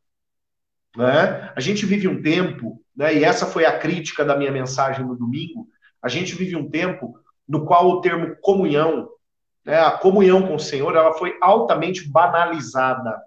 Né? 0.96 1.52
A 1.56 1.60
gente 1.60 1.86
vive 1.86 2.08
um 2.08 2.22
tempo, 2.22 2.82
né, 2.96 3.16
e 3.16 3.24
essa 3.24 3.46
foi 3.46 3.66
a 3.66 3.78
crítica 3.78 4.24
da 4.24 4.36
minha 4.38 4.52
mensagem 4.52 5.06
no 5.06 5.16
domingo, 5.16 5.68
a 6.02 6.08
gente 6.08 6.36
vive 6.36 6.56
um 6.56 6.70
tempo 6.70 7.20
no 7.48 7.66
qual 7.66 7.88
o 7.90 8.02
termo 8.02 8.36
comunhão, 8.42 9.10
né, 9.66 9.80
a 9.80 9.92
comunhão 9.92 10.48
com 10.48 10.56
o 10.56 10.60
Senhor, 10.60 10.96
ela 10.96 11.14
foi 11.14 11.36
altamente 11.42 12.08
banalizada. 12.08 13.20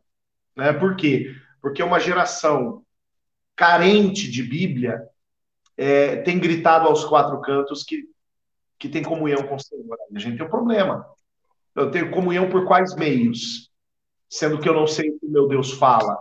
Né? 0.56 0.72
Por 0.72 0.96
quê? 0.96 1.34
Porque 1.60 1.82
uma 1.82 1.98
geração 1.98 2.82
carente 3.56 4.30
de 4.30 4.42
Bíblia 4.42 5.02
é, 5.76 6.16
tem 6.16 6.38
gritado 6.38 6.86
aos 6.86 7.04
quatro 7.04 7.40
cantos 7.40 7.82
que, 7.82 8.04
que 8.82 8.88
tem 8.88 9.02
comunhão 9.02 9.46
com 9.46 9.54
o 9.54 9.60
Senhor. 9.60 9.96
A 10.14 10.18
gente 10.18 10.36
tem 10.36 10.46
um 10.46 10.50
problema. 10.50 11.06
Eu 11.74 11.90
tenho 11.90 12.10
comunhão 12.10 12.50
por 12.50 12.66
quais 12.66 12.94
meios? 12.94 13.70
Sendo 14.28 14.60
que 14.60 14.68
eu 14.68 14.74
não 14.74 14.86
sei 14.86 15.10
o 15.10 15.18
que 15.18 15.26
meu 15.26 15.48
Deus 15.48 15.72
fala, 15.72 16.16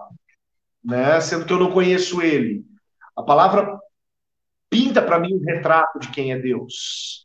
né? 0.83 1.19
Sendo 1.19 1.45
que 1.45 1.51
eu 1.51 1.59
não 1.59 1.71
conheço 1.71 2.21
Ele. 2.21 2.63
A 3.17 3.23
palavra 3.23 3.79
pinta 4.69 5.01
para 5.01 5.19
mim 5.19 5.33
um 5.33 5.43
retrato 5.43 5.99
de 5.99 6.09
quem 6.11 6.31
é 6.31 6.39
Deus 6.39 7.21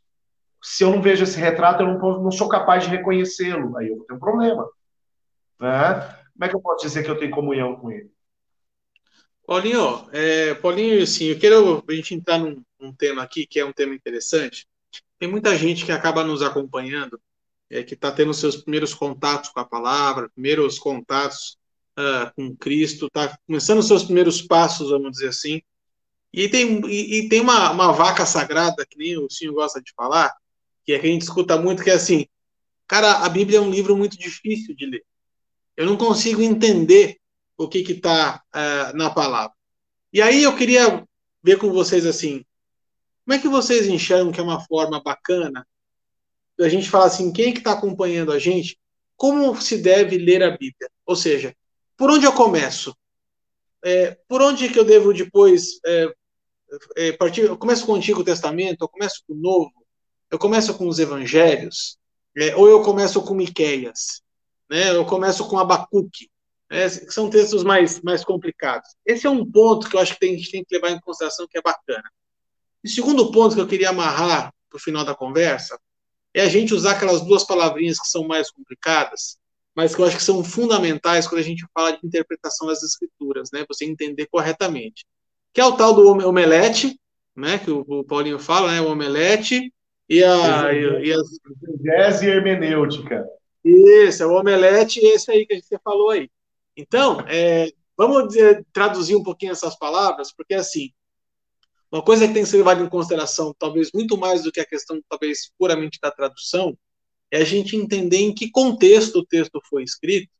se 0.67 0.83
eu 0.83 0.91
não 0.91 1.01
vejo 1.01 1.23
esse 1.23 1.39
retrato, 1.39 1.81
eu 1.81 1.87
não, 1.87 2.23
não 2.23 2.31
sou 2.31 2.49
capaz 2.49 2.83
de 2.83 2.89
reconhecê-lo. 2.89 3.77
Aí 3.77 3.87
eu 3.87 4.03
tenho 4.05 4.17
um 4.17 4.19
problema. 4.19 4.69
Né? 5.59 5.93
Como 6.33 6.43
é 6.43 6.49
que 6.49 6.55
eu 6.55 6.61
posso 6.61 6.85
dizer 6.85 7.03
que 7.03 7.09
eu 7.09 7.17
tenho 7.17 7.31
comunhão 7.31 7.77
com 7.77 7.89
ele? 7.89 8.11
Paulinho, 9.45 10.09
é, 10.11 10.53
Paulinho, 10.55 11.01
assim, 11.01 11.27
eu 11.27 11.39
quero 11.39 11.83
a 11.87 11.93
gente 11.93 12.13
entrar 12.13 12.37
num, 12.37 12.61
num, 12.77 12.93
tema 12.93 13.23
aqui 13.23 13.47
que 13.47 13.61
é 13.61 13.65
um 13.65 13.71
tema 13.71 13.95
interessante. 13.95 14.67
Tem 15.19 15.29
muita 15.29 15.55
gente 15.57 15.85
que 15.85 15.91
acaba 15.91 16.23
nos 16.23 16.41
acompanhando, 16.41 17.19
é, 17.69 17.83
que 17.83 17.93
está 17.93 18.11
tendo 18.11 18.33
seus 18.33 18.57
primeiros 18.57 18.93
contatos 18.93 19.49
com 19.49 19.59
a 19.59 19.65
palavra, 19.65 20.29
primeiros 20.29 20.79
contatos 20.79 21.57
uh, 21.97 22.31
com 22.35 22.55
Cristo, 22.55 23.07
está 23.07 23.37
começando 23.45 23.81
seus 23.81 24.03
primeiros 24.03 24.41
passos, 24.41 24.89
vamos 24.89 25.11
dizer 25.11 25.29
assim. 25.29 25.61
E 26.31 26.47
tem, 26.47 26.81
e, 26.87 27.19
e 27.19 27.29
tem 27.29 27.41
uma, 27.41 27.71
uma 27.71 27.91
vaca 27.91 28.25
sagrada, 28.25 28.85
que 28.85 28.97
nem 28.97 29.17
o 29.17 29.29
senhor 29.29 29.53
gosta 29.53 29.81
de 29.81 29.91
falar, 29.93 30.33
que 30.85 30.93
a 30.93 31.01
gente 31.01 31.23
escuta 31.23 31.59
muito, 31.59 31.83
que 31.83 31.89
é 31.89 31.93
assim, 31.93 32.27
cara, 32.87 33.25
a 33.25 33.29
Bíblia 33.29 33.57
é 33.57 33.61
um 33.61 33.71
livro 33.71 33.97
muito 33.97 34.17
difícil 34.17 34.75
de 34.75 34.85
ler. 34.85 35.03
Eu 35.75 35.85
não 35.85 35.97
consigo 35.97 36.41
entender 36.41 37.17
o 37.57 37.67
que 37.67 37.79
está 37.79 38.43
uh, 38.53 38.57
é, 38.57 38.93
na 38.93 39.09
palavra. 39.09 39.55
E 40.13 40.21
aí 40.21 40.43
eu 40.43 40.55
queria 40.55 41.03
ver 41.43 41.57
com 41.57 41.71
vocês 41.71 42.05
assim, 42.05 42.45
como 43.27 43.35
é 43.35 43.41
que 43.41 43.49
vocês 43.49 43.87
enxergam 43.87 44.31
que 44.31 44.39
é 44.39 44.43
uma 44.43 44.61
forma 44.61 45.03
bacana 45.03 45.67
a 46.57 46.69
gente 46.69 46.89
falar 46.89 47.07
assim, 47.07 47.29
quem 47.33 47.49
é 47.49 47.51
que 47.51 47.57
está 47.57 47.73
acompanhando 47.73 48.31
a 48.31 48.39
gente, 48.39 48.79
como 49.17 49.53
se 49.61 49.79
deve 49.79 50.17
ler 50.17 50.41
a 50.41 50.51
Bíblia? 50.51 50.89
Ou 51.05 51.13
seja, 51.13 51.53
por 51.97 52.09
onde 52.09 52.25
eu 52.25 52.31
começo? 52.31 52.95
É, 53.83 54.17
por 54.29 54.41
onde 54.41 54.69
que 54.69 54.79
eu 54.79 54.85
devo 54.85 55.13
depois 55.13 55.77
é, 55.85 56.13
é, 56.95 57.11
partir? 57.11 57.41
Eu 57.41 57.57
começo 57.57 57.85
com 57.85 57.91
o 57.91 57.95
Antigo 57.95 58.23
Testamento, 58.23 58.81
eu 58.81 58.87
começo 58.87 59.21
com 59.27 59.33
o 59.33 59.37
Novo, 59.37 59.73
eu 60.31 60.39
começo 60.39 60.73
com 60.77 60.87
os 60.87 60.97
evangelhos, 60.97 61.97
é, 62.33 62.55
ou 62.55 62.69
eu 62.69 62.81
começo 62.81 63.21
com 63.21 63.33
Miqueias, 63.33 64.21
né? 64.69 64.95
eu 64.95 65.05
começo 65.05 65.45
com 65.49 65.59
Abacuque, 65.59 66.29
que 66.69 67.11
são 67.11 67.29
textos 67.29 67.61
mais, 67.61 68.01
mais 68.01 68.23
complicados. 68.23 68.89
Esse 69.05 69.27
é 69.27 69.29
um 69.29 69.45
ponto 69.45 69.89
que 69.89 69.97
eu 69.97 69.99
acho 69.99 70.13
que 70.13 70.19
tem, 70.21 70.33
a 70.33 70.37
gente 70.37 70.51
tem 70.51 70.63
que 70.63 70.73
levar 70.73 70.91
em 70.91 70.99
consideração 71.01 71.45
que 71.45 71.57
é 71.57 71.61
bacana. 71.61 72.09
E 72.83 72.87
o 72.87 72.91
segundo 72.91 73.31
ponto 73.31 73.55
que 73.55 73.61
eu 73.61 73.67
queria 73.67 73.89
amarrar 73.89 74.53
para 74.69 74.77
o 74.77 74.79
final 74.79 75.03
da 75.03 75.15
conversa 75.15 75.79
é 76.33 76.41
a 76.41 76.49
gente 76.49 76.73
usar 76.73 76.91
aquelas 76.91 77.21
duas 77.21 77.43
palavrinhas 77.43 77.99
que 77.99 78.07
são 78.07 78.27
mais 78.27 78.51
complicadas, 78.51 79.37
mas 79.75 79.95
que 79.95 80.01
eu 80.01 80.05
acho 80.05 80.17
que 80.17 80.23
são 80.23 80.43
fundamentais 80.43 81.27
quando 81.27 81.41
a 81.41 81.43
gente 81.43 81.65
fala 81.73 81.91
de 81.91 82.05
interpretação 82.05 82.67
das 82.67 82.83
escrituras, 82.83 83.49
né? 83.51 83.65
Você 83.67 83.85
entender 83.85 84.27
corretamente. 84.27 85.05
Que 85.53 85.61
é 85.61 85.65
o 85.65 85.73
tal 85.73 85.93
do 85.93 86.07
omelete, 86.27 86.99
né? 87.35 87.57
Que 87.59 87.71
o, 87.71 88.03
Paulinho 88.03 88.39
fala, 88.39 88.71
né? 88.71 88.81
O 88.81 88.91
omelete 88.91 89.73
e 90.09 90.23
a. 90.23 90.73
E, 90.73 91.11
as... 91.13 92.21
e 92.21 92.27
hermenêutica. 92.27 93.25
Isso, 93.63 94.23
é 94.23 94.25
o 94.25 94.39
omelete 94.39 94.99
e 94.99 95.13
esse 95.13 95.29
aí 95.31 95.45
que 95.45 95.61
você 95.61 95.77
falou 95.83 96.09
aí. 96.09 96.29
Então, 96.75 97.21
é, 97.27 97.71
vamos 97.97 98.27
dizer, 98.29 98.65
traduzir 98.71 99.15
um 99.15 99.23
pouquinho 99.23 99.51
essas 99.51 99.77
palavras, 99.77 100.31
porque 100.31 100.53
assim, 100.53 100.91
uma 101.91 102.01
coisa 102.01 102.27
que 102.27 102.33
tem 102.33 102.43
que 102.43 102.49
ser 102.49 102.57
levada 102.57 102.83
em 102.83 102.89
consideração, 102.89 103.55
talvez 103.57 103.91
muito 103.93 104.17
mais 104.17 104.43
do 104.43 104.51
que 104.51 104.59
a 104.59 104.65
questão, 104.65 105.01
talvez 105.07 105.51
puramente 105.57 105.99
da 106.01 106.11
tradução, 106.11 106.77
é 107.31 107.41
a 107.41 107.45
gente 107.45 107.75
entender 107.75 108.17
em 108.17 108.33
que 108.33 108.51
contexto 108.51 109.19
o 109.19 109.25
texto 109.25 109.61
foi 109.69 109.83
escrito, 109.83 110.31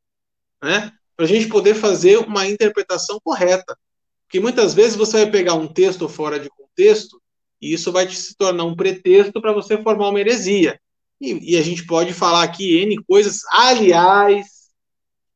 né? 0.62 0.92
Para 1.16 1.26
a 1.26 1.28
gente 1.28 1.48
poder 1.48 1.74
fazer 1.76 2.18
uma 2.18 2.46
interpretação 2.46 3.20
correta. 3.24 3.78
Porque 4.26 4.40
muitas 4.40 4.74
vezes 4.74 4.96
você 4.96 5.24
vai 5.24 5.32
pegar 5.32 5.54
um 5.54 5.68
texto 5.68 6.08
fora 6.08 6.40
de 6.40 6.50
contexto 6.50 7.22
e 7.62 7.74
isso 7.74 7.92
vai 7.92 8.08
se 8.10 8.36
tornar 8.36 8.66
um 8.66 8.76
pretexto 8.76 9.42
para 9.42 9.54
você 9.54 9.82
formar 9.82 10.10
uma 10.10 10.20
heresia. 10.20 10.80
E, 11.20 11.54
e, 11.54 11.58
a 11.58 11.62
gente 11.64 11.86
pode 11.86 12.14
falar 12.14 12.44
aqui 12.44 12.78
N 12.78 13.04
coisas. 13.06 13.42
Aliás, 13.52 14.70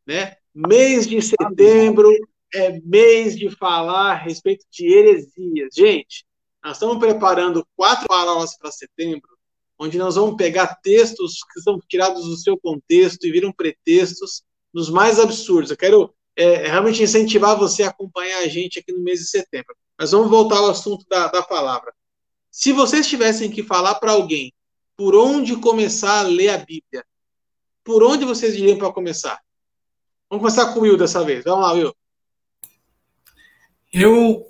né, 0.05 0.35
mês 0.53 1.07
de 1.07 1.19
setembro 1.21 2.07
é 2.53 2.79
mês 2.81 3.37
de 3.37 3.49
falar 3.49 4.11
a 4.11 4.15
respeito 4.15 4.65
de 4.71 4.85
heresias. 4.87 5.73
Gente, 5.75 6.25
nós 6.63 6.73
estamos 6.73 6.97
preparando 6.99 7.65
quatro 7.75 8.07
palavras 8.07 8.57
para 8.57 8.71
setembro, 8.71 9.29
onde 9.79 9.97
nós 9.97 10.15
vamos 10.15 10.35
pegar 10.35 10.75
textos 10.83 11.39
que 11.51 11.61
são 11.61 11.79
tirados 11.87 12.23
do 12.23 12.37
seu 12.37 12.57
contexto 12.57 13.25
e 13.25 13.31
viram 13.31 13.51
pretextos 13.51 14.43
nos 14.73 14.89
mais 14.89 15.19
absurdos. 15.19 15.71
Eu 15.71 15.77
quero 15.77 16.13
é, 16.35 16.67
realmente 16.67 17.01
incentivar 17.01 17.57
você 17.57 17.83
a 17.83 17.89
acompanhar 17.89 18.39
a 18.39 18.47
gente 18.47 18.79
aqui 18.79 18.91
no 18.91 19.01
mês 19.01 19.19
de 19.19 19.27
setembro. 19.27 19.75
Mas 19.97 20.11
vamos 20.11 20.29
voltar 20.29 20.57
ao 20.57 20.69
assunto 20.69 21.05
da, 21.09 21.27
da 21.27 21.41
palavra. 21.41 21.93
Se 22.49 22.71
vocês 22.71 23.07
tivessem 23.07 23.49
que 23.49 23.63
falar 23.63 23.95
para 23.95 24.11
alguém 24.11 24.53
por 24.95 25.15
onde 25.15 25.55
começar 25.55 26.19
a 26.19 26.23
ler 26.23 26.49
a 26.49 26.57
Bíblia, 26.57 27.03
por 27.83 28.03
onde 28.03 28.25
vocês 28.25 28.55
diriam 28.55 28.77
para 28.77 28.91
começar? 28.91 29.39
Vamos 30.29 30.43
começar 30.43 30.73
com 30.73 30.79
o 30.79 30.83
Will 30.83 30.97
dessa 30.97 31.23
vez. 31.23 31.43
Vamos 31.43 31.65
lá, 31.65 31.71
Will. 31.73 32.00
Eu, 33.93 34.45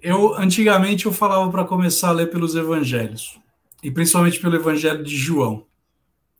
eu 0.00 0.34
antigamente 0.34 1.06
eu 1.06 1.12
falava 1.12 1.50
para 1.50 1.64
começar 1.64 2.10
a 2.10 2.12
ler 2.12 2.30
pelos 2.30 2.54
evangelhos, 2.54 3.40
e 3.82 3.90
principalmente 3.90 4.38
pelo 4.38 4.54
evangelho 4.54 5.02
de 5.02 5.16
João, 5.16 5.66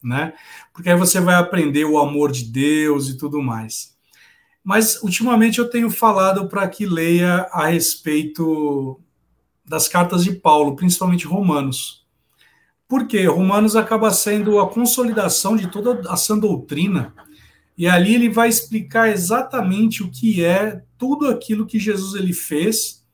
né? 0.00 0.32
Porque 0.72 0.88
aí 0.88 0.96
você 0.96 1.20
vai 1.20 1.34
aprender 1.34 1.84
o 1.84 1.98
amor 1.98 2.30
de 2.30 2.44
Deus 2.44 3.08
e 3.08 3.18
tudo 3.18 3.42
mais. 3.42 3.96
Mas 4.62 5.02
ultimamente 5.02 5.58
eu 5.58 5.68
tenho 5.68 5.90
falado 5.90 6.48
para 6.48 6.68
que 6.68 6.86
leia 6.86 7.48
a 7.52 7.66
respeito 7.66 9.00
das 9.64 9.88
cartas 9.88 10.22
de 10.22 10.32
Paulo, 10.32 10.76
principalmente 10.76 11.26
Romanos. 11.26 12.06
Porque 12.86 13.26
Romanos 13.26 13.74
acaba 13.74 14.10
sendo 14.12 14.60
a 14.60 14.68
consolidação 14.68 15.56
de 15.56 15.66
toda 15.66 16.08
a 16.10 16.16
sã 16.16 16.38
doutrina 16.38 17.12
e 17.76 17.86
ali 17.86 18.14
ele 18.14 18.28
vai 18.28 18.48
explicar 18.48 19.10
exatamente 19.10 20.02
o 20.02 20.10
que 20.10 20.44
é 20.44 20.82
tudo 20.96 21.28
aquilo 21.28 21.66
que 21.66 21.78
Jesus 21.78 22.14
ele 22.14 22.32
fez. 22.32 23.04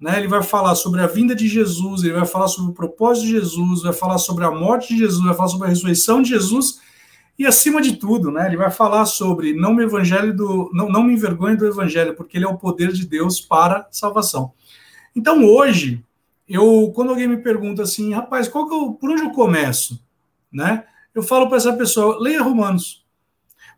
Né? 0.00 0.18
Ele 0.18 0.28
vai 0.28 0.42
falar 0.42 0.74
sobre 0.74 1.00
a 1.00 1.06
vinda 1.06 1.34
de 1.34 1.46
Jesus, 1.46 2.02
ele 2.02 2.14
vai 2.14 2.26
falar 2.26 2.48
sobre 2.48 2.70
o 2.70 2.74
propósito 2.74 3.26
de 3.26 3.32
Jesus, 3.32 3.82
vai 3.82 3.92
falar 3.92 4.18
sobre 4.18 4.44
a 4.44 4.50
morte 4.50 4.88
de 4.94 4.98
Jesus, 4.98 5.22
vai 5.22 5.34
falar 5.34 5.48
sobre 5.48 5.66
a 5.66 5.70
ressurreição 5.70 6.22
de 6.22 6.30
Jesus 6.30 6.80
e 7.40 7.46
acima 7.46 7.80
de 7.80 7.96
tudo, 7.96 8.30
né, 8.30 8.46
ele 8.46 8.58
vai 8.58 8.70
falar 8.70 9.06
sobre 9.06 9.54
não 9.54 9.72
me 9.72 9.82
evangelho 9.82 10.36
do 10.36 10.70
não, 10.74 10.90
não 10.90 11.02
me 11.02 11.14
envergonhe 11.14 11.56
do 11.56 11.66
evangelho, 11.66 12.14
porque 12.14 12.36
ele 12.36 12.44
é 12.44 12.48
o 12.48 12.58
poder 12.58 12.92
de 12.92 13.06
Deus 13.06 13.40
para 13.40 13.88
salvação. 13.90 14.52
Então 15.16 15.42
hoje, 15.42 16.04
eu 16.46 16.92
quando 16.94 17.08
alguém 17.08 17.26
me 17.26 17.38
pergunta 17.38 17.82
assim, 17.82 18.12
rapaz, 18.12 18.46
qual 18.46 18.68
que 18.68 18.74
eu, 18.74 18.92
por 18.92 19.10
onde 19.10 19.22
eu 19.22 19.30
começo, 19.30 19.98
né? 20.52 20.84
Eu 21.14 21.22
falo 21.22 21.48
para 21.48 21.56
essa 21.56 21.72
pessoa, 21.72 22.20
leia 22.20 22.42
Romanos. 22.42 22.99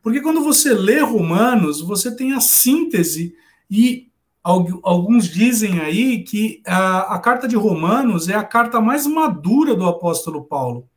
Porque 0.03 0.21
quando 0.21 0.43
você 0.43 0.75
lê 0.75 1.01
Romanos, 1.01 1.81
você 1.81 2.15
tem 2.15 2.33
a 2.33 2.41
síntese, 2.41 3.35
e 3.71 4.11
alguns 4.43 5.29
dizem 5.29 5.81
aí 5.81 6.25
que 6.25 6.61
a, 6.67 7.15
a 7.15 7.19
carta 7.21 7.47
de 7.47 7.55
Romanos 7.55 8.29
é 8.29 8.35
a 8.35 8.43
carta 8.43 8.81
mais 8.81 9.07
madura 9.07 9.77
do 9.77 9.87
apóstolo 9.87 10.45
Paulo, 10.45 10.89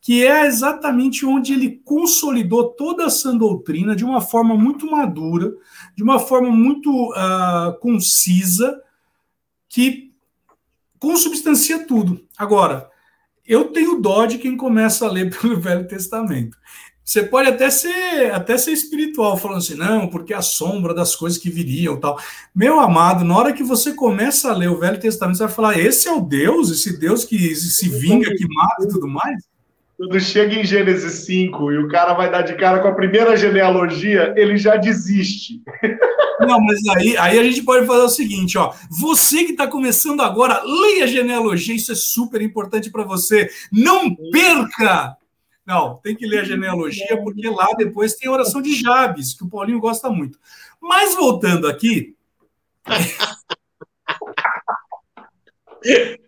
que 0.00 0.24
é 0.26 0.46
exatamente 0.46 1.26
onde 1.26 1.52
ele 1.52 1.82
consolidou 1.84 2.70
toda 2.70 3.06
a 3.06 3.10
sã 3.10 3.36
doutrina 3.36 3.94
de 3.94 4.04
uma 4.04 4.20
forma 4.20 4.56
muito 4.56 4.90
madura, 4.90 5.52
de 5.94 6.02
uma 6.02 6.18
forma 6.18 6.50
muito 6.50 6.90
uh, 7.10 7.78
concisa, 7.80 8.80
que 9.68 10.14
consubstancia 10.98 11.86
tudo. 11.86 12.24
Agora, 12.38 12.88
eu 13.44 13.72
tenho 13.72 14.00
dó 14.00 14.24
de 14.26 14.38
quem 14.38 14.56
começa 14.56 15.06
a 15.06 15.10
ler 15.10 15.30
pelo 15.36 15.60
Velho 15.60 15.86
Testamento. 15.86 16.56
Você 17.08 17.22
pode 17.22 17.48
até 17.48 17.70
ser 17.70 18.34
até 18.34 18.58
ser 18.58 18.72
espiritual, 18.72 19.34
falando 19.38 19.56
assim, 19.56 19.74
não, 19.74 20.08
porque 20.08 20.34
a 20.34 20.42
sombra 20.42 20.92
das 20.92 21.16
coisas 21.16 21.38
que 21.38 21.48
viriam 21.48 21.96
tal. 21.96 22.20
Meu 22.54 22.78
amado, 22.78 23.24
na 23.24 23.34
hora 23.34 23.54
que 23.54 23.62
você 23.62 23.94
começa 23.94 24.50
a 24.50 24.54
ler 24.54 24.68
o 24.68 24.78
Velho 24.78 25.00
Testamento, 25.00 25.38
você 25.38 25.44
vai 25.44 25.52
falar: 25.54 25.78
esse 25.78 26.06
é 26.06 26.12
o 26.12 26.20
Deus, 26.20 26.70
esse 26.70 26.98
Deus 26.98 27.24
que 27.24 27.54
se 27.56 27.88
vinga, 27.88 28.30
que 28.30 28.46
mata 28.46 28.84
e 28.84 28.88
tudo 28.88 29.08
mais. 29.08 29.42
Quando 29.96 30.20
chega 30.20 30.54
em 30.54 30.64
Gênesis 30.64 31.24
5 31.24 31.72
e 31.72 31.78
o 31.78 31.88
cara 31.88 32.12
vai 32.12 32.30
dar 32.30 32.42
de 32.42 32.54
cara 32.56 32.80
com 32.80 32.88
a 32.88 32.94
primeira 32.94 33.34
genealogia, 33.38 34.34
ele 34.36 34.58
já 34.58 34.76
desiste. 34.76 35.62
Não, 36.46 36.60
mas 36.60 36.78
aí, 36.94 37.16
aí 37.16 37.38
a 37.38 37.42
gente 37.42 37.62
pode 37.62 37.86
fazer 37.86 38.02
o 38.02 38.08
seguinte, 38.10 38.58
ó. 38.58 38.74
Você 38.90 39.44
que 39.44 39.52
está 39.52 39.66
começando 39.66 40.20
agora, 40.20 40.62
leia 40.62 41.04
a 41.04 41.08
genealogia, 41.08 41.74
isso 41.74 41.90
é 41.90 41.94
super 41.94 42.42
importante 42.42 42.90
para 42.90 43.02
você. 43.02 43.48
Não 43.72 44.14
perca 44.14 45.16
não, 45.68 45.96
tem 45.96 46.16
que 46.16 46.26
ler 46.26 46.40
a 46.40 46.44
genealogia, 46.44 47.20
porque 47.22 47.46
lá 47.50 47.68
depois 47.76 48.14
tem 48.14 48.26
a 48.26 48.32
oração 48.32 48.62
de 48.62 48.74
Jabes, 48.74 49.34
que 49.34 49.44
o 49.44 49.50
Paulinho 49.50 49.78
gosta 49.78 50.08
muito. 50.08 50.38
Mas 50.80 51.14
voltando 51.14 51.68
aqui. 51.68 52.16
é, 55.84 56.18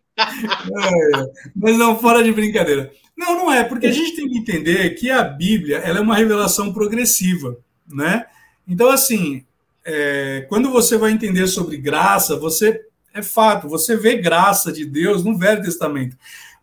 mas 1.56 1.78
não, 1.78 1.98
fora 1.98 2.22
de 2.22 2.30
brincadeira. 2.32 2.92
Não, 3.16 3.34
não 3.34 3.50
é, 3.50 3.64
porque 3.64 3.86
a 3.86 3.92
gente 3.92 4.14
tem 4.14 4.28
que 4.28 4.36
entender 4.36 4.90
que 4.90 5.10
a 5.10 5.24
Bíblia 5.24 5.78
ela 5.78 6.00
é 6.00 6.02
uma 6.02 6.16
revelação 6.16 6.70
progressiva, 6.70 7.56
né? 7.88 8.26
Então, 8.68 8.90
assim, 8.90 9.46
é, 9.82 10.44
quando 10.50 10.70
você 10.70 10.98
vai 10.98 11.12
entender 11.12 11.46
sobre 11.46 11.78
graça, 11.78 12.36
você 12.36 12.78
é 13.14 13.22
fato, 13.22 13.70
você 13.70 13.96
vê 13.96 14.16
graça 14.16 14.70
de 14.70 14.84
Deus 14.84 15.24
no 15.24 15.38
Velho 15.38 15.62
Testamento. 15.62 16.14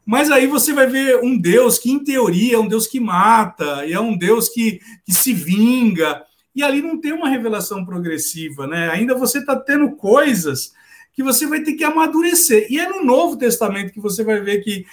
Mas 0.07 0.31
aí 0.31 0.47
você 0.47 0.71
vai 0.71 0.87
ver 0.87 1.21
um 1.21 1.37
Deus 1.37 1.77
que, 1.77 1.91
em 1.91 2.01
teoria, 2.01 2.55
é 2.55 2.59
um 2.59 2.69
Deus 2.69 2.87
que 2.87 2.97
mata, 2.97 3.85
e 3.85 3.91
é 3.91 3.99
um 3.99 4.17
Deus 4.17 4.47
que, 4.47 4.79
que 5.05 5.13
se 5.13 5.33
vinga. 5.33 6.23
E 6.55 6.63
ali 6.63 6.81
não 6.81 6.97
tem 6.97 7.11
uma 7.11 7.27
revelação 7.27 7.83
progressiva, 7.83 8.65
né? 8.65 8.89
Ainda 8.89 9.13
você 9.13 9.39
está 9.39 9.53
tendo 9.53 9.91
coisas 9.97 10.71
que 11.11 11.21
você 11.21 11.45
vai 11.45 11.61
ter 11.61 11.73
que 11.73 11.83
amadurecer. 11.83 12.67
E 12.69 12.79
é 12.79 12.87
no 12.87 13.03
Novo 13.03 13.35
Testamento 13.35 13.91
que 13.91 13.99
você 13.99 14.23
vai 14.23 14.39
ver 14.39 14.59
que, 14.59 14.85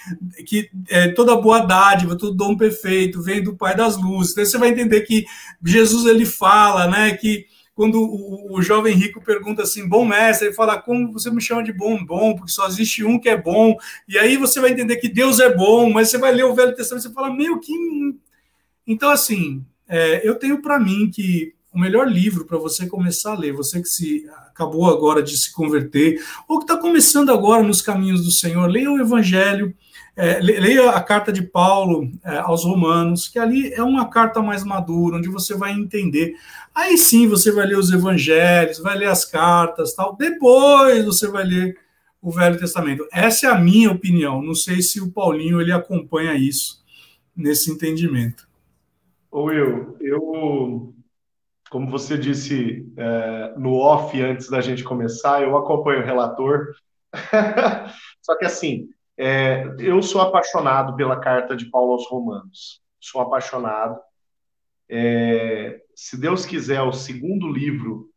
que 0.45 0.69
é, 0.89 1.07
toda 1.07 1.37
boa 1.37 1.61
dádiva, 1.61 2.17
todo 2.17 2.35
dom 2.35 2.57
perfeito 2.57 3.21
vem 3.21 3.41
do 3.41 3.55
Pai 3.55 3.73
das 3.73 3.95
Luzes. 3.95 4.33
Então 4.33 4.43
você 4.43 4.57
vai 4.57 4.69
entender 4.69 4.99
que 5.01 5.23
Jesus 5.63 6.05
ele 6.05 6.25
fala, 6.25 6.89
né, 6.89 7.13
que 7.13 7.45
quando 7.75 8.01
o, 8.01 8.55
o, 8.55 8.61
jovem 8.61 8.95
rico 8.95 9.21
pergunta 9.21 9.63
assim, 9.63 9.87
bom 9.87 10.05
mestre, 10.05 10.47
ele 10.47 10.55
fala, 10.55 10.81
como 10.81 11.11
você 11.11 11.29
me 11.29 11.41
chama 11.41 11.61
de 11.61 11.73
bom? 11.73 12.03
Bom, 12.05 12.33
porque 12.33 12.51
só 12.51 12.65
existe 12.67 13.03
um 13.03 13.19
que 13.19 13.27
é 13.27 13.35
bom. 13.35 13.75
E 14.07 14.17
aí 14.17 14.37
você 14.37 14.61
vai 14.61 14.71
entender 14.71 14.95
que 14.95 15.09
Deus 15.09 15.41
é 15.41 15.53
bom, 15.53 15.91
mas 15.91 16.09
você 16.09 16.17
vai 16.17 16.33
ler 16.33 16.45
o 16.45 16.55
Velho 16.55 16.73
Testamento 16.73 17.03
e 17.05 17.09
você 17.09 17.13
fala, 17.13 17.35
meu, 17.35 17.59
que. 17.59 17.73
Então, 18.87 19.09
assim, 19.09 19.61
é, 19.89 20.27
eu 20.27 20.35
tenho 20.35 20.61
para 20.61 20.79
mim 20.79 21.11
que 21.13 21.53
o 21.73 21.77
melhor 21.77 22.07
livro 22.07 22.45
para 22.45 22.57
você 22.57 22.87
começar 22.87 23.33
a 23.33 23.37
ler, 23.37 23.51
você 23.51 23.81
que 23.81 23.89
se 23.89 24.25
acabou 24.47 24.89
agora 24.89 25.21
de 25.21 25.35
se 25.35 25.51
converter, 25.51 26.23
ou 26.47 26.59
que 26.59 26.63
está 26.63 26.77
começando 26.77 27.29
agora 27.29 27.61
nos 27.61 27.81
caminhos 27.81 28.23
do 28.23 28.31
Senhor, 28.31 28.65
leia 28.67 28.89
o 28.89 28.97
Evangelho, 29.01 29.75
é, 30.15 30.39
leia 30.39 30.91
a 30.91 31.01
carta 31.01 31.31
de 31.31 31.41
Paulo 31.41 32.09
é, 32.23 32.37
aos 32.37 32.63
Romanos, 32.63 33.27
que 33.27 33.37
ali 33.37 33.73
é 33.73 33.83
uma 33.83 34.09
carta 34.09 34.41
mais 34.41 34.63
madura, 34.63 35.17
onde 35.17 35.27
você 35.27 35.55
vai 35.55 35.73
entender. 35.73 36.35
Aí 36.73 36.97
sim 36.97 37.27
você 37.27 37.51
vai 37.51 37.65
ler 37.65 37.77
os 37.77 37.91
evangelhos, 37.91 38.79
vai 38.79 38.97
ler 38.97 39.09
as 39.09 39.25
cartas, 39.25 39.93
tal. 39.93 40.15
Depois 40.15 41.03
você 41.05 41.27
vai 41.27 41.43
ler 41.43 41.77
o 42.21 42.31
Velho 42.31 42.57
Testamento. 42.57 43.07
Essa 43.11 43.47
é 43.47 43.49
a 43.49 43.59
minha 43.59 43.91
opinião. 43.91 44.41
Não 44.41 44.55
sei 44.55 44.81
se 44.81 45.01
o 45.01 45.11
Paulinho 45.11 45.59
ele 45.59 45.71
acompanha 45.71 46.33
isso 46.33 46.83
nesse 47.35 47.69
entendimento. 47.69 48.47
Ô 49.29 49.43
Will, 49.43 49.97
eu, 49.99 50.93
como 51.69 51.91
você 51.91 52.17
disse 52.17 52.89
é, 52.95 53.53
no 53.57 53.73
off 53.73 54.19
antes 54.21 54.49
da 54.49 54.61
gente 54.61 54.81
começar, 54.81 55.43
eu 55.43 55.57
acompanho 55.57 56.01
o 56.01 56.05
relator. 56.05 56.73
Só 58.23 58.37
que 58.37 58.45
assim, 58.45 58.89
é, 59.17 59.75
eu 59.79 60.01
sou 60.01 60.21
apaixonado 60.21 60.95
pela 60.95 61.19
carta 61.19 61.55
de 61.55 61.65
Paulo 61.65 61.93
aos 61.93 62.07
Romanos. 62.07 62.81
Sou 62.99 63.21
apaixonado. 63.21 63.99
É, 64.89 65.81
se 65.95 66.19
Deus 66.19 66.45
quiser, 66.45 66.81
o 66.81 66.91
segundo 66.91 67.47
livro 67.47 68.09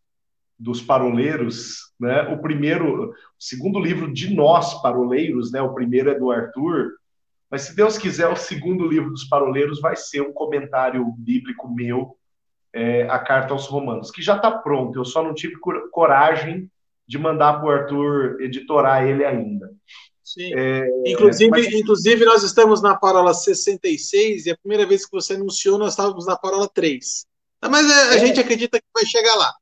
dos 0.58 0.82
paroleiros, 0.82 1.92
né? 2.00 2.22
O 2.34 2.38
primeiro, 2.42 3.10
o 3.10 3.14
segundo 3.38 3.78
livro 3.78 4.12
de 4.12 4.34
nós 4.34 4.82
paroleiros, 4.82 5.52
né? 5.52 5.62
O 5.62 5.72
primeiro 5.72 6.10
é 6.10 6.18
do 6.18 6.30
Arthur, 6.30 6.90
mas 7.50 7.62
se 7.62 7.76
Deus 7.76 7.96
quiser, 7.96 8.28
o 8.28 8.36
segundo 8.36 8.86
livro 8.86 9.10
dos 9.10 9.24
paroleiros 9.24 9.80
vai 9.80 9.96
ser 9.96 10.20
um 10.20 10.32
comentário 10.32 11.04
bíblico 11.16 11.72
meu, 11.72 12.16
é, 12.72 13.08
a 13.08 13.18
carta 13.18 13.54
aos 13.54 13.66
Romanos, 13.66 14.10
que 14.10 14.20
já 14.20 14.36
está 14.36 14.50
pronto. 14.50 14.98
Eu 14.98 15.04
só 15.04 15.22
não 15.22 15.32
tive 15.32 15.56
coragem 15.90 16.70
de 17.06 17.18
mandar 17.18 17.54
para 17.54 17.66
o 17.66 17.70
Arthur 17.70 18.40
editorar 18.40 19.06
ele 19.06 19.24
ainda. 19.24 19.70
Sim. 20.28 20.52
É, 20.54 20.86
inclusive, 21.06 21.50
mas... 21.50 21.72
inclusive, 21.72 22.24
nós 22.26 22.42
estamos 22.42 22.82
na 22.82 22.94
parola 22.94 23.32
66 23.32 24.44
e 24.44 24.50
a 24.50 24.56
primeira 24.58 24.84
vez 24.84 25.06
que 25.06 25.12
você 25.12 25.34
anunciou, 25.34 25.78
nós 25.78 25.94
estávamos 25.94 26.26
na 26.26 26.36
parola 26.36 26.68
3. 26.68 27.26
Mas 27.62 27.90
a, 27.90 28.10
a 28.10 28.14
é. 28.16 28.18
gente 28.18 28.38
acredita 28.38 28.78
que 28.78 28.86
vai 28.94 29.06
chegar 29.06 29.34
lá. 29.36 29.54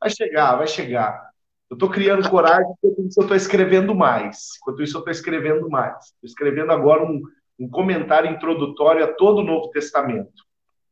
Vai 0.00 0.10
chegar, 0.10 0.56
vai 0.56 0.66
chegar. 0.66 1.30
Eu 1.70 1.74
estou 1.74 1.88
criando 1.88 2.28
coragem, 2.28 2.66
porque 2.82 3.00
eu 3.00 3.06
estou 3.06 3.36
escrevendo 3.36 3.94
mais. 3.94 4.48
Enquanto 4.60 4.82
isso, 4.82 4.96
eu 4.96 4.98
estou 4.98 5.12
escrevendo 5.12 5.70
mais. 5.70 6.06
Estou 6.06 6.26
escrevendo 6.26 6.72
agora 6.72 7.04
um, 7.04 7.22
um 7.58 7.70
comentário 7.70 8.28
introdutório 8.28 9.04
a 9.04 9.14
todo 9.14 9.38
o 9.38 9.44
Novo 9.44 9.70
Testamento. 9.70 10.42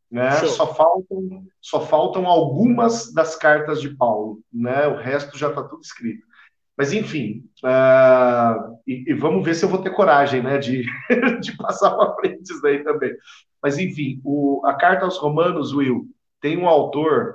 Né? 0.09 0.31
Só, 0.47 0.73
faltam, 0.73 1.45
só 1.61 1.81
faltam 1.81 2.27
algumas 2.27 3.13
das 3.13 3.35
cartas 3.35 3.81
de 3.81 3.91
Paulo, 3.91 4.41
né? 4.53 4.87
o 4.87 4.97
resto 4.97 5.37
já 5.37 5.49
está 5.49 5.63
tudo 5.63 5.83
escrito. 5.83 6.27
Mas, 6.81 6.95
enfim, 6.95 7.47
uh, 7.63 8.81
e, 8.87 9.05
e, 9.09 9.13
vamos 9.13 9.45
ver 9.45 9.55
se 9.55 9.63
eu 9.63 9.69
vou 9.69 9.83
ter 9.83 9.91
coragem 9.91 10.43
né, 10.43 10.57
de, 10.57 10.83
de 11.43 11.55
passar 11.59 11.91
para 11.95 12.15
frente 12.15 12.41
isso 12.45 12.63
daí 12.63 12.83
também. 12.83 13.15
Mas, 13.63 13.77
enfim, 13.77 14.19
o, 14.25 14.63
a 14.65 14.73
carta 14.73 15.05
aos 15.05 15.19
Romanos, 15.19 15.75
Will, 15.75 16.09
tem 16.41 16.57
um 16.57 16.67
autor 16.67 17.35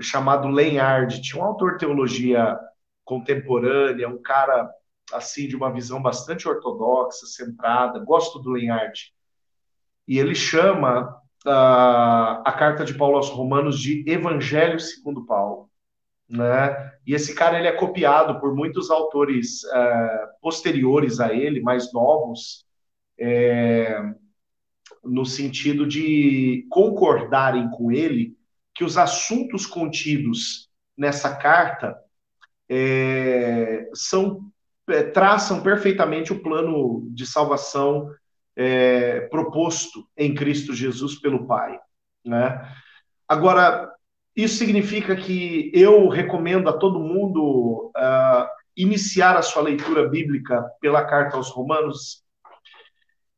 chamado 0.00 0.48
Lenhard, 0.48 1.22
tinha 1.22 1.40
um 1.40 1.46
autor 1.46 1.74
de 1.74 1.78
teologia 1.78 2.58
contemporânea, 3.04 4.08
um 4.08 4.20
cara 4.20 4.68
assim 5.12 5.46
de 5.46 5.54
uma 5.54 5.72
visão 5.72 6.02
bastante 6.02 6.48
ortodoxa, 6.48 7.26
centrada. 7.26 8.00
Gosto 8.00 8.40
do 8.40 8.50
Lenhard. 8.50 9.12
E 10.08 10.18
ele 10.18 10.34
chama 10.34 11.16
uh, 11.46 12.42
a 12.44 12.52
carta 12.58 12.84
de 12.84 12.94
Paulo 12.94 13.18
aos 13.18 13.28
Romanos 13.28 13.78
de 13.78 14.02
Evangelho 14.10 14.80
segundo 14.80 15.24
Paulo. 15.24 15.69
Né? 16.30 16.92
E 17.04 17.12
esse 17.12 17.34
cara 17.34 17.58
ele 17.58 17.66
é 17.66 17.72
copiado 17.72 18.38
por 18.38 18.54
muitos 18.54 18.88
autores 18.88 19.64
uh, 19.64 20.40
posteriores 20.40 21.18
a 21.18 21.34
ele, 21.34 21.60
mais 21.60 21.92
novos, 21.92 22.64
é, 23.18 24.00
no 25.02 25.26
sentido 25.26 25.86
de 25.86 26.66
concordarem 26.70 27.68
com 27.70 27.90
ele 27.90 28.36
que 28.72 28.84
os 28.84 28.96
assuntos 28.96 29.66
contidos 29.66 30.70
nessa 30.96 31.34
carta 31.34 31.98
é, 32.68 33.90
são 33.92 34.50
é, 34.88 35.02
traçam 35.02 35.62
perfeitamente 35.62 36.32
o 36.32 36.42
plano 36.42 37.08
de 37.10 37.26
salvação 37.26 38.10
é, 38.56 39.20
proposto 39.22 40.06
em 40.16 40.34
Cristo 40.34 40.74
Jesus 40.74 41.20
pelo 41.20 41.46
Pai. 41.46 41.78
Né? 42.24 42.60
Agora, 43.28 43.89
isso 44.34 44.56
significa 44.56 45.16
que 45.16 45.70
eu 45.74 46.08
recomendo 46.08 46.68
a 46.68 46.78
todo 46.78 47.00
mundo 47.00 47.92
uh, 47.96 48.46
iniciar 48.76 49.36
a 49.36 49.42
sua 49.42 49.62
leitura 49.62 50.08
bíblica 50.08 50.62
pela 50.80 51.04
carta 51.04 51.36
aos 51.36 51.50
Romanos. 51.50 52.24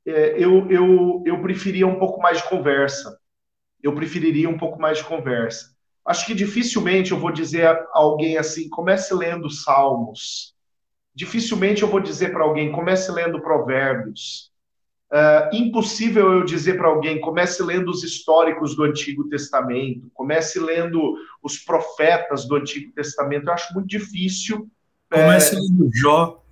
É, 0.06 0.36
eu, 0.36 0.70
eu, 0.70 1.22
eu 1.24 1.40
preferia 1.42 1.86
um 1.86 1.98
pouco 1.98 2.20
mais 2.20 2.38
de 2.38 2.48
conversa. 2.48 3.18
Eu 3.82 3.94
preferiria 3.94 4.48
um 4.48 4.58
pouco 4.58 4.80
mais 4.80 4.98
de 4.98 5.04
conversa. 5.04 5.72
Acho 6.04 6.26
que 6.26 6.34
dificilmente 6.34 7.12
eu 7.12 7.18
vou 7.18 7.32
dizer 7.32 7.66
a 7.66 7.86
alguém 7.92 8.36
assim, 8.36 8.68
comece 8.68 9.14
lendo 9.14 9.50
Salmos. 9.50 10.54
Dificilmente 11.14 11.82
eu 11.82 11.88
vou 11.88 12.00
dizer 12.00 12.32
para 12.32 12.44
alguém, 12.44 12.72
comece 12.72 13.10
lendo 13.10 13.42
Provérbios. 13.42 14.51
Uh, 15.12 15.54
impossível 15.54 16.32
eu 16.32 16.42
dizer 16.42 16.78
para 16.78 16.88
alguém, 16.88 17.20
comece 17.20 17.62
lendo 17.62 17.90
os 17.90 18.02
históricos 18.02 18.74
do 18.74 18.82
Antigo 18.82 19.28
Testamento, 19.28 20.10
comece 20.14 20.58
lendo 20.58 21.14
os 21.42 21.58
profetas 21.58 22.46
do 22.46 22.56
Antigo 22.56 22.90
Testamento. 22.94 23.48
Eu 23.48 23.52
acho 23.52 23.74
muito 23.74 23.88
difícil. 23.88 24.70
Comece 25.10 25.54
é... 25.54 25.58
lendo 25.58 25.90
Jó. 25.92 26.42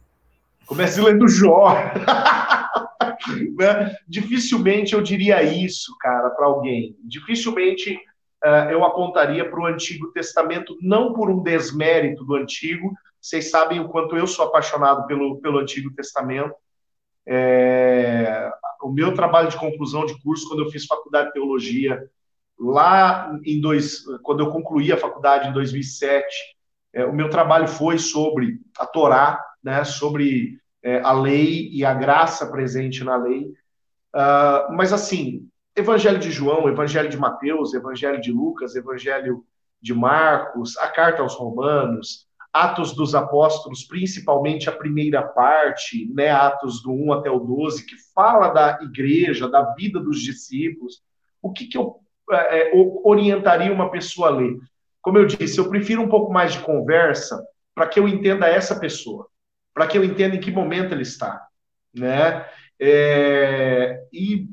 Comece 0.67 1.01
lendo 1.01 1.27
Jó. 1.27 1.75
né? 3.57 3.97
Dificilmente 4.07 4.93
eu 4.93 5.01
diria 5.01 5.43
isso, 5.43 5.97
cara, 5.99 6.29
para 6.29 6.45
alguém. 6.45 6.95
Dificilmente 7.03 7.95
uh, 8.45 8.71
eu 8.71 8.85
apontaria 8.85 9.49
para 9.49 9.59
o 9.59 9.65
Antigo 9.67 10.13
Testamento, 10.13 10.77
não 10.83 11.15
por 11.15 11.31
um 11.31 11.43
desmérito 11.43 12.27
do 12.27 12.35
Antigo. 12.35 12.93
Vocês 13.19 13.51
sabem 13.51 13.81
o 13.81 13.89
quanto 13.89 14.19
eu 14.19 14.27
sou 14.27 14.45
apaixonado 14.45 15.07
pelo, 15.07 15.41
pelo 15.41 15.59
Antigo 15.59 15.91
Testamento. 15.95 16.55
É, 17.33 18.51
o 18.83 18.91
meu 18.91 19.15
trabalho 19.15 19.49
de 19.49 19.57
conclusão 19.57 20.05
de 20.05 20.21
curso, 20.21 20.49
quando 20.49 20.65
eu 20.65 20.71
fiz 20.71 20.85
faculdade 20.85 21.29
de 21.29 21.35
teologia, 21.35 22.03
lá 22.59 23.39
em 23.45 23.61
dois, 23.61 24.03
quando 24.23 24.41
eu 24.41 24.51
concluí 24.51 24.91
a 24.91 24.97
faculdade 24.97 25.49
em 25.49 25.53
2007, 25.53 26.27
é, 26.93 27.05
o 27.05 27.13
meu 27.13 27.31
trabalho 27.31 27.69
foi 27.69 27.99
sobre 27.99 28.59
a 28.77 28.85
Torá, 28.85 29.41
né, 29.63 29.85
sobre 29.85 30.59
é, 30.83 31.01
a 31.03 31.13
lei 31.13 31.69
e 31.73 31.85
a 31.85 31.95
graça 31.95 32.51
presente 32.51 33.05
na 33.05 33.17
lei. 33.17 33.53
Uh, 34.13 34.75
mas 34.75 34.93
assim, 34.93 35.49
Evangelho 35.77 36.19
de 36.19 36.33
João, 36.33 36.69
Evangelho 36.69 37.09
de 37.09 37.17
Mateus, 37.17 37.75
Evangelho 37.75 38.21
de 38.21 38.33
Lucas, 38.33 38.75
Evangelho 38.75 39.45
de 39.81 39.95
Marcos, 39.95 40.77
a 40.79 40.89
carta 40.89 41.23
aos 41.23 41.35
Romanos, 41.35 42.27
Atos 42.53 42.95
dos 42.95 43.15
Apóstolos, 43.15 43.85
principalmente 43.85 44.69
a 44.69 44.73
primeira 44.73 45.23
parte, 45.23 46.11
né, 46.13 46.31
Atos 46.31 46.83
do 46.83 46.93
1 46.93 47.13
até 47.13 47.31
o 47.31 47.39
12, 47.39 47.87
que 47.87 47.95
fala 48.15 48.49
da 48.49 48.79
igreja, 48.83 49.49
da 49.49 49.73
vida 49.75 50.01
dos 50.01 50.21
discípulos, 50.21 51.03
o 51.41 51.53
que, 51.53 51.67
que 51.67 51.79
eu 51.79 52.01
é, 52.31 52.71
é 52.71 52.73
orientaria 53.05 53.73
uma 53.73 53.91
pessoa 53.91 54.29
a 54.29 54.33
ler? 54.33 54.57
Como 55.01 55.19
eu 55.19 55.27
disse, 55.27 55.59
eu 55.59 55.69
prefiro 55.69 56.03
um 56.03 56.09
pouco 56.09 56.33
mais 56.33 56.53
de 56.53 56.61
conversa 56.61 57.43
para 57.75 57.87
que 57.87 57.99
eu 57.99 58.07
entenda 58.07 58.47
essa 58.49 58.79
pessoa, 58.79 59.27
para 59.73 59.87
que 59.87 59.97
eu 59.97 60.05
entenda 60.05 60.37
em 60.37 60.41
que 60.41 60.51
momento 60.51 60.93
ele 60.93 61.03
está, 61.03 61.47
né? 61.95 62.47
É, 62.79 64.03
e 64.13 64.49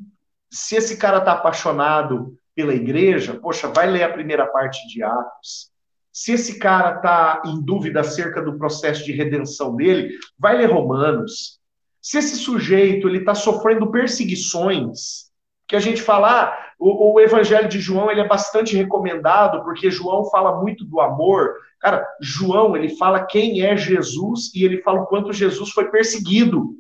se 0.52 0.76
esse 0.76 0.98
cara 0.98 1.18
está 1.18 1.34
apaixonado 1.34 2.38
pela 2.56 2.74
igreja, 2.74 3.36
poxa, 3.36 3.68
vai 3.68 3.88
ler 3.88 4.04
a 4.04 4.14
primeira 4.14 4.46
parte 4.46 4.88
de 4.88 5.04
Atos. 5.04 5.72
Se 6.18 6.32
esse 6.32 6.58
cara 6.58 6.96
está 6.96 7.44
em 7.46 7.62
dúvida 7.62 8.00
acerca 8.00 8.42
do 8.42 8.58
processo 8.58 9.06
de 9.06 9.12
redenção 9.12 9.76
dele, 9.76 10.18
vai 10.36 10.58
ler 10.58 10.66
Romanos. 10.66 11.60
Se 12.02 12.18
esse 12.18 12.38
sujeito 12.38 13.08
ele 13.08 13.20
está 13.20 13.36
sofrendo 13.36 13.92
perseguições, 13.92 15.28
que 15.68 15.76
a 15.76 15.80
gente 15.80 16.02
fala, 16.02 16.42
ah, 16.42 16.58
o, 16.80 17.14
o, 17.14 17.20
Evangelho 17.20 17.70
de 17.70 17.80
João 17.80 18.10
ele 18.10 18.22
é 18.22 18.28
bastante 18.28 18.76
recomendado 18.76 19.64
porque 19.64 19.92
João 19.92 20.26
fala 20.32 20.60
muito 20.60 20.84
do 20.84 21.00
amor. 21.00 21.54
Cara, 21.80 22.04
João 22.20 22.76
ele 22.76 22.98
fala 22.98 23.24
quem 23.24 23.62
é 23.62 23.78
Jesus 23.78 24.52
e 24.56 24.66
ele 24.66 24.82
fala 24.82 25.02
o 25.02 25.06
quanto 25.06 25.32
Jesus 25.32 25.70
foi 25.70 25.92
perseguido. 25.92 26.80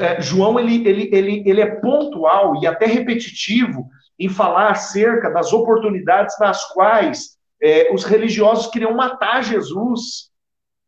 É, 0.00 0.20
João 0.20 0.58
ele, 0.58 0.84
ele, 0.84 1.08
ele, 1.12 1.44
ele 1.46 1.60
é 1.60 1.76
pontual 1.76 2.60
e 2.60 2.66
até 2.66 2.86
repetitivo 2.86 3.88
em 4.18 4.28
falar 4.28 4.72
acerca 4.72 5.30
das 5.30 5.52
oportunidades 5.52 6.36
nas 6.40 6.64
quais 6.72 7.36
é, 7.62 7.92
os 7.92 8.04
religiosos 8.04 8.68
queriam 8.68 8.94
matar 8.94 9.42
Jesus 9.42 10.30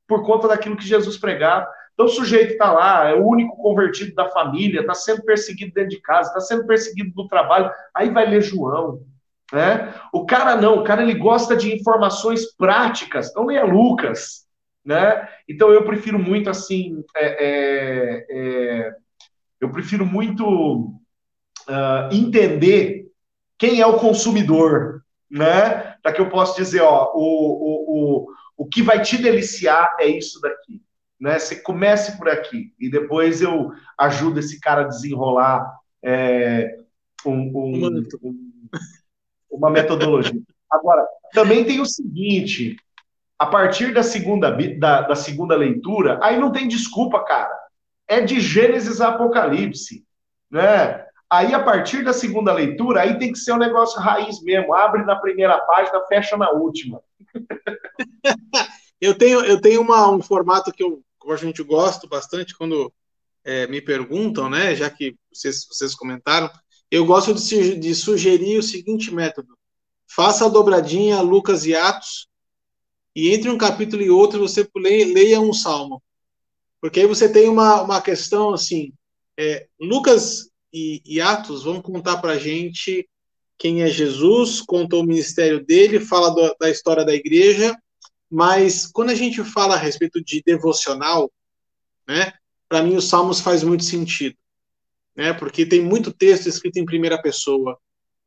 por 0.06 0.24
conta 0.24 0.48
daquilo 0.48 0.76
que 0.76 0.86
Jesus 0.86 1.16
pregava. 1.16 1.68
Então 1.92 2.06
o 2.06 2.10
sujeito 2.10 2.52
está 2.52 2.72
lá, 2.72 3.08
é 3.08 3.14
o 3.14 3.26
único 3.26 3.56
convertido 3.56 4.14
da 4.14 4.30
família, 4.30 4.80
está 4.80 4.94
sendo 4.94 5.22
perseguido 5.22 5.74
dentro 5.74 5.90
de 5.90 6.00
casa, 6.00 6.28
está 6.28 6.40
sendo 6.40 6.66
perseguido 6.66 7.12
no 7.16 7.26
trabalho, 7.26 7.70
aí 7.94 8.08
vai 8.10 8.28
ler 8.28 8.40
João. 8.40 9.02
Né? 9.52 9.94
O 10.12 10.24
cara 10.24 10.56
não, 10.56 10.78
o 10.78 10.84
cara 10.84 11.02
ele 11.02 11.14
gosta 11.14 11.56
de 11.56 11.74
informações 11.74 12.54
práticas, 12.54 13.30
então 13.30 13.46
leia 13.46 13.64
Lucas. 13.64 14.46
Né? 14.84 15.28
Então 15.48 15.70
eu 15.70 15.84
prefiro 15.84 16.18
muito 16.18 16.48
assim, 16.48 17.04
é, 17.16 17.26
é, 17.26 18.26
é 18.30 18.92
eu 19.60 19.70
prefiro 19.70 20.06
muito 20.06 20.94
uh, 21.68 22.08
entender 22.12 23.06
quem 23.58 23.80
é 23.80 23.86
o 23.86 23.98
consumidor, 23.98 25.02
né? 25.28 25.87
Para 26.08 26.14
que 26.14 26.22
eu 26.22 26.30
possa 26.30 26.56
dizer, 26.56 26.80
ó, 26.80 27.12
o, 27.14 27.20
o, 27.20 28.24
o, 28.24 28.26
o 28.56 28.66
que 28.66 28.80
vai 28.80 29.02
te 29.02 29.18
deliciar 29.18 29.94
é 30.00 30.06
isso 30.06 30.40
daqui. 30.40 30.80
Né? 31.20 31.38
Você 31.38 31.56
comece 31.56 32.16
por 32.16 32.30
aqui 32.30 32.72
e 32.80 32.90
depois 32.90 33.42
eu 33.42 33.72
ajudo 33.98 34.40
esse 34.40 34.58
cara 34.58 34.80
a 34.80 34.88
desenrolar 34.88 35.70
é, 36.02 36.78
um, 37.26 37.52
um, 37.54 38.08
um, 38.22 38.68
uma 39.50 39.68
metodologia. 39.68 40.40
Agora, 40.72 41.06
também 41.34 41.62
tem 41.66 41.78
o 41.78 41.84
seguinte: 41.84 42.78
a 43.38 43.44
partir 43.44 43.92
da 43.92 44.02
segunda, 44.02 44.50
da, 44.78 45.02
da 45.02 45.14
segunda 45.14 45.54
leitura, 45.54 46.18
aí 46.22 46.38
não 46.38 46.50
tem 46.50 46.66
desculpa, 46.66 47.22
cara. 47.22 47.54
É 48.08 48.22
de 48.22 48.40
Gênesis 48.40 49.02
a 49.02 49.08
Apocalipse. 49.08 50.06
Né? 50.50 51.04
Aí, 51.30 51.52
a 51.52 51.62
partir 51.62 52.02
da 52.02 52.12
segunda 52.12 52.52
leitura, 52.52 53.02
aí 53.02 53.18
tem 53.18 53.32
que 53.32 53.38
ser 53.38 53.52
um 53.52 53.58
negócio 53.58 54.00
raiz 54.00 54.42
mesmo. 54.42 54.74
Abre 54.74 55.04
na 55.04 55.16
primeira 55.16 55.58
página, 55.60 56.00
fecha 56.06 56.36
na 56.36 56.50
última. 56.50 57.02
eu 59.00 59.16
tenho, 59.16 59.44
eu 59.44 59.60
tenho 59.60 59.82
uma, 59.82 60.10
um 60.10 60.22
formato 60.22 60.72
que 60.72 60.82
eu, 60.82 61.02
a 61.28 61.36
gente 61.36 61.62
gosto 61.62 62.08
bastante 62.08 62.56
quando 62.56 62.90
é, 63.44 63.66
me 63.66 63.82
perguntam, 63.82 64.48
né? 64.48 64.74
Já 64.74 64.88
que 64.88 65.16
vocês, 65.30 65.66
vocês 65.70 65.94
comentaram, 65.94 66.50
eu 66.90 67.04
gosto 67.04 67.34
de, 67.34 67.78
de 67.78 67.94
sugerir 67.94 68.58
o 68.58 68.62
seguinte 68.62 69.12
método: 69.12 69.56
faça 70.06 70.46
a 70.46 70.48
dobradinha 70.48 71.20
Lucas 71.20 71.66
e 71.66 71.76
Atos, 71.76 72.26
e 73.14 73.34
entre 73.34 73.50
um 73.50 73.58
capítulo 73.58 74.02
e 74.02 74.08
outro 74.10 74.40
você 74.40 74.66
leia, 74.76 75.12
leia 75.12 75.40
um 75.40 75.52
salmo. 75.52 76.02
Porque 76.80 77.00
aí 77.00 77.06
você 77.06 77.30
tem 77.30 77.48
uma, 77.48 77.82
uma 77.82 78.00
questão 78.00 78.54
assim. 78.54 78.92
É, 79.36 79.68
Lucas 79.78 80.50
e, 80.72 81.02
e 81.04 81.20
Atos 81.20 81.64
vão 81.64 81.80
contar 81.80 82.18
para 82.18 82.32
a 82.32 82.38
gente 82.38 83.08
quem 83.56 83.82
é 83.82 83.88
Jesus, 83.88 84.60
contou 84.60 85.02
o 85.02 85.06
ministério 85.06 85.64
dele, 85.64 85.98
fala 85.98 86.30
do, 86.30 86.56
da 86.60 86.70
história 86.70 87.04
da 87.04 87.14
igreja, 87.14 87.76
mas 88.30 88.86
quando 88.86 89.10
a 89.10 89.14
gente 89.14 89.42
fala 89.42 89.74
a 89.74 89.78
respeito 89.78 90.22
de 90.22 90.42
devocional, 90.46 91.30
né, 92.06 92.32
para 92.68 92.82
mim 92.82 92.94
os 92.94 93.08
Salmos 93.08 93.40
faz 93.40 93.64
muito 93.64 93.82
sentido. 93.82 94.36
né? 95.16 95.32
Porque 95.32 95.66
tem 95.66 95.80
muito 95.80 96.12
texto 96.12 96.46
escrito 96.46 96.78
em 96.78 96.84
primeira 96.84 97.20
pessoa. 97.20 97.76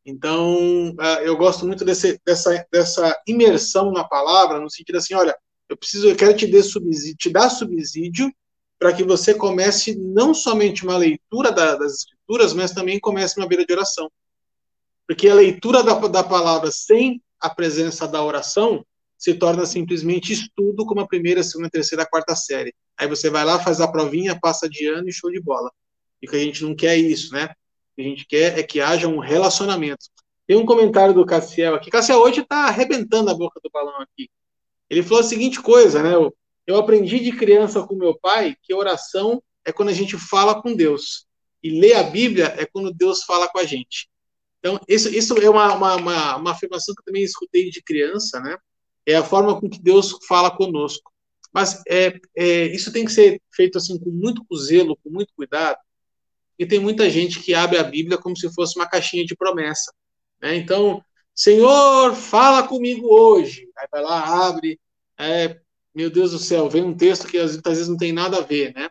Então, 0.05 0.93
ah, 0.99 1.21
eu 1.23 1.37
gosto 1.37 1.65
muito 1.65 1.85
desse, 1.85 2.19
dessa, 2.25 2.65
dessa 2.71 3.21
imersão 3.27 3.91
na 3.91 4.03
palavra, 4.03 4.59
no 4.59 4.69
sentido 4.69 4.97
assim, 4.97 5.13
olha, 5.13 5.35
eu 5.69 5.77
preciso, 5.77 6.09
eu 6.09 6.15
quero 6.15 6.35
te 6.35 6.63
subsídio, 6.63 7.15
te 7.17 7.29
dar 7.29 7.49
subsídio 7.49 8.29
para 8.81 8.93
que 8.93 9.03
você 9.03 9.35
comece 9.35 9.95
não 9.95 10.33
somente 10.33 10.83
uma 10.83 10.97
leitura 10.97 11.51
da, 11.51 11.75
das 11.75 11.97
escrituras, 11.97 12.51
mas 12.51 12.71
também 12.71 12.99
comece 12.99 13.39
uma 13.39 13.47
vida 13.47 13.63
de 13.63 13.71
oração. 13.71 14.11
Porque 15.07 15.29
a 15.29 15.35
leitura 15.35 15.83
da, 15.83 15.93
da 16.07 16.23
palavra 16.23 16.71
sem 16.71 17.21
a 17.39 17.47
presença 17.47 18.07
da 18.07 18.23
oração 18.23 18.83
se 19.19 19.35
torna 19.35 19.67
simplesmente 19.67 20.33
estudo 20.33 20.83
como 20.83 20.99
a 20.99 21.07
primeira, 21.07 21.43
segunda, 21.43 21.69
terceira, 21.69 22.07
quarta 22.07 22.35
série. 22.35 22.73
Aí 22.97 23.07
você 23.07 23.29
vai 23.29 23.45
lá, 23.45 23.59
faz 23.59 23.79
a 23.79 23.87
provinha, 23.87 24.39
passa 24.41 24.67
de 24.67 24.87
ano 24.87 25.07
e 25.07 25.13
show 25.13 25.29
de 25.29 25.39
bola. 25.39 25.71
E 26.19 26.27
que 26.27 26.35
a 26.35 26.39
gente 26.39 26.63
não 26.63 26.75
quer 26.75 26.97
isso, 26.97 27.31
né? 27.35 27.45
O 27.45 27.95
que 27.97 28.01
a 28.01 28.03
gente 28.03 28.25
quer 28.25 28.57
é 28.57 28.63
que 28.63 28.81
haja 28.81 29.07
um 29.07 29.19
relacionamento. 29.19 30.07
Tem 30.47 30.57
um 30.57 30.65
comentário 30.65 31.13
do 31.13 31.23
Cassiel 31.23 31.75
aqui. 31.75 31.91
Cassiel 31.91 32.17
hoje 32.17 32.41
está 32.41 32.65
arrebentando 32.65 33.29
a 33.29 33.35
boca 33.35 33.59
do 33.63 33.69
balão 33.69 34.01
aqui. 34.01 34.27
Ele 34.89 35.03
falou 35.03 35.19
a 35.19 35.23
seguinte 35.23 35.61
coisa, 35.61 36.01
né? 36.01 36.13
Eu 36.71 36.77
aprendi 36.77 37.19
de 37.19 37.31
criança 37.31 37.83
com 37.83 37.95
meu 37.95 38.17
pai 38.17 38.55
que 38.61 38.73
oração 38.73 39.41
é 39.65 39.71
quando 39.71 39.89
a 39.89 39.93
gente 39.93 40.17
fala 40.17 40.61
com 40.61 40.75
Deus. 40.75 41.25
E 41.63 41.79
ler 41.79 41.93
a 41.93 42.03
Bíblia 42.03 42.55
é 42.57 42.65
quando 42.65 42.93
Deus 42.93 43.23
fala 43.23 43.47
com 43.47 43.59
a 43.59 43.63
gente. 43.63 44.09
Então, 44.59 44.79
isso, 44.87 45.09
isso 45.09 45.37
é 45.37 45.49
uma, 45.49 45.73
uma, 45.73 45.95
uma, 45.95 46.35
uma 46.37 46.51
afirmação 46.51 46.93
que 46.95 47.01
eu 47.01 47.05
também 47.05 47.23
escutei 47.23 47.69
de 47.69 47.81
criança, 47.81 48.39
né? 48.39 48.57
é 49.05 49.15
a 49.15 49.23
forma 49.23 49.59
com 49.59 49.69
que 49.69 49.81
Deus 49.81 50.17
fala 50.27 50.51
conosco. 50.51 51.11
Mas 51.53 51.81
é, 51.87 52.19
é, 52.35 52.65
isso 52.67 52.91
tem 52.91 53.05
que 53.05 53.11
ser 53.11 53.41
feito 53.53 53.77
assim 53.77 53.99
com 53.99 54.09
muito 54.09 54.43
zelo, 54.55 54.97
com 55.03 55.09
muito 55.09 55.33
cuidado, 55.35 55.77
e 56.57 56.65
tem 56.65 56.79
muita 56.79 57.09
gente 57.09 57.39
que 57.39 57.53
abre 57.53 57.77
a 57.77 57.83
Bíblia 57.83 58.17
como 58.17 58.37
se 58.37 58.53
fosse 58.53 58.77
uma 58.77 58.87
caixinha 58.87 59.25
de 59.25 59.35
promessa. 59.35 59.91
Né? 60.41 60.55
Então, 60.55 61.03
Senhor, 61.35 62.13
fala 62.13 62.67
comigo 62.67 63.07
hoje. 63.07 63.67
Aí 63.77 63.87
vai 63.91 64.01
lá, 64.01 64.47
abre, 64.47 64.79
é, 65.17 65.59
meu 65.93 66.09
Deus 66.09 66.31
do 66.31 66.39
céu, 66.39 66.69
vem 66.69 66.83
um 66.83 66.95
texto 66.95 67.27
que 67.27 67.37
às 67.37 67.57
vezes 67.57 67.87
não 67.87 67.97
tem 67.97 68.11
nada 68.11 68.37
a 68.37 68.41
ver, 68.41 68.73
né? 68.73 68.89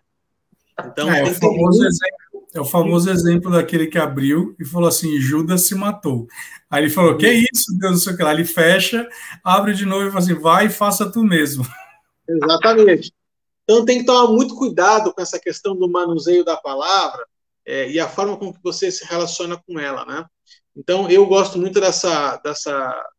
Então, 0.87 1.13
é, 1.13 1.23
o 1.23 1.35
famoso 1.35 1.85
exemplo, 1.85 2.49
é 2.55 2.61
o 2.61 2.65
famoso 2.65 3.11
exemplo 3.11 3.51
daquele 3.51 3.87
que 3.87 3.99
abriu 3.99 4.55
e 4.59 4.65
falou 4.65 4.89
assim: 4.89 5.21
Judas 5.21 5.63
se 5.63 5.75
matou. 5.75 6.27
Aí 6.71 6.85
ele 6.85 6.91
falou: 6.91 7.17
Que 7.17 7.29
isso, 7.53 7.77
Deus 7.79 7.93
do 7.93 7.99
céu, 7.99 8.17
que 8.17 8.23
lá. 8.23 8.33
Ele 8.33 8.45
fecha, 8.45 9.07
abre 9.45 9.75
de 9.75 9.85
novo 9.85 10.07
e 10.07 10.11
fala 10.11 10.21
assim: 10.21 10.35
Vai 10.35 10.67
e 10.67 10.71
faça 10.71 11.11
tu 11.11 11.23
mesmo. 11.23 11.65
Exatamente. 12.29 13.13
Então 13.65 13.85
tem 13.85 13.99
que 13.99 14.05
tomar 14.05 14.33
muito 14.33 14.57
cuidado 14.57 15.13
com 15.13 15.21
essa 15.21 15.39
questão 15.39 15.77
do 15.77 15.89
manuseio 15.89 16.45
da 16.45 16.57
palavra 16.57 17.25
é, 17.65 17.89
e 17.91 18.01
a 18.01 18.09
forma 18.09 18.37
com 18.37 18.53
que 18.53 18.59
você 18.63 18.91
se 18.91 19.05
relaciona 19.05 19.57
com 19.57 19.79
ela, 19.79 20.05
né? 20.05 20.25
Então 20.77 21.09
eu 21.11 21.27
gosto 21.27 21.59
muito 21.59 21.81
dessa, 21.81 22.37
dessa, 22.39 22.73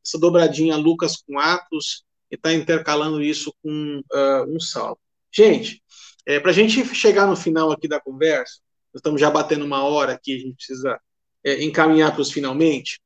dessa 0.03 0.19
dobradinha 0.19 0.75
Lucas 0.75 1.17
com 1.17 1.39
Atos 1.39 2.03
e 2.31 2.35
está 2.35 2.53
intercalando 2.53 3.21
isso 3.21 3.53
com 3.61 3.99
uh, 3.99 4.55
um 4.55 4.59
salmo. 4.59 4.97
Gente, 5.31 5.83
é, 6.25 6.39
para 6.39 6.51
a 6.51 6.53
gente 6.53 6.83
chegar 6.95 7.27
no 7.27 7.35
final 7.35 7.71
aqui 7.71 7.87
da 7.87 7.99
conversa, 7.99 8.59
nós 8.93 8.99
estamos 8.99 9.19
já 9.19 9.29
batendo 9.29 9.65
uma 9.65 9.83
hora 9.83 10.13
aqui, 10.13 10.35
a 10.35 10.39
gente 10.39 10.55
precisa 10.55 10.99
é, 11.43 11.63
encaminhar 11.63 12.13
para 12.13 12.21
os 12.21 12.31
finalmente. 12.31 13.01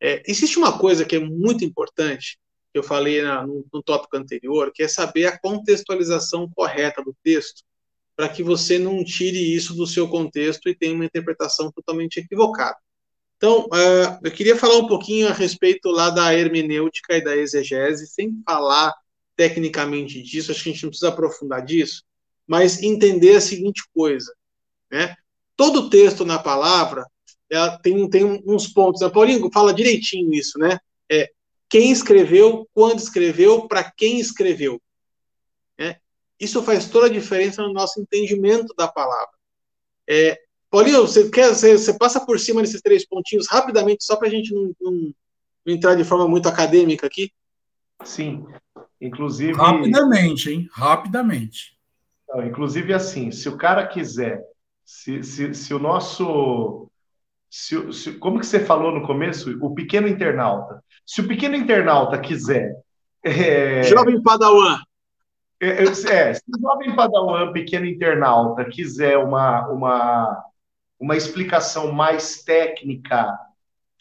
É, 0.00 0.22
existe 0.26 0.58
uma 0.58 0.78
coisa 0.78 1.04
que 1.04 1.16
é 1.16 1.18
muito 1.18 1.64
importante, 1.64 2.38
que 2.72 2.78
eu 2.78 2.82
falei 2.82 3.20
na, 3.22 3.46
no, 3.46 3.66
no 3.72 3.82
tópico 3.82 4.16
anterior, 4.16 4.70
que 4.72 4.82
é 4.82 4.88
saber 4.88 5.26
a 5.26 5.38
contextualização 5.38 6.48
correta 6.54 7.02
do 7.02 7.16
texto, 7.22 7.62
para 8.14 8.28
que 8.28 8.42
você 8.42 8.78
não 8.78 9.04
tire 9.04 9.54
isso 9.54 9.74
do 9.74 9.86
seu 9.86 10.08
contexto 10.08 10.68
e 10.68 10.74
tenha 10.74 10.94
uma 10.94 11.04
interpretação 11.04 11.70
totalmente 11.72 12.18
equivocada. 12.18 12.76
Então, 13.38 13.66
uh, 13.66 14.18
eu 14.22 14.32
queria 14.32 14.56
falar 14.56 14.76
um 14.76 14.88
pouquinho 14.88 15.28
a 15.28 15.32
respeito 15.32 15.88
lá 15.88 16.10
da 16.10 16.34
hermenêutica 16.34 17.16
e 17.16 17.22
da 17.22 17.36
exegese, 17.36 18.06
sem 18.08 18.42
falar 18.44 18.92
tecnicamente 19.36 20.20
disso, 20.20 20.50
acho 20.50 20.64
que 20.64 20.70
a 20.70 20.72
gente 20.72 20.82
não 20.82 20.90
precisa 20.90 21.08
aprofundar 21.08 21.64
disso, 21.64 22.02
mas 22.44 22.82
entender 22.82 23.36
a 23.36 23.40
seguinte 23.40 23.82
coisa, 23.94 24.34
né? 24.90 25.14
Todo 25.56 25.88
texto 25.88 26.24
na 26.24 26.38
palavra 26.38 27.06
tem, 27.82 28.08
tem 28.10 28.24
uns 28.44 28.66
pontos. 28.66 29.00
Né? 29.00 29.08
Paulinho 29.08 29.50
fala 29.52 29.72
direitinho 29.72 30.34
isso, 30.34 30.58
né? 30.58 30.78
É, 31.10 31.30
quem 31.68 31.90
escreveu, 31.92 32.68
quando 32.74 32.98
escreveu, 32.98 33.68
para 33.68 33.90
quem 33.90 34.18
escreveu. 34.18 34.80
Né? 35.78 35.96
Isso 36.40 36.62
faz 36.62 36.88
toda 36.88 37.06
a 37.06 37.10
diferença 37.10 37.62
no 37.62 37.72
nosso 37.72 38.00
entendimento 38.00 38.74
da 38.76 38.88
palavra. 38.88 39.32
É, 40.08 40.40
Paulinho, 40.70 41.00
você, 41.02 41.30
quer, 41.30 41.54
você, 41.54 41.78
você, 41.78 41.96
passa 41.96 42.24
por 42.24 42.38
cima 42.38 42.60
desses 42.60 42.82
três 42.82 43.06
pontinhos 43.06 43.48
rapidamente, 43.48 44.04
só 44.04 44.16
para 44.16 44.28
a 44.28 44.30
gente 44.30 44.52
não, 44.52 44.72
não, 44.80 44.92
não 45.64 45.74
entrar 45.74 45.94
de 45.94 46.04
forma 46.04 46.28
muito 46.28 46.48
acadêmica 46.48 47.06
aqui? 47.06 47.32
Sim, 48.04 48.44
inclusive. 49.00 49.54
Rapidamente, 49.54 50.50
hein? 50.50 50.68
Rapidamente. 50.72 51.78
Não, 52.28 52.46
inclusive, 52.46 52.92
assim, 52.92 53.30
se 53.30 53.48
o 53.48 53.56
cara 53.56 53.86
quiser, 53.86 54.42
se, 54.84 55.22
se, 55.22 55.54
se 55.54 55.74
o 55.74 55.78
nosso. 55.78 56.90
Se, 57.50 57.92
se, 57.94 58.12
como 58.18 58.38
que 58.38 58.46
você 58.46 58.60
falou 58.60 58.92
no 58.92 59.06
começo? 59.06 59.58
O 59.62 59.74
pequeno 59.74 60.06
internauta. 60.06 60.84
Se 61.06 61.22
o 61.22 61.28
pequeno 61.28 61.56
internauta 61.56 62.18
quiser. 62.18 62.74
É, 63.22 63.82
jovem 63.84 64.22
Padawan. 64.22 64.78
É, 65.60 65.68
é, 65.68 65.82
é, 65.82 66.34
se 66.34 66.42
o 66.48 66.60
jovem 66.60 66.94
Padawan, 66.94 67.52
pequeno 67.52 67.86
internauta, 67.86 68.64
quiser 68.66 69.18
uma, 69.18 69.66
uma, 69.68 70.44
uma 70.98 71.16
explicação 71.16 71.92
mais 71.92 72.42
técnica 72.42 73.38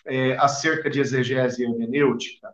é, 0.06 0.38
acerca 0.38 0.90
de 0.90 1.00
exegese 1.00 1.64
hermenêutica, 1.64 2.54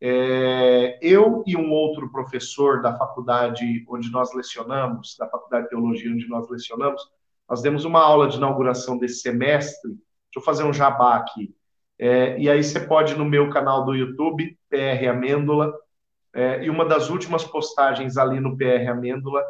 é, 0.00 0.98
eu 1.00 1.42
e 1.46 1.56
um 1.56 1.70
outro 1.70 2.10
professor 2.10 2.82
da 2.82 2.96
faculdade 2.96 3.84
onde 3.88 4.10
nós 4.10 4.34
lecionamos, 4.34 5.16
da 5.18 5.26
Faculdade 5.26 5.64
de 5.64 5.70
Teologia 5.70 6.12
onde 6.12 6.28
nós 6.28 6.48
lecionamos, 6.50 7.02
nós 7.48 7.62
demos 7.62 7.84
uma 7.84 8.00
aula 8.00 8.28
de 8.28 8.36
inauguração 8.36 8.98
desse 8.98 9.20
semestre. 9.20 9.90
Deixa 9.90 10.36
eu 10.36 10.42
fazer 10.42 10.64
um 10.64 10.72
jabá 10.72 11.16
aqui. 11.16 11.54
É, 11.98 12.38
e 12.38 12.50
aí 12.50 12.62
você 12.62 12.80
pode 12.80 13.16
no 13.16 13.24
meu 13.24 13.48
canal 13.48 13.84
do 13.84 13.94
YouTube, 13.94 14.58
PR 14.68 15.08
Amêndola, 15.08 15.72
é, 16.34 16.62
e 16.64 16.68
uma 16.68 16.84
das 16.84 17.08
últimas 17.08 17.44
postagens 17.44 18.18
ali 18.18 18.38
no 18.38 18.56
PR 18.56 18.90
Amêndola 18.90 19.42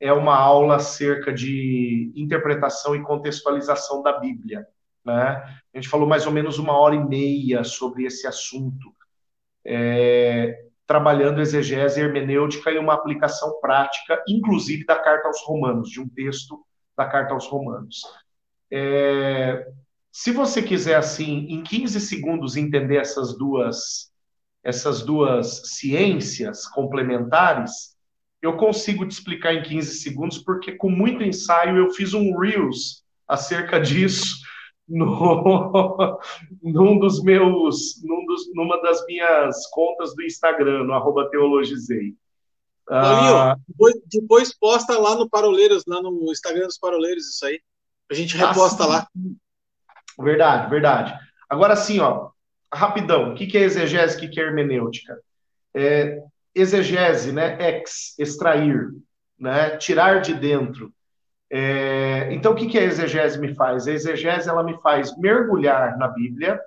é 0.00 0.12
uma 0.12 0.36
aula 0.36 0.76
acerca 0.76 1.32
de 1.32 2.12
interpretação 2.14 2.94
e 2.94 3.02
contextualização 3.02 4.02
da 4.02 4.18
Bíblia. 4.18 4.66
Né? 5.04 5.14
A 5.14 5.76
gente 5.76 5.88
falou 5.88 6.08
mais 6.08 6.26
ou 6.26 6.32
menos 6.32 6.58
uma 6.58 6.72
hora 6.78 6.94
e 6.94 7.04
meia 7.04 7.64
sobre 7.64 8.04
esse 8.04 8.26
assunto 8.26 8.94
é, 9.64 10.64
trabalhando 10.86 11.40
exegese 11.40 12.00
hermenêutica 12.00 12.70
e 12.70 12.78
uma 12.78 12.94
aplicação 12.94 13.60
prática, 13.60 14.22
inclusive 14.26 14.86
da 14.86 14.96
carta 14.96 15.28
aos 15.28 15.42
Romanos, 15.44 15.90
de 15.90 16.00
um 16.00 16.08
texto 16.08 16.64
da 16.96 17.04
carta 17.04 17.34
aos 17.34 17.46
Romanos. 17.46 18.00
É, 18.70 19.66
se 20.10 20.32
você 20.32 20.62
quiser, 20.62 20.96
assim, 20.96 21.46
em 21.50 21.62
15 21.62 22.00
segundos 22.00 22.56
entender 22.56 22.96
essas 22.96 23.36
duas, 23.36 24.10
essas 24.64 25.02
duas 25.02 25.76
ciências 25.76 26.66
complementares, 26.66 27.97
eu 28.40 28.56
consigo 28.56 29.06
te 29.06 29.12
explicar 29.12 29.54
em 29.54 29.62
15 29.62 29.94
segundos, 29.96 30.38
porque 30.38 30.72
com 30.72 30.90
muito 30.90 31.22
ensaio 31.22 31.76
eu 31.76 31.90
fiz 31.90 32.14
um 32.14 32.36
Reels 32.38 33.02
acerca 33.26 33.80
disso 33.80 34.36
no, 34.88 36.18
num 36.62 36.98
dos 36.98 37.22
meus, 37.22 38.02
num 38.02 38.24
dos, 38.24 38.54
numa 38.54 38.80
das 38.80 39.04
minhas 39.06 39.66
contas 39.70 40.14
do 40.14 40.22
Instagram, 40.22 40.84
no 40.84 40.94
arroba 40.94 41.28
teologizei. 41.30 42.14
Ah, 42.90 43.54
depois, 43.68 43.94
depois, 44.06 44.58
posta 44.58 44.98
lá 44.98 45.14
no 45.14 45.28
Paroleiros, 45.28 45.84
lá 45.86 46.00
no 46.00 46.32
Instagram 46.32 46.66
dos 46.66 46.78
Paroleiros, 46.78 47.26
isso 47.26 47.44
aí. 47.44 47.60
A 48.10 48.14
gente 48.14 48.34
reposta 48.34 48.86
lá. 48.86 49.06
Verdade, 50.18 50.70
verdade. 50.70 51.18
Agora 51.50 51.76
sim, 51.76 52.00
ó, 52.00 52.30
rapidão, 52.72 53.32
o 53.32 53.34
que 53.34 53.56
é 53.58 53.60
exegese, 53.60 54.16
o 54.16 54.30
que 54.30 54.40
é 54.40 54.42
hermenêutica? 54.42 55.20
É, 55.74 56.22
exegese, 56.60 57.32
né, 57.32 57.56
ex, 57.60 58.14
extrair, 58.18 58.90
né, 59.38 59.76
tirar 59.76 60.20
de 60.20 60.34
dentro. 60.34 60.92
É, 61.50 62.28
então, 62.32 62.52
o 62.52 62.54
que, 62.54 62.66
que 62.66 62.78
a 62.78 62.82
exegese 62.82 63.38
me 63.38 63.54
faz? 63.54 63.86
A 63.86 63.92
exegese 63.92 64.48
ela 64.48 64.62
me 64.62 64.78
faz 64.82 65.16
mergulhar 65.18 65.96
na 65.96 66.08
Bíblia, 66.08 66.60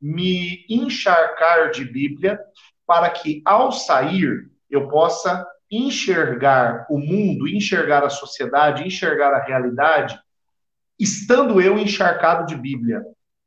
me 0.00 0.64
encharcar 0.68 1.70
de 1.70 1.84
Bíblia, 1.84 2.40
para 2.86 3.10
que, 3.10 3.42
ao 3.44 3.70
sair, 3.70 4.50
eu 4.70 4.88
possa 4.88 5.46
enxergar 5.70 6.86
o 6.90 6.98
mundo, 6.98 7.48
enxergar 7.48 8.04
a 8.04 8.10
sociedade, 8.10 8.86
enxergar 8.86 9.32
a 9.32 9.42
realidade, 9.42 10.18
estando 10.98 11.60
eu 11.60 11.78
encharcado 11.78 12.46
de 12.46 12.56
Bíblia. 12.56 13.02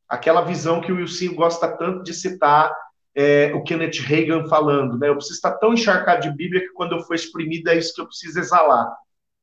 Aquela 0.10 0.42
visão 0.42 0.82
que 0.82 0.92
o 0.92 0.98
Wilson 0.98 1.34
gosta 1.34 1.68
tanto 1.68 2.04
de 2.04 2.14
citar, 2.14 2.72
é, 3.16 3.54
o 3.54 3.64
Kenneth 3.64 4.02
Reagan 4.02 4.48
falando, 4.48 4.98
né? 4.98 5.10
Eu 5.10 5.16
preciso 5.16 5.36
estar 5.36 5.54
tão 5.54 5.74
encharcado 5.74 6.22
de 6.22 6.36
Bíblia 6.36 6.62
que 6.62 6.74
quando 6.74 6.94
eu 6.94 7.02
for 7.02 7.16
exprimido 7.16 7.70
é 7.70 7.78
isso 7.78 7.94
que 7.94 8.02
eu 8.02 8.08
preciso 8.08 8.40
exalar, 8.40 8.94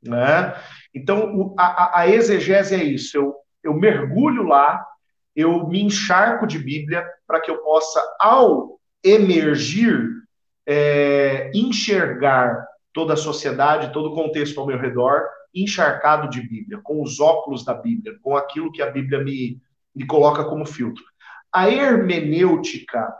né? 0.03 0.55
Então, 0.95 1.55
a, 1.59 2.01
a 2.01 2.09
exegese 2.09 2.75
é 2.75 2.83
isso, 2.85 3.17
eu 3.17 3.43
eu 3.63 3.75
mergulho 3.75 4.43
lá, 4.43 4.85
eu 5.35 5.67
me 5.69 5.81
encharco 5.81 6.47
de 6.47 6.59
Bíblia 6.59 7.07
para 7.27 7.41
que 7.41 7.51
eu 7.51 7.59
possa, 7.59 8.01
ao 8.19 8.81
emergir, 9.03 10.09
é, 10.67 11.51
enxergar 11.55 12.67
toda 12.93 13.15
a 13.15 13.17
sociedade, 13.17 13.93
todo 13.93 14.11
o 14.11 14.15
contexto 14.15 14.61
ao 14.61 14.67
meu 14.67 14.79
redor, 14.79 15.27
encharcado 15.55 16.29
de 16.29 16.41
Bíblia, 16.41 16.81
com 16.83 17.03
os 17.03 17.21
óculos 17.21 17.65
da 17.65 17.75
Bíblia, 17.75 18.17
com 18.23 18.37
aquilo 18.37 18.73
que 18.73 18.83
a 18.83 18.91
Bíblia 18.91 19.23
me, 19.23 19.61
me 19.95 20.07
coloca 20.07 20.45
como 20.45 20.67
filtro. 20.67 21.03
A 21.53 21.71
hermenêutica 21.71 23.13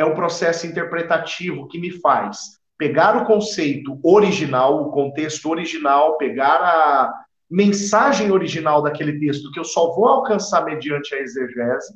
é 0.00 0.04
o 0.04 0.14
processo 0.14 0.66
interpretativo 0.66 1.68
que 1.68 1.78
me 1.78 1.90
faz 1.90 2.58
pegar 2.78 3.14
o 3.14 3.26
conceito 3.26 4.00
original, 4.02 4.82
o 4.82 4.90
contexto 4.90 5.50
original, 5.50 6.16
pegar 6.16 6.56
a 6.62 7.12
mensagem 7.50 8.30
original 8.32 8.80
daquele 8.80 9.20
texto 9.20 9.52
que 9.52 9.60
eu 9.60 9.64
só 9.64 9.94
vou 9.94 10.06
alcançar 10.06 10.64
mediante 10.64 11.14
a 11.14 11.18
exegese 11.18 11.94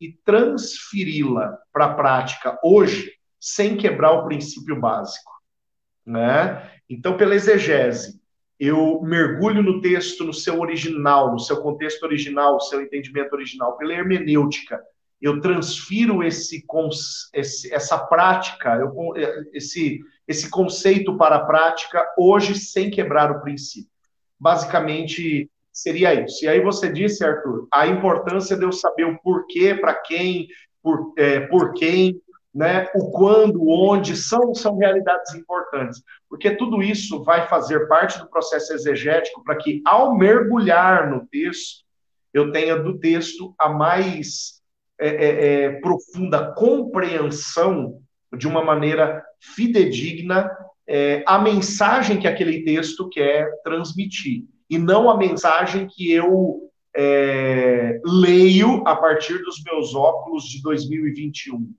e 0.00 0.10
transferi-la 0.24 1.56
para 1.72 1.84
a 1.84 1.94
prática 1.94 2.58
hoje, 2.64 3.12
sem 3.38 3.76
quebrar 3.76 4.10
o 4.10 4.24
princípio 4.24 4.80
básico, 4.80 5.30
né? 6.04 6.68
Então, 6.90 7.16
pela 7.16 7.36
exegese, 7.36 8.20
eu 8.58 9.00
mergulho 9.02 9.62
no 9.62 9.80
texto, 9.80 10.24
no 10.24 10.34
seu 10.34 10.58
original, 10.58 11.30
no 11.30 11.38
seu 11.38 11.62
contexto 11.62 12.02
original, 12.02 12.54
no 12.54 12.60
seu 12.60 12.82
entendimento 12.82 13.34
original. 13.34 13.76
Pela 13.76 13.92
hermenêutica, 13.92 14.82
eu 15.24 15.40
transfiro 15.40 16.22
esse, 16.22 16.62
esse 17.32 17.72
essa 17.72 17.96
prática, 17.96 18.76
eu, 18.76 18.92
esse, 19.54 20.00
esse 20.28 20.50
conceito 20.50 21.16
para 21.16 21.36
a 21.36 21.46
prática 21.46 22.06
hoje 22.18 22.54
sem 22.54 22.90
quebrar 22.90 23.30
o 23.30 23.40
princípio. 23.40 23.90
Basicamente, 24.38 25.50
seria 25.72 26.12
isso. 26.12 26.44
E 26.44 26.48
aí 26.48 26.60
você 26.60 26.92
disse, 26.92 27.24
Arthur, 27.24 27.66
a 27.72 27.86
importância 27.86 28.54
de 28.54 28.66
eu 28.66 28.70
saber 28.72 29.04
o 29.04 29.18
porquê, 29.22 29.74
para 29.74 29.94
quem, 29.94 30.46
por, 30.82 31.14
é, 31.16 31.40
por 31.40 31.72
quem, 31.72 32.20
né, 32.54 32.86
o 32.94 33.10
quando, 33.10 33.66
onde, 33.66 34.14
são, 34.18 34.54
são 34.54 34.76
realidades 34.76 35.34
importantes, 35.34 36.02
porque 36.28 36.54
tudo 36.54 36.82
isso 36.82 37.24
vai 37.24 37.48
fazer 37.48 37.88
parte 37.88 38.18
do 38.18 38.28
processo 38.28 38.74
exegético 38.74 39.42
para 39.42 39.56
que, 39.56 39.80
ao 39.86 40.14
mergulhar 40.14 41.10
no 41.10 41.26
texto, 41.26 41.82
eu 42.30 42.52
tenha 42.52 42.76
do 42.76 42.98
texto 42.98 43.54
a 43.58 43.70
mais 43.70 44.62
é, 44.98 45.08
é, 45.08 45.64
é, 45.64 45.80
profunda 45.80 46.52
compreensão 46.52 48.00
de 48.36 48.46
uma 48.46 48.64
maneira 48.64 49.24
fidedigna 49.40 50.50
é, 50.86 51.22
a 51.26 51.38
mensagem 51.38 52.18
que 52.18 52.28
aquele 52.28 52.62
texto 52.62 53.08
quer 53.08 53.50
transmitir, 53.62 54.44
e 54.68 54.78
não 54.78 55.10
a 55.10 55.16
mensagem 55.16 55.86
que 55.86 56.12
eu 56.12 56.70
é, 56.96 58.00
leio 58.04 58.86
a 58.86 58.94
partir 58.94 59.38
dos 59.38 59.62
meus 59.64 59.94
óculos 59.94 60.44
de 60.44 60.62
2021 60.62 61.72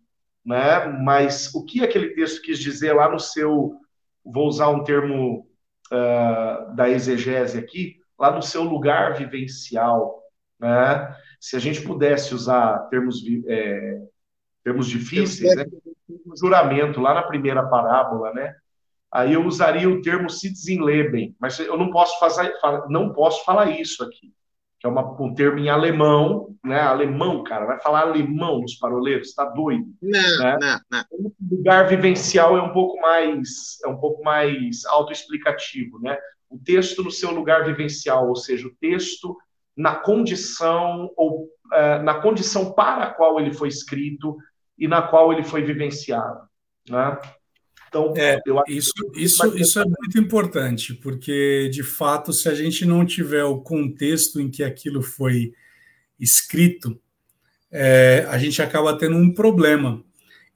né? 0.46 0.86
Mas 0.86 1.54
o 1.56 1.66
que 1.66 1.84
aquele 1.84 2.10
texto 2.10 2.42
quis 2.42 2.60
dizer 2.60 2.94
lá 2.94 3.10
no 3.10 3.20
seu, 3.20 3.76
vou 4.24 4.48
usar 4.48 4.70
um 4.70 4.84
termo 4.84 5.48
uh, 5.92 6.76
da 6.76 6.88
exegese 6.88 7.58
aqui, 7.58 7.98
lá 8.18 8.32
no 8.32 8.42
seu 8.42 8.64
lugar 8.64 9.16
vivencial, 9.16 10.22
né? 10.60 11.16
Se 11.40 11.56
a 11.56 11.60
gente 11.60 11.82
pudesse 11.82 12.34
usar 12.34 12.88
termos, 12.90 13.24
é, 13.48 14.02
termos 14.64 14.88
difíceis, 14.88 15.56
né? 15.56 15.66
juramento 16.40 17.00
lá 17.00 17.14
na 17.14 17.24
primeira 17.24 17.68
parábola, 17.68 18.34
né? 18.34 18.56
Aí 19.12 19.34
eu 19.34 19.46
usaria 19.46 19.90
o 19.90 20.02
termo 20.02 20.30
Sitzenleben, 20.30 21.36
mas 21.40 21.58
eu 21.60 21.78
não 21.78 21.90
posso 21.90 22.20
fazer, 22.20 22.54
não 22.90 23.14
posso 23.14 23.46
falar 23.46 23.70
isso 23.70 24.04
aqui 24.04 24.34
que 24.86 24.88
é 24.88 24.90
uma, 24.90 25.20
um 25.20 25.34
termo 25.34 25.58
em 25.58 25.68
alemão, 25.68 26.56
né? 26.64 26.80
Alemão, 26.80 27.44
cara, 27.44 27.66
vai 27.66 27.80
falar 27.80 28.02
alemão 28.02 28.62
nos 28.62 28.76
paroleiros, 28.76 29.34
tá 29.34 29.46
doido? 29.46 29.88
Não, 30.00 30.38
né? 30.40 30.58
não, 30.62 30.80
não. 30.92 31.06
O 31.12 31.56
lugar 31.56 31.88
vivencial 31.88 32.56
é 32.56 32.62
um 32.62 32.72
pouco 32.72 33.00
mais, 33.02 33.80
é 33.84 33.88
um 33.88 33.98
pouco 33.98 34.24
mais 34.24 34.86
autoexplicativo, 34.86 36.00
né? 36.00 36.16
O 36.50 36.60
texto 36.60 37.04
no 37.04 37.10
seu 37.10 37.32
lugar 37.32 37.66
vivencial, 37.66 38.30
ou 38.30 38.36
seja, 38.36 38.68
o 38.68 38.76
texto 38.80 39.36
na 39.76 39.96
condição 39.96 41.12
ou 41.18 41.50
uh, 41.68 42.04
na 42.04 42.16
condição 42.16 42.74
para 42.74 43.06
a 43.06 43.14
qual 43.14 43.40
ele 43.40 43.54
foi 43.54 43.68
escrito 43.68 44.38
e 44.78 44.88
na 44.88 45.02
qual 45.02 45.34
ele 45.34 45.44
foi 45.44 45.64
vivenciado, 45.64 46.42
né? 46.90 47.18
Então, 47.88 48.14
é, 48.18 48.42
isso, 48.68 48.92
isso, 49.16 49.58
isso 49.58 49.80
é 49.80 49.86
muito 49.86 50.20
importante, 50.20 50.94
porque, 50.94 51.70
de 51.72 51.82
fato, 51.82 52.34
se 52.34 52.50
a 52.50 52.54
gente 52.54 52.86
não 52.86 53.06
tiver 53.06 53.46
o 53.46 53.62
contexto 53.62 54.42
em 54.42 54.50
que 54.52 54.62
aquilo 54.64 55.02
foi 55.02 55.54
escrito, 56.20 57.00
é, 57.72 58.26
a 58.30 58.38
gente 58.38 58.62
acaba 58.62 58.98
tendo 58.98 59.16
um 59.16 59.34
problema. 59.34 60.04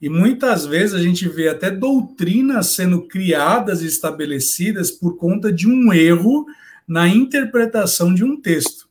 E 0.02 0.10
muitas 0.10 0.66
vezes 0.66 0.94
a 0.94 1.02
gente 1.02 1.30
vê 1.30 1.48
até 1.48 1.72
doutrinas 1.72 2.68
sendo 2.68 3.08
criadas 3.08 3.82
e 3.82 3.86
estabelecidas 3.86 4.92
por 4.92 5.16
conta 5.16 5.52
de 5.52 5.66
um 5.66 5.94
erro 5.94 6.46
na 6.86 7.08
interpretação 7.08 8.14
de 8.14 8.24
um 8.24 8.40
texto. 8.40 8.89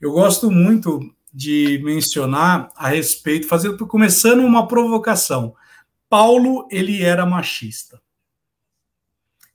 Eu 0.00 0.12
gosto 0.12 0.50
muito 0.50 1.00
de 1.32 1.80
mencionar 1.84 2.70
a 2.76 2.88
respeito, 2.88 3.46
fazer 3.46 3.76
começando 3.76 4.40
uma 4.40 4.66
provocação. 4.66 5.54
Paulo 6.08 6.66
ele 6.70 7.02
era 7.02 7.26
machista. 7.26 8.00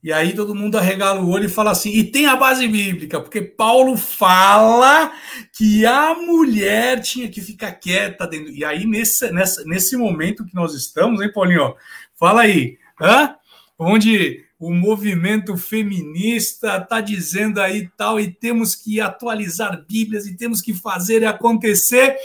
E 0.03 0.11
aí 0.11 0.33
todo 0.33 0.55
mundo 0.55 0.77
arregala 0.77 1.21
o 1.21 1.29
olho 1.29 1.45
e 1.45 1.49
fala 1.49 1.71
assim, 1.71 1.91
e 1.91 2.03
tem 2.03 2.25
a 2.25 2.35
base 2.35 2.67
bíblica, 2.67 3.21
porque 3.21 3.39
Paulo 3.39 3.95
fala 3.95 5.11
que 5.53 5.85
a 5.85 6.15
mulher 6.15 7.01
tinha 7.01 7.29
que 7.29 7.39
ficar 7.39 7.73
quieta 7.73 8.25
dentro. 8.25 8.51
E 8.51 8.65
aí, 8.65 8.87
nesse, 8.87 9.31
nessa, 9.31 9.63
nesse 9.63 9.95
momento 9.95 10.43
que 10.43 10.55
nós 10.55 10.73
estamos, 10.73 11.21
hein, 11.21 11.31
Paulinho? 11.31 11.75
Fala 12.15 12.41
aí, 12.41 12.79
hã? 12.99 13.35
onde 13.77 14.45
o 14.61 14.71
movimento 14.71 15.57
feminista 15.57 16.77
está 16.77 17.01
dizendo 17.01 17.59
aí 17.59 17.89
tal, 17.97 18.19
e 18.19 18.31
temos 18.31 18.75
que 18.75 19.01
atualizar 19.01 19.83
Bíblias, 19.87 20.27
e 20.27 20.37
temos 20.37 20.61
que 20.61 20.71
fazer 20.71 21.25
acontecer. 21.25 22.15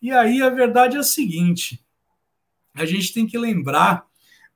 E 0.00 0.10
aí 0.10 0.40
a 0.40 0.48
verdade 0.48 0.96
é 0.96 1.00
a 1.00 1.02
seguinte: 1.02 1.78
a 2.74 2.86
gente 2.86 3.12
tem 3.12 3.26
que 3.26 3.36
lembrar 3.36 4.06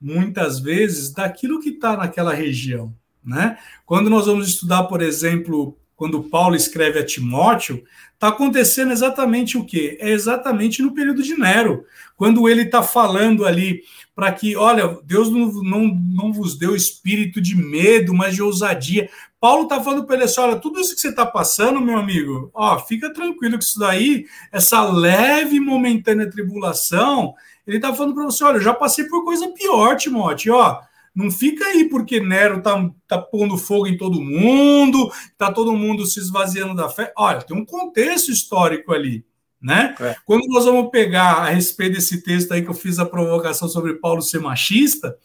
muitas 0.00 0.60
vezes 0.60 1.12
daquilo 1.12 1.60
que 1.60 1.68
está 1.68 1.94
naquela 1.94 2.32
região. 2.32 2.96
Né? 3.22 3.58
Quando 3.84 4.08
nós 4.08 4.24
vamos 4.24 4.48
estudar, 4.48 4.84
por 4.84 5.02
exemplo, 5.02 5.78
quando 6.00 6.22
Paulo 6.22 6.56
escreve 6.56 6.98
a 6.98 7.04
Timóteo, 7.04 7.84
está 8.14 8.28
acontecendo 8.28 8.90
exatamente 8.90 9.58
o 9.58 9.66
quê? 9.66 9.98
É 10.00 10.08
exatamente 10.08 10.80
no 10.80 10.94
período 10.94 11.22
de 11.22 11.38
Nero, 11.38 11.84
quando 12.16 12.48
ele 12.48 12.62
está 12.62 12.82
falando 12.82 13.44
ali 13.44 13.82
para 14.14 14.32
que, 14.32 14.56
olha, 14.56 14.98
Deus 15.04 15.30
não, 15.30 15.52
não, 15.62 15.94
não 15.94 16.32
vos 16.32 16.58
deu 16.58 16.74
espírito 16.74 17.38
de 17.38 17.54
medo, 17.54 18.14
mas 18.14 18.34
de 18.34 18.42
ousadia. 18.42 19.10
Paulo 19.38 19.64
está 19.64 19.84
falando 19.84 20.06
para 20.06 20.14
ele 20.16 20.24
assim: 20.24 20.40
olha, 20.40 20.56
tudo 20.56 20.80
isso 20.80 20.94
que 20.94 21.02
você 21.02 21.10
está 21.10 21.26
passando, 21.26 21.82
meu 21.82 21.98
amigo, 21.98 22.50
ó, 22.54 22.78
fica 22.78 23.12
tranquilo 23.12 23.58
que 23.58 23.64
isso 23.64 23.78
daí, 23.78 24.24
essa 24.50 24.82
leve 24.82 25.60
momentânea 25.60 26.30
tribulação, 26.30 27.34
ele 27.66 27.76
está 27.76 27.92
falando 27.92 28.14
para 28.14 28.24
você: 28.24 28.42
olha, 28.42 28.56
eu 28.56 28.62
já 28.62 28.72
passei 28.72 29.04
por 29.04 29.22
coisa 29.22 29.48
pior, 29.48 29.98
Timóteo, 29.98 30.54
ó. 30.54 30.80
Não 31.14 31.30
fica 31.30 31.64
aí 31.64 31.88
porque 31.88 32.20
Nero 32.20 32.62
tá, 32.62 32.88
tá 33.06 33.18
pondo 33.18 33.58
fogo 33.58 33.86
em 33.86 33.96
todo 33.96 34.20
mundo, 34.20 35.10
tá 35.36 35.52
todo 35.52 35.76
mundo 35.76 36.06
se 36.06 36.20
esvaziando 36.20 36.74
da 36.74 36.88
fé. 36.88 37.12
Olha, 37.16 37.42
tem 37.42 37.56
um 37.56 37.64
contexto 37.64 38.30
histórico 38.30 38.92
ali, 38.92 39.24
né? 39.60 39.94
É. 40.00 40.14
Quando 40.24 40.46
nós 40.48 40.64
vamos 40.64 40.90
pegar 40.90 41.32
a 41.38 41.50
respeito 41.50 41.94
desse 41.94 42.22
texto 42.22 42.52
aí 42.52 42.62
que 42.62 42.70
eu 42.70 42.74
fiz 42.74 42.98
a 42.98 43.06
provocação 43.06 43.68
sobre 43.68 43.94
Paulo 43.94 44.22
ser 44.22 44.40
machista, 44.40 45.16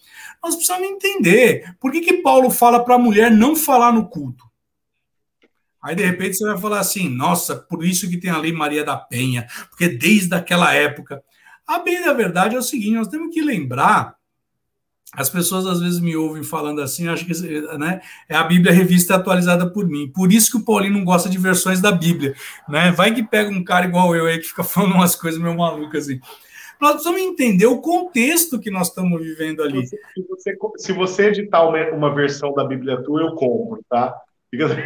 nós 0.44 0.56
precisamos 0.56 0.88
entender 0.88 1.76
por 1.80 1.92
que, 1.92 2.02
que 2.02 2.22
Paulo 2.22 2.50
fala 2.50 2.84
para 2.84 2.96
a 2.96 3.00
mulher 3.00 3.32
não 3.32 3.56
falar 3.56 3.94
no 3.94 4.10
culto. 4.10 4.44
Aí, 5.86 5.96
de 5.96 6.04
repente, 6.04 6.38
você 6.38 6.46
vai 6.46 6.58
falar 6.58 6.80
assim: 6.80 7.08
nossa, 7.08 7.56
por 7.56 7.86
isso 7.86 8.10
que 8.10 8.18
tem 8.18 8.32
a 8.32 8.40
lei 8.40 8.52
Maria 8.52 8.84
da 8.84 8.98
Penha, 8.98 9.46
porque 9.70 9.88
desde 9.88 10.34
aquela 10.34 10.74
época. 10.74 11.24
A 11.68 11.80
bem 11.80 12.00
da 12.04 12.14
verdade 12.14 12.56
é 12.56 12.60
o 12.60 12.64
seguinte: 12.64 12.96
nós 12.96 13.08
temos 13.08 13.32
que 13.32 13.40
lembrar. 13.40 14.15
As 15.14 15.30
pessoas 15.30 15.66
às 15.66 15.80
vezes 15.80 16.00
me 16.00 16.16
ouvem 16.16 16.44
falando 16.44 16.82
assim, 16.82 17.08
acho 17.08 17.26
que 17.26 17.34
né, 17.78 18.02
é 18.28 18.36
a 18.36 18.44
Bíblia 18.44 18.74
revista 18.74 19.16
atualizada 19.16 19.70
por 19.70 19.88
mim. 19.88 20.12
Por 20.14 20.32
isso 20.32 20.52
que 20.52 20.58
o 20.58 20.66
Paulinho 20.66 20.94
não 20.94 21.06
gosta 21.06 21.30
de 21.30 21.38
versões 21.38 21.80
da 21.80 21.92
Bíblia. 21.92 22.34
Né? 22.68 22.92
Vai 22.92 23.14
que 23.14 23.24
pega 23.24 23.50
um 23.50 23.64
cara 23.64 23.86
igual 23.86 24.16
eu 24.16 24.26
aí 24.26 24.40
que 24.40 24.48
fica 24.48 24.64
falando 24.66 24.96
umas 24.96 25.16
coisas 25.16 25.40
meio 25.40 25.56
malucas 25.56 26.06
assim. 26.06 26.20
Nós 26.82 26.92
precisamos 26.94 27.22
entender 27.22 27.66
o 27.66 27.80
contexto 27.80 28.60
que 28.60 28.70
nós 28.70 28.90
estamos 28.90 29.22
vivendo 29.22 29.64
ali. 29.64 29.88
Se 29.88 29.98
você, 30.30 30.58
se 30.78 30.92
você 30.92 31.28
editar 31.28 31.66
uma, 31.66 31.80
uma 31.92 32.14
versão 32.14 32.54
da 32.54 32.66
Bíblia 32.66 33.02
tua, 33.02 33.22
eu 33.22 33.36
compro, 33.36 33.82
tá? 33.90 34.14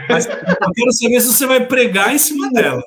Mas 0.09 0.25
eu 0.25 0.73
quero 0.73 0.91
saber 0.93 1.21
se 1.21 1.33
você 1.33 1.45
vai 1.45 1.65
pregar 1.65 2.13
em 2.13 2.17
cima 2.17 2.49
dela. 2.51 2.81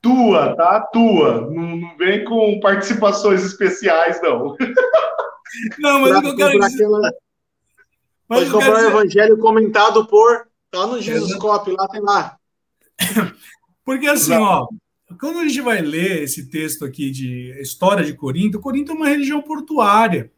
Tua, 0.00 0.54
tá? 0.56 0.80
Tua. 0.92 1.42
Não, 1.50 1.76
não 1.76 1.96
vem 1.96 2.24
com 2.24 2.58
participações 2.60 3.44
especiais, 3.44 4.20
não. 4.22 4.56
Não, 5.78 6.00
mas 6.00 6.24
eu 6.24 6.36
quero 6.36 6.58
dizer... 6.58 6.84
Aquela... 6.84 7.12
Mas 8.28 8.48
Pode 8.48 8.50
comprar 8.50 8.72
o 8.72 8.76
dizer... 8.76 8.88
evangelho 8.88 9.38
comentado 9.38 10.06
por. 10.06 10.46
Tá 10.70 10.86
no 10.86 11.02
Jesuscope, 11.02 11.72
lá 11.72 11.88
tem 11.88 12.00
lá. 12.00 12.36
Porque 13.84 14.06
assim, 14.06 14.34
ó, 14.34 14.68
quando 15.18 15.40
a 15.40 15.48
gente 15.48 15.60
vai 15.60 15.80
ler 15.80 16.22
esse 16.22 16.48
texto 16.48 16.84
aqui 16.84 17.10
de 17.10 17.50
História 17.60 18.04
de 18.04 18.14
Corinto, 18.14 18.60
Corinto 18.60 18.92
é 18.92 18.94
uma 18.94 19.08
religião 19.08 19.42
portuária. 19.42 20.30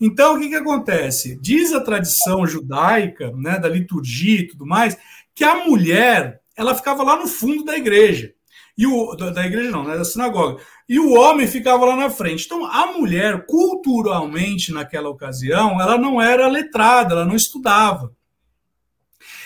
Então, 0.00 0.34
o 0.34 0.40
que, 0.40 0.48
que 0.48 0.56
acontece? 0.56 1.38
Diz 1.40 1.72
a 1.72 1.80
tradição 1.80 2.44
judaica, 2.46 3.30
né, 3.36 3.60
da 3.60 3.68
liturgia 3.68 4.40
e 4.40 4.48
tudo 4.48 4.66
mais, 4.66 4.96
que 5.32 5.44
a 5.44 5.64
mulher 5.66 6.40
ela 6.56 6.74
ficava 6.74 7.04
lá 7.04 7.16
no 7.16 7.28
fundo 7.28 7.64
da 7.64 7.76
igreja. 7.76 8.34
E 8.80 8.86
o, 8.86 9.14
da 9.14 9.44
igreja 9.44 9.70
não, 9.70 9.84
né, 9.84 9.94
da 9.94 10.06
sinagoga. 10.06 10.62
E 10.88 10.98
o 10.98 11.12
homem 11.12 11.46
ficava 11.46 11.84
lá 11.84 11.94
na 11.94 12.08
frente. 12.08 12.46
Então, 12.46 12.64
a 12.64 12.86
mulher, 12.86 13.44
culturalmente, 13.44 14.72
naquela 14.72 15.10
ocasião, 15.10 15.78
ela 15.78 15.98
não 15.98 16.18
era 16.18 16.48
letrada, 16.48 17.12
ela 17.12 17.26
não 17.26 17.36
estudava. 17.36 18.10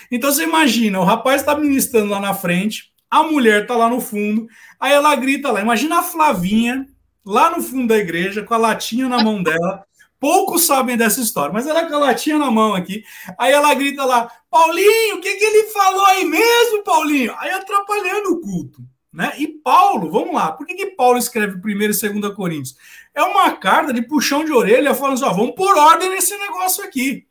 Então, 0.09 0.31
você 0.31 0.45
imagina, 0.45 1.01
o 1.01 1.05
rapaz 1.05 1.41
está 1.41 1.57
ministrando 1.57 2.11
lá 2.11 2.21
na 2.21 2.33
frente, 2.33 2.93
a 3.11 3.25
mulher 3.25 3.63
está 3.63 3.75
lá 3.75 3.89
no 3.89 4.01
fundo, 4.01 4.47
aí 4.79 4.93
ela 4.93 5.17
grita 5.17 5.51
lá. 5.51 5.61
Imagina 5.61 5.99
a 5.99 6.03
Flavinha, 6.05 6.87
lá 7.27 7.51
no 7.51 7.61
fundo 7.61 7.89
da 7.89 7.99
igreja, 7.99 8.45
com 8.45 8.55
a 8.55 8.59
latinha 8.59 9.09
na 9.09 9.21
mão 9.21 9.43
dela, 9.43 9.85
Poucos 10.21 10.65
sabem 10.65 10.97
dessa 10.97 11.21
história, 11.21 11.53
mas 11.53 11.67
ela 11.67 11.87
com 11.87 11.97
a 11.97 11.99
latinha 11.99 12.39
na 12.39 12.51
mão 12.51 12.75
aqui. 12.75 13.05
Aí 13.37 13.53
ela 13.53 13.75
grita 13.75 14.07
lá: 14.07 14.31
Paulinho, 14.49 15.17
o 15.17 15.21
que, 15.21 15.35
que 15.35 15.45
ele 15.45 15.65
falou 15.65 16.07
aí 16.07 16.25
mesmo, 16.25 16.83
Paulinho? 16.83 17.35
Aí 17.37 17.51
atrapalhando 17.51 18.33
o 18.33 18.41
culto. 18.41 18.94
Né? 19.15 19.33
E 19.39 19.47
Paulo, 19.47 20.11
vamos 20.11 20.35
lá, 20.35 20.51
por 20.51 20.67
que, 20.67 20.75
que 20.75 20.87
Paulo 20.87 21.17
escreve 21.17 21.61
1 21.65 21.71
e 21.71 22.21
2 22.21 22.35
Coríntios? 22.35 22.77
É 23.15 23.23
uma 23.23 23.53
carta 23.53 23.93
de 23.93 24.03
puxão 24.03 24.45
de 24.45 24.51
orelha 24.51 24.93
falando 24.93 25.15
assim: 25.15 25.25
ó, 25.25 25.33
vamos 25.33 25.55
por 25.55 25.79
ordem 25.79 26.11
nesse 26.11 26.37
negócio 26.37 26.83
aqui. 26.83 27.25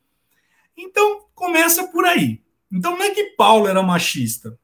Então, 0.78 1.26
começa 1.36 1.86
por 1.88 2.06
aí. 2.06 2.42
Então, 2.72 2.98
não 2.98 3.04
é 3.04 3.10
que 3.10 3.36
Paulo 3.36 3.68
era 3.68 3.84
machista. 3.84 4.58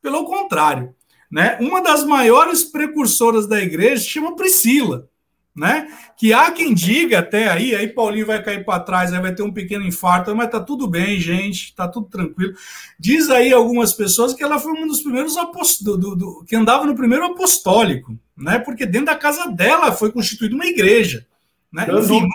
Pelo 0.00 0.24
contrário, 0.24 0.96
né? 1.30 1.58
Uma 1.60 1.82
das 1.82 2.04
maiores 2.04 2.64
precursoras 2.64 3.46
da 3.46 3.60
igreja 3.60 4.02
se 4.02 4.08
chama 4.08 4.34
Priscila 4.34 5.10
né? 5.54 5.86
Que 6.16 6.32
há 6.32 6.50
quem 6.50 6.72
diga 6.72 7.18
até 7.18 7.48
aí, 7.48 7.74
aí 7.74 7.86
Paulinho 7.88 8.26
vai 8.26 8.42
cair 8.42 8.64
para 8.64 8.80
trás, 8.80 9.12
aí 9.12 9.20
vai 9.20 9.34
ter 9.34 9.42
um 9.42 9.52
pequeno 9.52 9.84
infarto, 9.84 10.34
mas 10.34 10.50
tá 10.50 10.60
tudo 10.60 10.88
bem, 10.88 11.20
gente, 11.20 11.74
tá 11.74 11.86
tudo 11.86 12.08
tranquilo. 12.08 12.54
Diz 12.98 13.28
aí 13.28 13.52
algumas 13.52 13.92
pessoas 13.92 14.32
que 14.32 14.42
ela 14.42 14.58
foi 14.58 14.72
um 14.72 14.86
dos 14.86 15.02
primeiros 15.02 15.36
apóstolos, 15.36 16.00
do, 16.00 16.16
do, 16.16 16.44
que 16.46 16.56
andava 16.56 16.86
no 16.86 16.94
primeiro 16.94 17.24
apostólico, 17.26 18.16
né? 18.36 18.58
Porque 18.58 18.86
dentro 18.86 19.06
da 19.06 19.16
casa 19.16 19.50
dela 19.50 19.92
foi 19.92 20.10
constituída 20.10 20.54
uma 20.54 20.66
igreja, 20.66 21.26
né? 21.70 21.86
Danduque, 21.86 22.28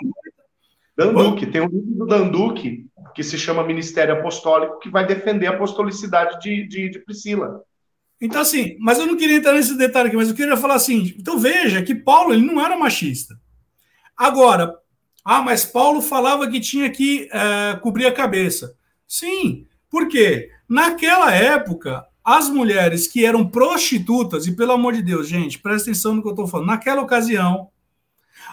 Danduque. 0.96 1.46
tem 1.46 1.60
um 1.60 1.68
livro 1.68 1.94
do 1.94 2.06
Danduque 2.06 2.86
que 3.14 3.22
se 3.24 3.36
chama 3.36 3.64
Ministério 3.64 4.14
Apostólico 4.14 4.78
que 4.78 4.88
vai 4.88 5.04
defender 5.04 5.48
a 5.48 5.50
apostolicidade 5.50 6.38
de, 6.40 6.68
de, 6.68 6.88
de 6.88 6.98
Priscila. 7.00 7.64
Então, 8.20 8.40
assim, 8.40 8.76
mas 8.80 8.98
eu 8.98 9.06
não 9.06 9.16
queria 9.16 9.36
entrar 9.36 9.52
nesse 9.52 9.76
detalhe 9.76 10.08
aqui, 10.08 10.16
mas 10.16 10.28
eu 10.28 10.34
queria 10.34 10.56
falar 10.56 10.74
assim: 10.74 11.14
então 11.18 11.38
veja 11.38 11.82
que 11.82 11.94
Paulo 11.94 12.32
ele 12.32 12.44
não 12.44 12.60
era 12.64 12.76
machista. 12.76 13.38
Agora, 14.16 14.74
ah, 15.24 15.42
mas 15.42 15.64
Paulo 15.64 16.02
falava 16.02 16.48
que 16.48 16.58
tinha 16.58 16.90
que 16.90 17.28
é, 17.30 17.76
cobrir 17.76 18.06
a 18.06 18.12
cabeça. 18.12 18.74
Sim, 19.06 19.66
por 19.88 20.08
quê? 20.08 20.50
Naquela 20.68 21.32
época, 21.32 22.04
as 22.24 22.50
mulheres 22.50 23.06
que 23.06 23.24
eram 23.24 23.48
prostitutas, 23.48 24.46
e 24.46 24.56
pelo 24.56 24.72
amor 24.72 24.92
de 24.92 25.02
Deus, 25.02 25.28
gente, 25.28 25.58
presta 25.58 25.90
atenção 25.90 26.14
no 26.14 26.22
que 26.22 26.28
eu 26.28 26.32
estou 26.32 26.46
falando, 26.46 26.66
naquela 26.66 27.02
ocasião, 27.02 27.70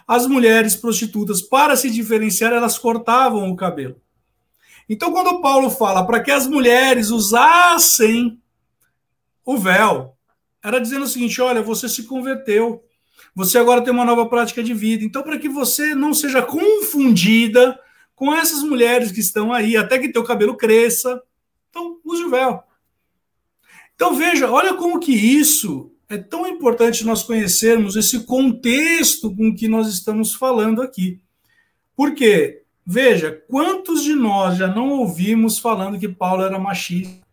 as 0.07 0.27
mulheres 0.27 0.75
prostitutas, 0.75 1.41
para 1.41 1.75
se 1.75 1.89
diferenciar, 1.89 2.53
elas 2.53 2.77
cortavam 2.77 3.49
o 3.49 3.55
cabelo. 3.55 3.99
Então, 4.87 5.11
quando 5.11 5.41
Paulo 5.41 5.69
fala 5.69 6.05
para 6.05 6.21
que 6.21 6.29
as 6.29 6.45
mulheres 6.45 7.09
usassem 7.09 8.39
o 9.45 9.57
véu. 9.57 10.17
Era 10.63 10.79
dizendo 10.79 11.03
o 11.03 11.07
seguinte: 11.07 11.39
olha, 11.41 11.61
você 11.61 11.87
se 11.87 12.03
converteu, 12.03 12.83
você 13.35 13.57
agora 13.57 13.81
tem 13.81 13.93
uma 13.93 14.03
nova 14.03 14.27
prática 14.27 14.63
de 14.63 14.73
vida. 14.73 15.03
Então, 15.03 15.21
para 15.21 15.37
que 15.37 15.47
você 15.47 15.93
não 15.93 16.13
seja 16.13 16.41
confundida 16.41 17.79
com 18.15 18.33
essas 18.33 18.63
mulheres 18.63 19.11
que 19.11 19.19
estão 19.19 19.53
aí, 19.53 19.77
até 19.77 19.99
que 19.99 20.11
teu 20.11 20.23
cabelo 20.23 20.57
cresça, 20.57 21.21
então 21.69 21.99
use 22.03 22.23
o 22.23 22.29
véu. 22.29 22.63
Então 23.93 24.15
veja, 24.15 24.49
olha 24.49 24.73
como 24.73 24.99
que 24.99 25.13
isso 25.13 25.91
é 26.09 26.17
tão 26.17 26.47
importante 26.47 27.05
nós 27.05 27.23
conhecermos 27.23 27.95
esse 27.95 28.25
contexto 28.25 29.33
com 29.35 29.53
que 29.55 29.67
nós 29.67 29.87
estamos 29.87 30.33
falando 30.33 30.81
aqui. 30.81 31.21
Porque, 31.95 32.63
veja, 32.85 33.31
quantos 33.49 34.03
de 34.03 34.13
nós 34.13 34.57
já 34.57 34.67
não 34.67 34.89
ouvimos 34.91 35.59
falando 35.59 35.99
que 35.99 36.09
Paulo 36.09 36.43
era 36.43 36.59
machista? 36.59 37.25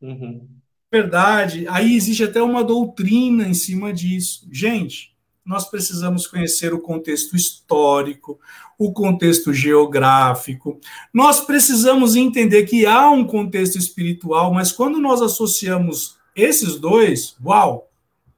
Uhum 0.00 0.57
verdade, 0.90 1.66
aí 1.68 1.94
existe 1.94 2.24
até 2.24 2.42
uma 2.42 2.64
doutrina 2.64 3.46
em 3.46 3.54
cima 3.54 3.92
disso. 3.92 4.46
Gente, 4.50 5.14
nós 5.44 5.68
precisamos 5.68 6.26
conhecer 6.26 6.74
o 6.74 6.80
contexto 6.80 7.34
histórico, 7.34 8.38
o 8.78 8.92
contexto 8.92 9.52
geográfico. 9.52 10.78
Nós 11.12 11.40
precisamos 11.40 12.16
entender 12.16 12.64
que 12.64 12.84
há 12.84 13.10
um 13.10 13.26
contexto 13.26 13.78
espiritual, 13.78 14.52
mas 14.52 14.70
quando 14.72 14.98
nós 15.00 15.22
associamos 15.22 16.18
esses 16.36 16.78
dois, 16.78 17.36
uau, 17.44 17.90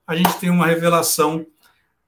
a 0.07 0.16
gente 0.16 0.38
tem 0.38 0.51
uma 0.51 0.66
revelação 0.66 1.46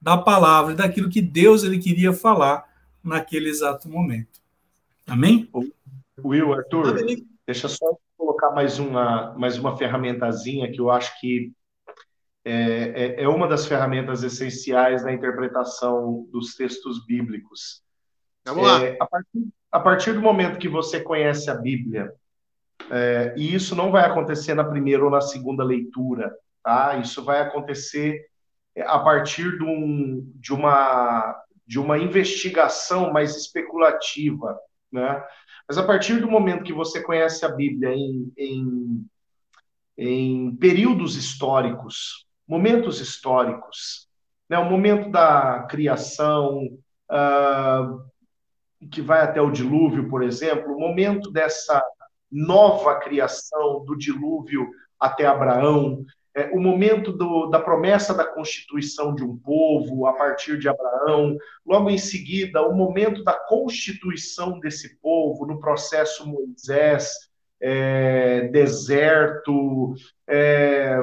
da 0.01 0.17
palavra, 0.17 0.73
daquilo 0.73 1.09
que 1.09 1.21
Deus 1.21 1.63
ele 1.63 1.79
queria 1.79 2.11
falar 2.11 2.65
naquele 3.03 3.49
exato 3.49 3.89
momento. 3.89 4.41
Amém? 5.05 5.49
Will, 6.23 6.53
Arthur, 6.53 7.05
deixa 7.45 7.67
só 7.67 7.97
colocar 8.23 8.51
mais 8.51 8.79
uma, 8.79 9.33
mais 9.37 9.57
uma 9.57 9.75
ferramentazinha 9.77 10.71
que 10.71 10.79
eu 10.79 10.89
acho 10.89 11.19
que 11.19 11.51
é, 12.45 13.17
é, 13.19 13.23
é 13.23 13.27
uma 13.27 13.47
das 13.47 13.65
ferramentas 13.65 14.23
essenciais 14.23 15.03
na 15.03 15.11
interpretação 15.11 16.25
dos 16.31 16.55
textos 16.55 17.05
bíblicos. 17.05 17.83
Vamos 18.45 18.63
lá. 18.63 18.83
É, 18.83 18.97
a, 18.99 19.05
partir, 19.05 19.47
a, 19.71 19.79
partir, 19.79 20.13
do 20.13 20.21
momento 20.21 20.59
que 20.59 20.69
você 20.69 21.01
conhece 21.01 21.49
a 21.49 21.55
Bíblia, 21.55 22.13
é, 22.89 23.33
e 23.37 23.53
isso 23.53 23.75
não 23.75 23.91
vai 23.91 24.05
acontecer 24.05 24.53
na 24.53 24.63
primeira 24.63 25.03
ou 25.03 25.11
na 25.11 25.21
segunda 25.21 25.63
leitura, 25.63 26.33
tá? 26.63 26.97
Isso 26.97 27.23
vai 27.23 27.41
acontecer 27.41 28.25
a 28.85 28.99
partir 28.99 29.57
de, 29.57 29.63
um, 29.63 30.31
de, 30.35 30.53
uma, 30.53 31.43
de 31.65 31.79
uma 31.79 31.97
investigação 31.97 33.11
mais 33.13 33.35
especulativa, 33.35 34.57
né? 34.91 35.23
Mas 35.67 35.77
a 35.77 35.83
partir 35.83 36.19
do 36.19 36.29
momento 36.29 36.63
que 36.63 36.73
você 36.73 37.01
conhece 37.01 37.45
a 37.45 37.49
Bíblia 37.49 37.93
em, 37.93 38.31
em, 38.37 39.05
em 39.97 40.55
períodos 40.55 41.15
históricos, 41.15 42.25
momentos 42.47 42.99
históricos, 42.99 44.07
né, 44.49 44.59
o 44.59 44.69
momento 44.69 45.09
da 45.09 45.65
criação, 45.69 46.59
uh, 47.09 48.03
que 48.91 49.01
vai 49.01 49.21
até 49.21 49.41
o 49.41 49.51
dilúvio, 49.51 50.09
por 50.09 50.21
exemplo, 50.23 50.75
o 50.75 50.79
momento 50.79 51.31
dessa 51.31 51.81
nova 52.31 52.99
criação 52.99 53.85
do 53.85 53.95
dilúvio 53.95 54.69
até 54.99 55.25
Abraão, 55.25 56.03
é, 56.35 56.49
o 56.53 56.59
momento 56.59 57.11
do, 57.11 57.47
da 57.47 57.59
promessa 57.59 58.13
da 58.13 58.25
constituição 58.25 59.13
de 59.13 59.23
um 59.23 59.37
povo 59.37 60.07
a 60.07 60.13
partir 60.13 60.57
de 60.57 60.67
Abraão, 60.67 61.37
logo 61.65 61.89
em 61.89 61.97
seguida, 61.97 62.61
o 62.61 62.75
momento 62.75 63.23
da 63.23 63.33
constituição 63.33 64.59
desse 64.59 64.99
povo 64.99 65.45
no 65.45 65.59
processo 65.59 66.27
Moisés, 66.27 67.11
é, 67.61 68.49
deserto, 68.49 69.93
é, 70.27 70.99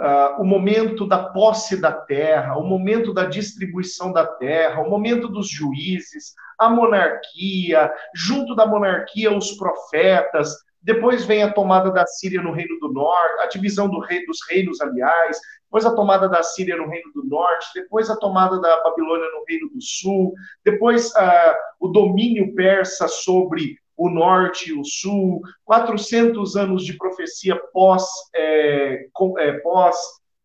uh, 0.00 0.40
o 0.40 0.44
momento 0.44 1.06
da 1.06 1.18
posse 1.18 1.80
da 1.80 1.92
terra, 1.92 2.56
o 2.56 2.64
momento 2.64 3.12
da 3.12 3.24
distribuição 3.24 4.12
da 4.12 4.26
terra, 4.26 4.82
o 4.82 4.90
momento 4.90 5.28
dos 5.28 5.48
juízes, 5.48 6.34
a 6.58 6.68
monarquia, 6.68 7.92
junto 8.14 8.54
da 8.54 8.66
monarquia, 8.66 9.36
os 9.36 9.52
profetas, 9.52 10.54
depois 10.86 11.24
vem 11.24 11.42
a 11.42 11.52
tomada 11.52 11.90
da 11.90 12.06
Síria 12.06 12.40
no 12.40 12.52
Reino 12.52 12.78
do 12.78 12.92
Norte, 12.92 13.42
a 13.42 13.46
divisão 13.48 13.90
do 13.90 13.98
rei, 13.98 14.24
dos 14.24 14.38
reinos, 14.48 14.80
aliás, 14.80 15.36
depois 15.64 15.84
a 15.84 15.92
tomada 15.92 16.28
da 16.28 16.44
Síria 16.44 16.76
no 16.76 16.88
Reino 16.88 17.10
do 17.12 17.24
Norte, 17.24 17.66
depois 17.74 18.08
a 18.08 18.16
tomada 18.16 18.60
da 18.60 18.84
Babilônia 18.84 19.26
no 19.32 19.44
Reino 19.48 19.68
do 19.68 19.82
Sul, 19.82 20.32
depois 20.64 21.08
uh, 21.10 21.54
o 21.80 21.88
domínio 21.88 22.54
persa 22.54 23.08
sobre 23.08 23.76
o 23.96 24.08
norte 24.08 24.70
e 24.70 24.78
o 24.78 24.84
sul, 24.84 25.40
400 25.64 26.54
anos 26.54 26.84
de 26.84 26.96
profecia 26.96 27.56
pós, 27.72 28.04
é, 28.32 29.06
é, 29.38 29.52
pós 29.54 29.96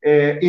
é, 0.04 0.40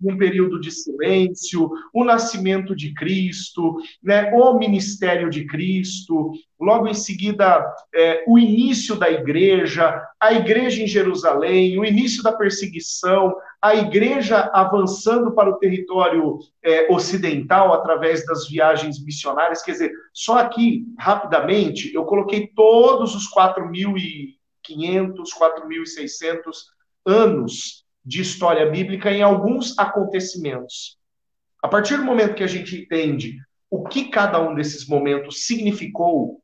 um 0.00 0.16
período 0.16 0.60
de 0.60 0.70
silêncio, 0.70 1.70
o 1.92 2.04
nascimento 2.04 2.74
de 2.74 2.94
Cristo, 2.94 3.76
né, 4.02 4.32
o 4.32 4.56
ministério 4.56 5.28
de 5.28 5.44
Cristo, 5.46 6.32
logo 6.58 6.86
em 6.86 6.94
seguida 6.94 7.64
é, 7.94 8.24
o 8.26 8.38
início 8.38 8.94
da 8.96 9.10
igreja, 9.10 10.00
a 10.20 10.32
igreja 10.32 10.82
em 10.82 10.86
Jerusalém, 10.86 11.78
o 11.78 11.84
início 11.84 12.22
da 12.22 12.32
perseguição, 12.32 13.34
a 13.60 13.74
igreja 13.74 14.50
avançando 14.52 15.32
para 15.32 15.50
o 15.50 15.58
território 15.58 16.38
é, 16.62 16.92
ocidental 16.92 17.72
através 17.72 18.24
das 18.24 18.48
viagens 18.48 19.04
missionárias. 19.04 19.62
Quer 19.62 19.72
dizer, 19.72 19.92
só 20.12 20.38
aqui, 20.38 20.84
rapidamente, 20.96 21.92
eu 21.92 22.04
coloquei 22.04 22.46
todos 22.54 23.16
os 23.16 23.28
4.500, 23.32 24.36
4.600 25.36 26.52
anos 27.04 27.87
de 28.08 28.22
história 28.22 28.64
bíblica 28.64 29.12
em 29.12 29.20
alguns 29.20 29.78
acontecimentos. 29.78 30.96
A 31.62 31.68
partir 31.68 31.98
do 31.98 32.04
momento 32.04 32.34
que 32.34 32.42
a 32.42 32.48
gente 32.48 32.80
entende 32.80 33.36
o 33.70 33.84
que 33.84 34.08
cada 34.08 34.40
um 34.40 34.54
desses 34.54 34.88
momentos 34.88 35.44
significou, 35.46 36.40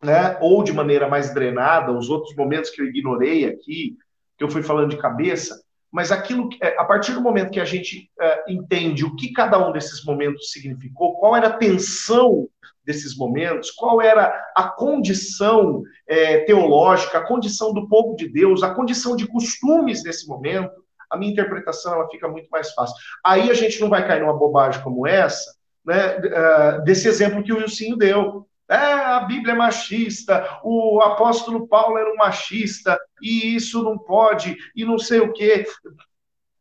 né, 0.00 0.38
ou 0.40 0.62
de 0.62 0.72
maneira 0.72 1.08
mais 1.08 1.34
drenada, 1.34 1.90
os 1.90 2.08
outros 2.08 2.36
momentos 2.36 2.70
que 2.70 2.80
eu 2.80 2.86
ignorei 2.86 3.46
aqui, 3.46 3.96
que 4.38 4.44
eu 4.44 4.48
fui 4.48 4.62
falando 4.62 4.90
de 4.90 4.96
cabeça, 4.96 5.60
mas 5.90 6.12
aquilo 6.12 6.48
é, 6.62 6.76
a 6.78 6.84
partir 6.84 7.14
do 7.14 7.20
momento 7.20 7.50
que 7.50 7.60
a 7.60 7.64
gente 7.64 8.08
uh, 8.20 8.50
entende 8.50 9.04
o 9.04 9.16
que 9.16 9.32
cada 9.32 9.58
um 9.58 9.72
desses 9.72 10.04
momentos 10.04 10.52
significou, 10.52 11.16
qual 11.16 11.34
era 11.34 11.48
a 11.48 11.56
tensão 11.56 12.48
desses 12.84 13.16
momentos, 13.16 13.72
qual 13.72 14.00
era 14.00 14.32
a 14.56 14.68
condição 14.68 15.82
é, 16.06 16.44
teológica, 16.44 17.18
a 17.18 17.26
condição 17.26 17.74
do 17.74 17.88
povo 17.88 18.14
de 18.14 18.28
Deus, 18.28 18.62
a 18.62 18.72
condição 18.72 19.16
de 19.16 19.26
costumes 19.26 20.02
desse 20.02 20.28
momento, 20.28 20.81
a 21.12 21.16
minha 21.18 21.30
interpretação 21.30 21.92
ela 21.92 22.08
fica 22.08 22.26
muito 22.26 22.48
mais 22.48 22.72
fácil. 22.72 22.96
Aí 23.22 23.50
a 23.50 23.54
gente 23.54 23.80
não 23.80 23.90
vai 23.90 24.06
cair 24.06 24.20
numa 24.20 24.36
bobagem 24.36 24.82
como 24.82 25.06
essa, 25.06 25.54
né, 25.84 26.16
uh, 26.16 26.82
desse 26.84 27.06
exemplo 27.06 27.42
que 27.42 27.52
o 27.52 27.58
Wilsinho 27.58 27.96
deu. 27.96 28.48
É, 28.70 28.76
a 28.76 29.20
Bíblia 29.20 29.52
é 29.52 29.56
machista, 29.56 30.60
o 30.64 31.02
apóstolo 31.02 31.68
Paulo 31.68 31.98
era 31.98 32.10
um 32.10 32.16
machista, 32.16 32.98
e 33.20 33.54
isso 33.54 33.82
não 33.82 33.98
pode, 33.98 34.56
e 34.74 34.84
não 34.84 34.98
sei 34.98 35.20
o 35.20 35.32
quê. 35.32 35.66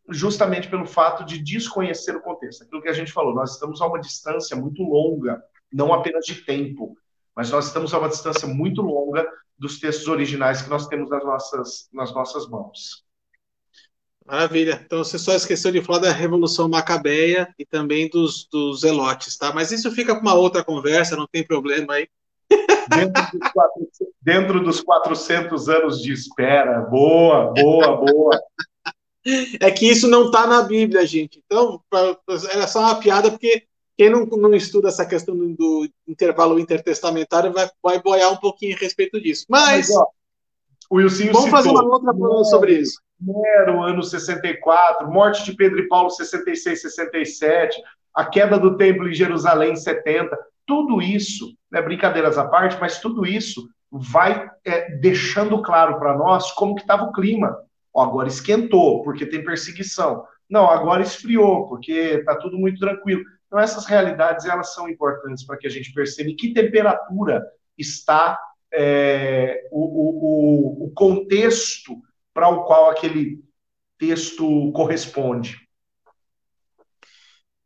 Justamente 0.10 0.68
pelo 0.68 0.86
fato 0.86 1.24
de 1.24 1.42
desconhecer 1.42 2.14
o 2.14 2.22
contexto. 2.22 2.64
Aquilo 2.64 2.82
que 2.82 2.90
a 2.90 2.94
gente 2.94 3.14
falou, 3.14 3.34
nós 3.34 3.54
estamos 3.54 3.82
a 3.82 3.88
uma 3.88 4.02
distância 4.02 4.58
muito 4.58 4.84
longa, 4.84 5.42
não 5.72 5.94
apenas 5.94 6.26
de 6.26 6.36
tempo, 6.44 6.98
mas 7.34 7.50
nós 7.50 7.68
estamos 7.68 7.94
a 7.94 8.00
uma 8.00 8.10
distância 8.10 8.46
muito 8.46 8.82
longa 8.82 9.26
dos 9.58 9.80
textos 9.80 10.10
originais 10.10 10.62
que 10.62 10.70
nós 10.70 10.88
temos 10.88 11.10
nas 11.10 11.24
nossas, 11.24 11.90
nas 11.94 12.14
nossas 12.14 12.50
mãos. 12.50 13.06
Maravilha. 14.32 14.82
Então 14.86 15.00
você 15.00 15.20
só 15.20 15.36
esqueceu 15.36 15.74
de 15.74 15.82
falar 15.82 16.00
da 16.00 16.12
Revolução 16.14 16.70
Macabeia 16.70 17.54
e 17.60 17.66
também 17.66 18.08
dos, 18.08 18.48
dos 18.50 18.80
Zelotes, 18.80 19.38
tá? 19.38 19.52
Mas 19.54 19.74
isso 19.74 19.92
fica 19.92 20.14
para 20.16 20.22
uma 20.22 20.36
outra 20.36 20.64
conversa, 20.64 21.18
não 21.18 21.28
tem 21.28 21.46
problema 21.46 21.96
aí. 21.96 22.08
Dentro 22.90 23.40
dos, 23.40 23.52
400, 23.52 24.08
dentro 24.22 24.64
dos 24.64 24.80
400 24.80 25.68
anos 25.68 26.02
de 26.02 26.14
espera. 26.14 26.80
Boa, 26.80 27.54
boa, 27.54 27.98
boa. 27.98 28.42
É 29.60 29.70
que 29.70 29.86
isso 29.86 30.08
não 30.08 30.28
está 30.28 30.48
na 30.48 30.62
Bíblia, 30.62 31.06
gente. 31.06 31.44
Então, 31.46 31.82
era 32.54 32.68
só 32.68 32.80
uma 32.80 32.96
piada, 32.96 33.30
porque 33.32 33.66
quem 33.98 34.10
não, 34.10 34.26
não 34.26 34.56
estuda 34.56 34.88
essa 34.88 35.06
questão 35.06 35.36
do, 35.36 35.90
intervalo 36.08 36.58
intertestamentário 36.58 37.52
vai, 37.52 37.70
vai 37.84 38.02
boiar 38.02 38.32
um 38.32 38.38
pouquinho 38.38 38.78
a 38.78 38.80
respeito 38.80 39.20
disso. 39.20 39.46
Mas. 39.50 39.90
Mas 39.90 39.98
ó, 39.98 40.08
o 40.92 40.98
Wilson 40.98 41.28
vamos 41.28 41.44
citou, 41.44 41.50
fazer 41.50 41.70
uma 41.70 41.86
outra 41.86 42.14
pergunta 42.14 42.44
sobre 42.44 42.74
isso. 42.74 43.02
Nero, 43.18 43.82
ano 43.82 44.04
64, 44.04 45.10
morte 45.10 45.46
de 45.46 45.56
Pedro 45.56 45.80
e 45.80 45.88
Paulo, 45.88 46.10
66, 46.10 46.82
67, 46.82 47.82
a 48.14 48.26
queda 48.26 48.60
do 48.60 48.76
templo 48.76 49.08
em 49.08 49.14
Jerusalém, 49.14 49.74
70. 49.74 50.38
Tudo 50.68 51.02
isso, 51.02 51.56
né, 51.72 51.82
brincadeiras 51.82 52.38
à 52.38 52.46
parte, 52.46 52.78
mas 52.78 53.00
tudo 53.00 53.26
isso 53.26 53.70
vai 53.90 54.50
é, 54.66 54.92
deixando 54.98 55.62
claro 55.62 55.98
para 55.98 56.18
nós 56.18 56.52
como 56.52 56.76
que 56.76 56.82
estava 56.82 57.04
o 57.04 57.14
clima. 57.14 57.58
Ó, 57.94 58.04
agora 58.04 58.28
esquentou, 58.28 59.02
porque 59.02 59.26
tem 59.26 59.46
perseguição. 59.46 60.26
Não, 60.50 60.70
agora 60.70 61.02
esfriou, 61.02 61.70
porque 61.70 61.94
está 61.94 62.36
tudo 62.36 62.58
muito 62.58 62.80
tranquilo. 62.82 63.22
Então, 63.48 63.60
essas 63.60 63.86
realidades 63.86 64.46
elas 64.46 64.74
são 64.74 64.90
importantes 64.90 65.46
para 65.46 65.58
que 65.58 65.68
a 65.68 65.70
gente 65.70 65.94
perceba 65.94 66.30
que 66.38 66.54
temperatura 66.54 67.46
está 67.78 68.38
é, 68.74 69.68
o, 69.72 70.84
o, 70.84 70.86
o 70.86 70.92
contexto 70.92 72.02
para 72.34 72.50
o 72.50 72.64
qual 72.64 72.90
aquele 72.90 73.44
texto 73.98 74.72
corresponde. 74.72 75.58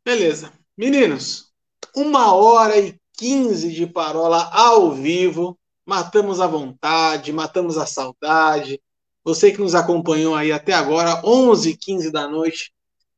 Beleza. 0.04 0.52
Meninos, 0.76 1.52
uma 1.94 2.34
hora 2.34 2.78
e 2.78 2.98
quinze 3.14 3.72
de 3.72 3.86
parola 3.86 4.50
ao 4.52 4.92
vivo. 4.92 5.58
Matamos 5.84 6.40
a 6.40 6.46
vontade, 6.46 7.32
matamos 7.32 7.78
a 7.78 7.86
saudade. 7.86 8.80
Você 9.24 9.50
que 9.50 9.58
nos 9.58 9.74
acompanhou 9.74 10.34
aí 10.34 10.52
até 10.52 10.72
agora, 10.72 11.22
11 11.24 11.70
e 11.70 11.76
15 11.76 12.12
da 12.12 12.28
noite. 12.28 12.72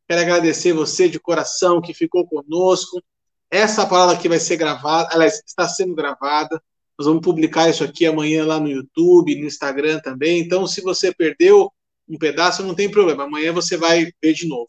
Quero 0.07 0.23
agradecer 0.23 0.73
você 0.73 1.09
de 1.09 1.21
coração 1.21 1.81
que 1.83 1.93
ficou 1.93 2.27
conosco. 2.27 3.03
Essa 3.51 3.87
palavra 3.87 4.15
aqui 4.15 4.29
vai 4.29 4.39
ser 4.39 4.57
gravada, 4.57 5.09
aliás, 5.13 5.43
está 5.47 5.69
sendo 5.69 5.95
gravada. 5.95 6.63
Nós 6.99 7.07
vamos 7.07 7.23
publicar 7.23 7.71
isso 7.71 7.85
aqui 7.85 8.05
amanhã 8.05 8.45
lá 8.45 8.59
no 8.59 8.69
YouTube, 8.69 9.37
no 9.37 9.47
Instagram 9.47 10.01
também. 10.01 10.41
Então, 10.41 10.67
se 10.67 10.81
você 10.81 11.15
perdeu 11.15 11.73
um 12.09 12.19
pedaço, 12.19 12.65
não 12.65 12.75
tem 12.75 12.91
problema. 12.91 13.25
Amanhã 13.25 13.53
você 13.53 13.77
vai 13.77 14.11
ver 14.21 14.33
de 14.35 14.49
novo. 14.49 14.67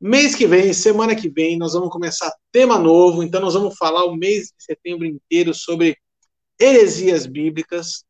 Mês 0.00 0.36
que 0.36 0.46
vem, 0.46 0.72
semana 0.72 1.16
que 1.16 1.28
vem, 1.28 1.58
nós 1.58 1.72
vamos 1.72 1.90
começar 1.90 2.32
tema 2.52 2.78
novo. 2.78 3.24
Então, 3.24 3.40
nós 3.40 3.54
vamos 3.54 3.76
falar 3.76 4.04
o 4.04 4.14
mês 4.14 4.52
de 4.56 4.64
setembro 4.64 5.04
inteiro 5.04 5.52
sobre 5.52 5.96
heresias 6.60 7.26
bíblicas. 7.26 8.04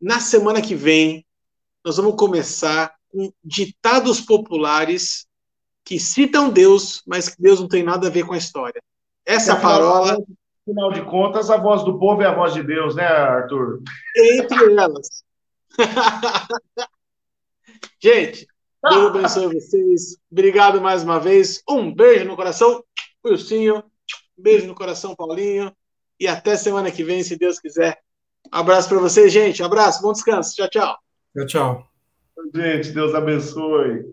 Na 0.00 0.20
semana 0.20 0.62
que 0.62 0.76
vem, 0.76 1.26
nós 1.84 1.96
vamos 1.96 2.14
começar 2.14 2.94
com 3.08 3.32
ditados 3.42 4.20
populares 4.20 5.26
que 5.84 5.98
citam 5.98 6.48
Deus, 6.48 7.02
mas 7.04 7.28
que 7.28 7.42
Deus 7.42 7.58
não 7.58 7.68
tem 7.68 7.82
nada 7.82 8.06
a 8.06 8.10
ver 8.10 8.24
com 8.24 8.34
a 8.34 8.38
história. 8.38 8.80
Essa 9.26 9.56
parola 9.56 10.16
Afinal 10.66 10.92
de 10.92 11.02
contas, 11.02 11.50
a 11.50 11.58
voz 11.58 11.84
do 11.84 11.98
povo 11.98 12.22
é 12.22 12.26
a 12.26 12.34
voz 12.34 12.54
de 12.54 12.62
Deus, 12.62 12.94
né, 12.96 13.04
Arthur? 13.04 13.82
Entre 14.16 14.74
elas. 14.74 15.22
Gente, 18.02 18.46
Deus 18.82 19.06
abençoe 19.06 19.54
vocês. 19.54 20.16
Obrigado 20.32 20.80
mais 20.80 21.02
uma 21.02 21.20
vez. 21.20 21.62
Um 21.68 21.94
beijo 21.94 22.24
no 22.24 22.34
coração, 22.34 22.82
Wilsinho. 23.24 23.84
Beijo 24.36 24.66
no 24.66 24.74
coração, 24.74 25.14
Paulinho. 25.14 25.70
E 26.18 26.26
até 26.26 26.56
semana 26.56 26.90
que 26.90 27.04
vem, 27.04 27.22
se 27.22 27.36
Deus 27.36 27.58
quiser. 27.58 27.98
Abraço 28.50 28.88
para 28.88 28.98
vocês, 28.98 29.30
gente. 29.30 29.62
Abraço, 29.62 30.00
bom 30.00 30.12
descanso. 30.12 30.56
Tchau, 30.56 30.68
tchau. 30.70 30.98
Tchau, 31.36 31.46
tchau. 31.46 31.88
Gente, 32.54 32.90
Deus 32.92 33.14
abençoe. 33.14 34.04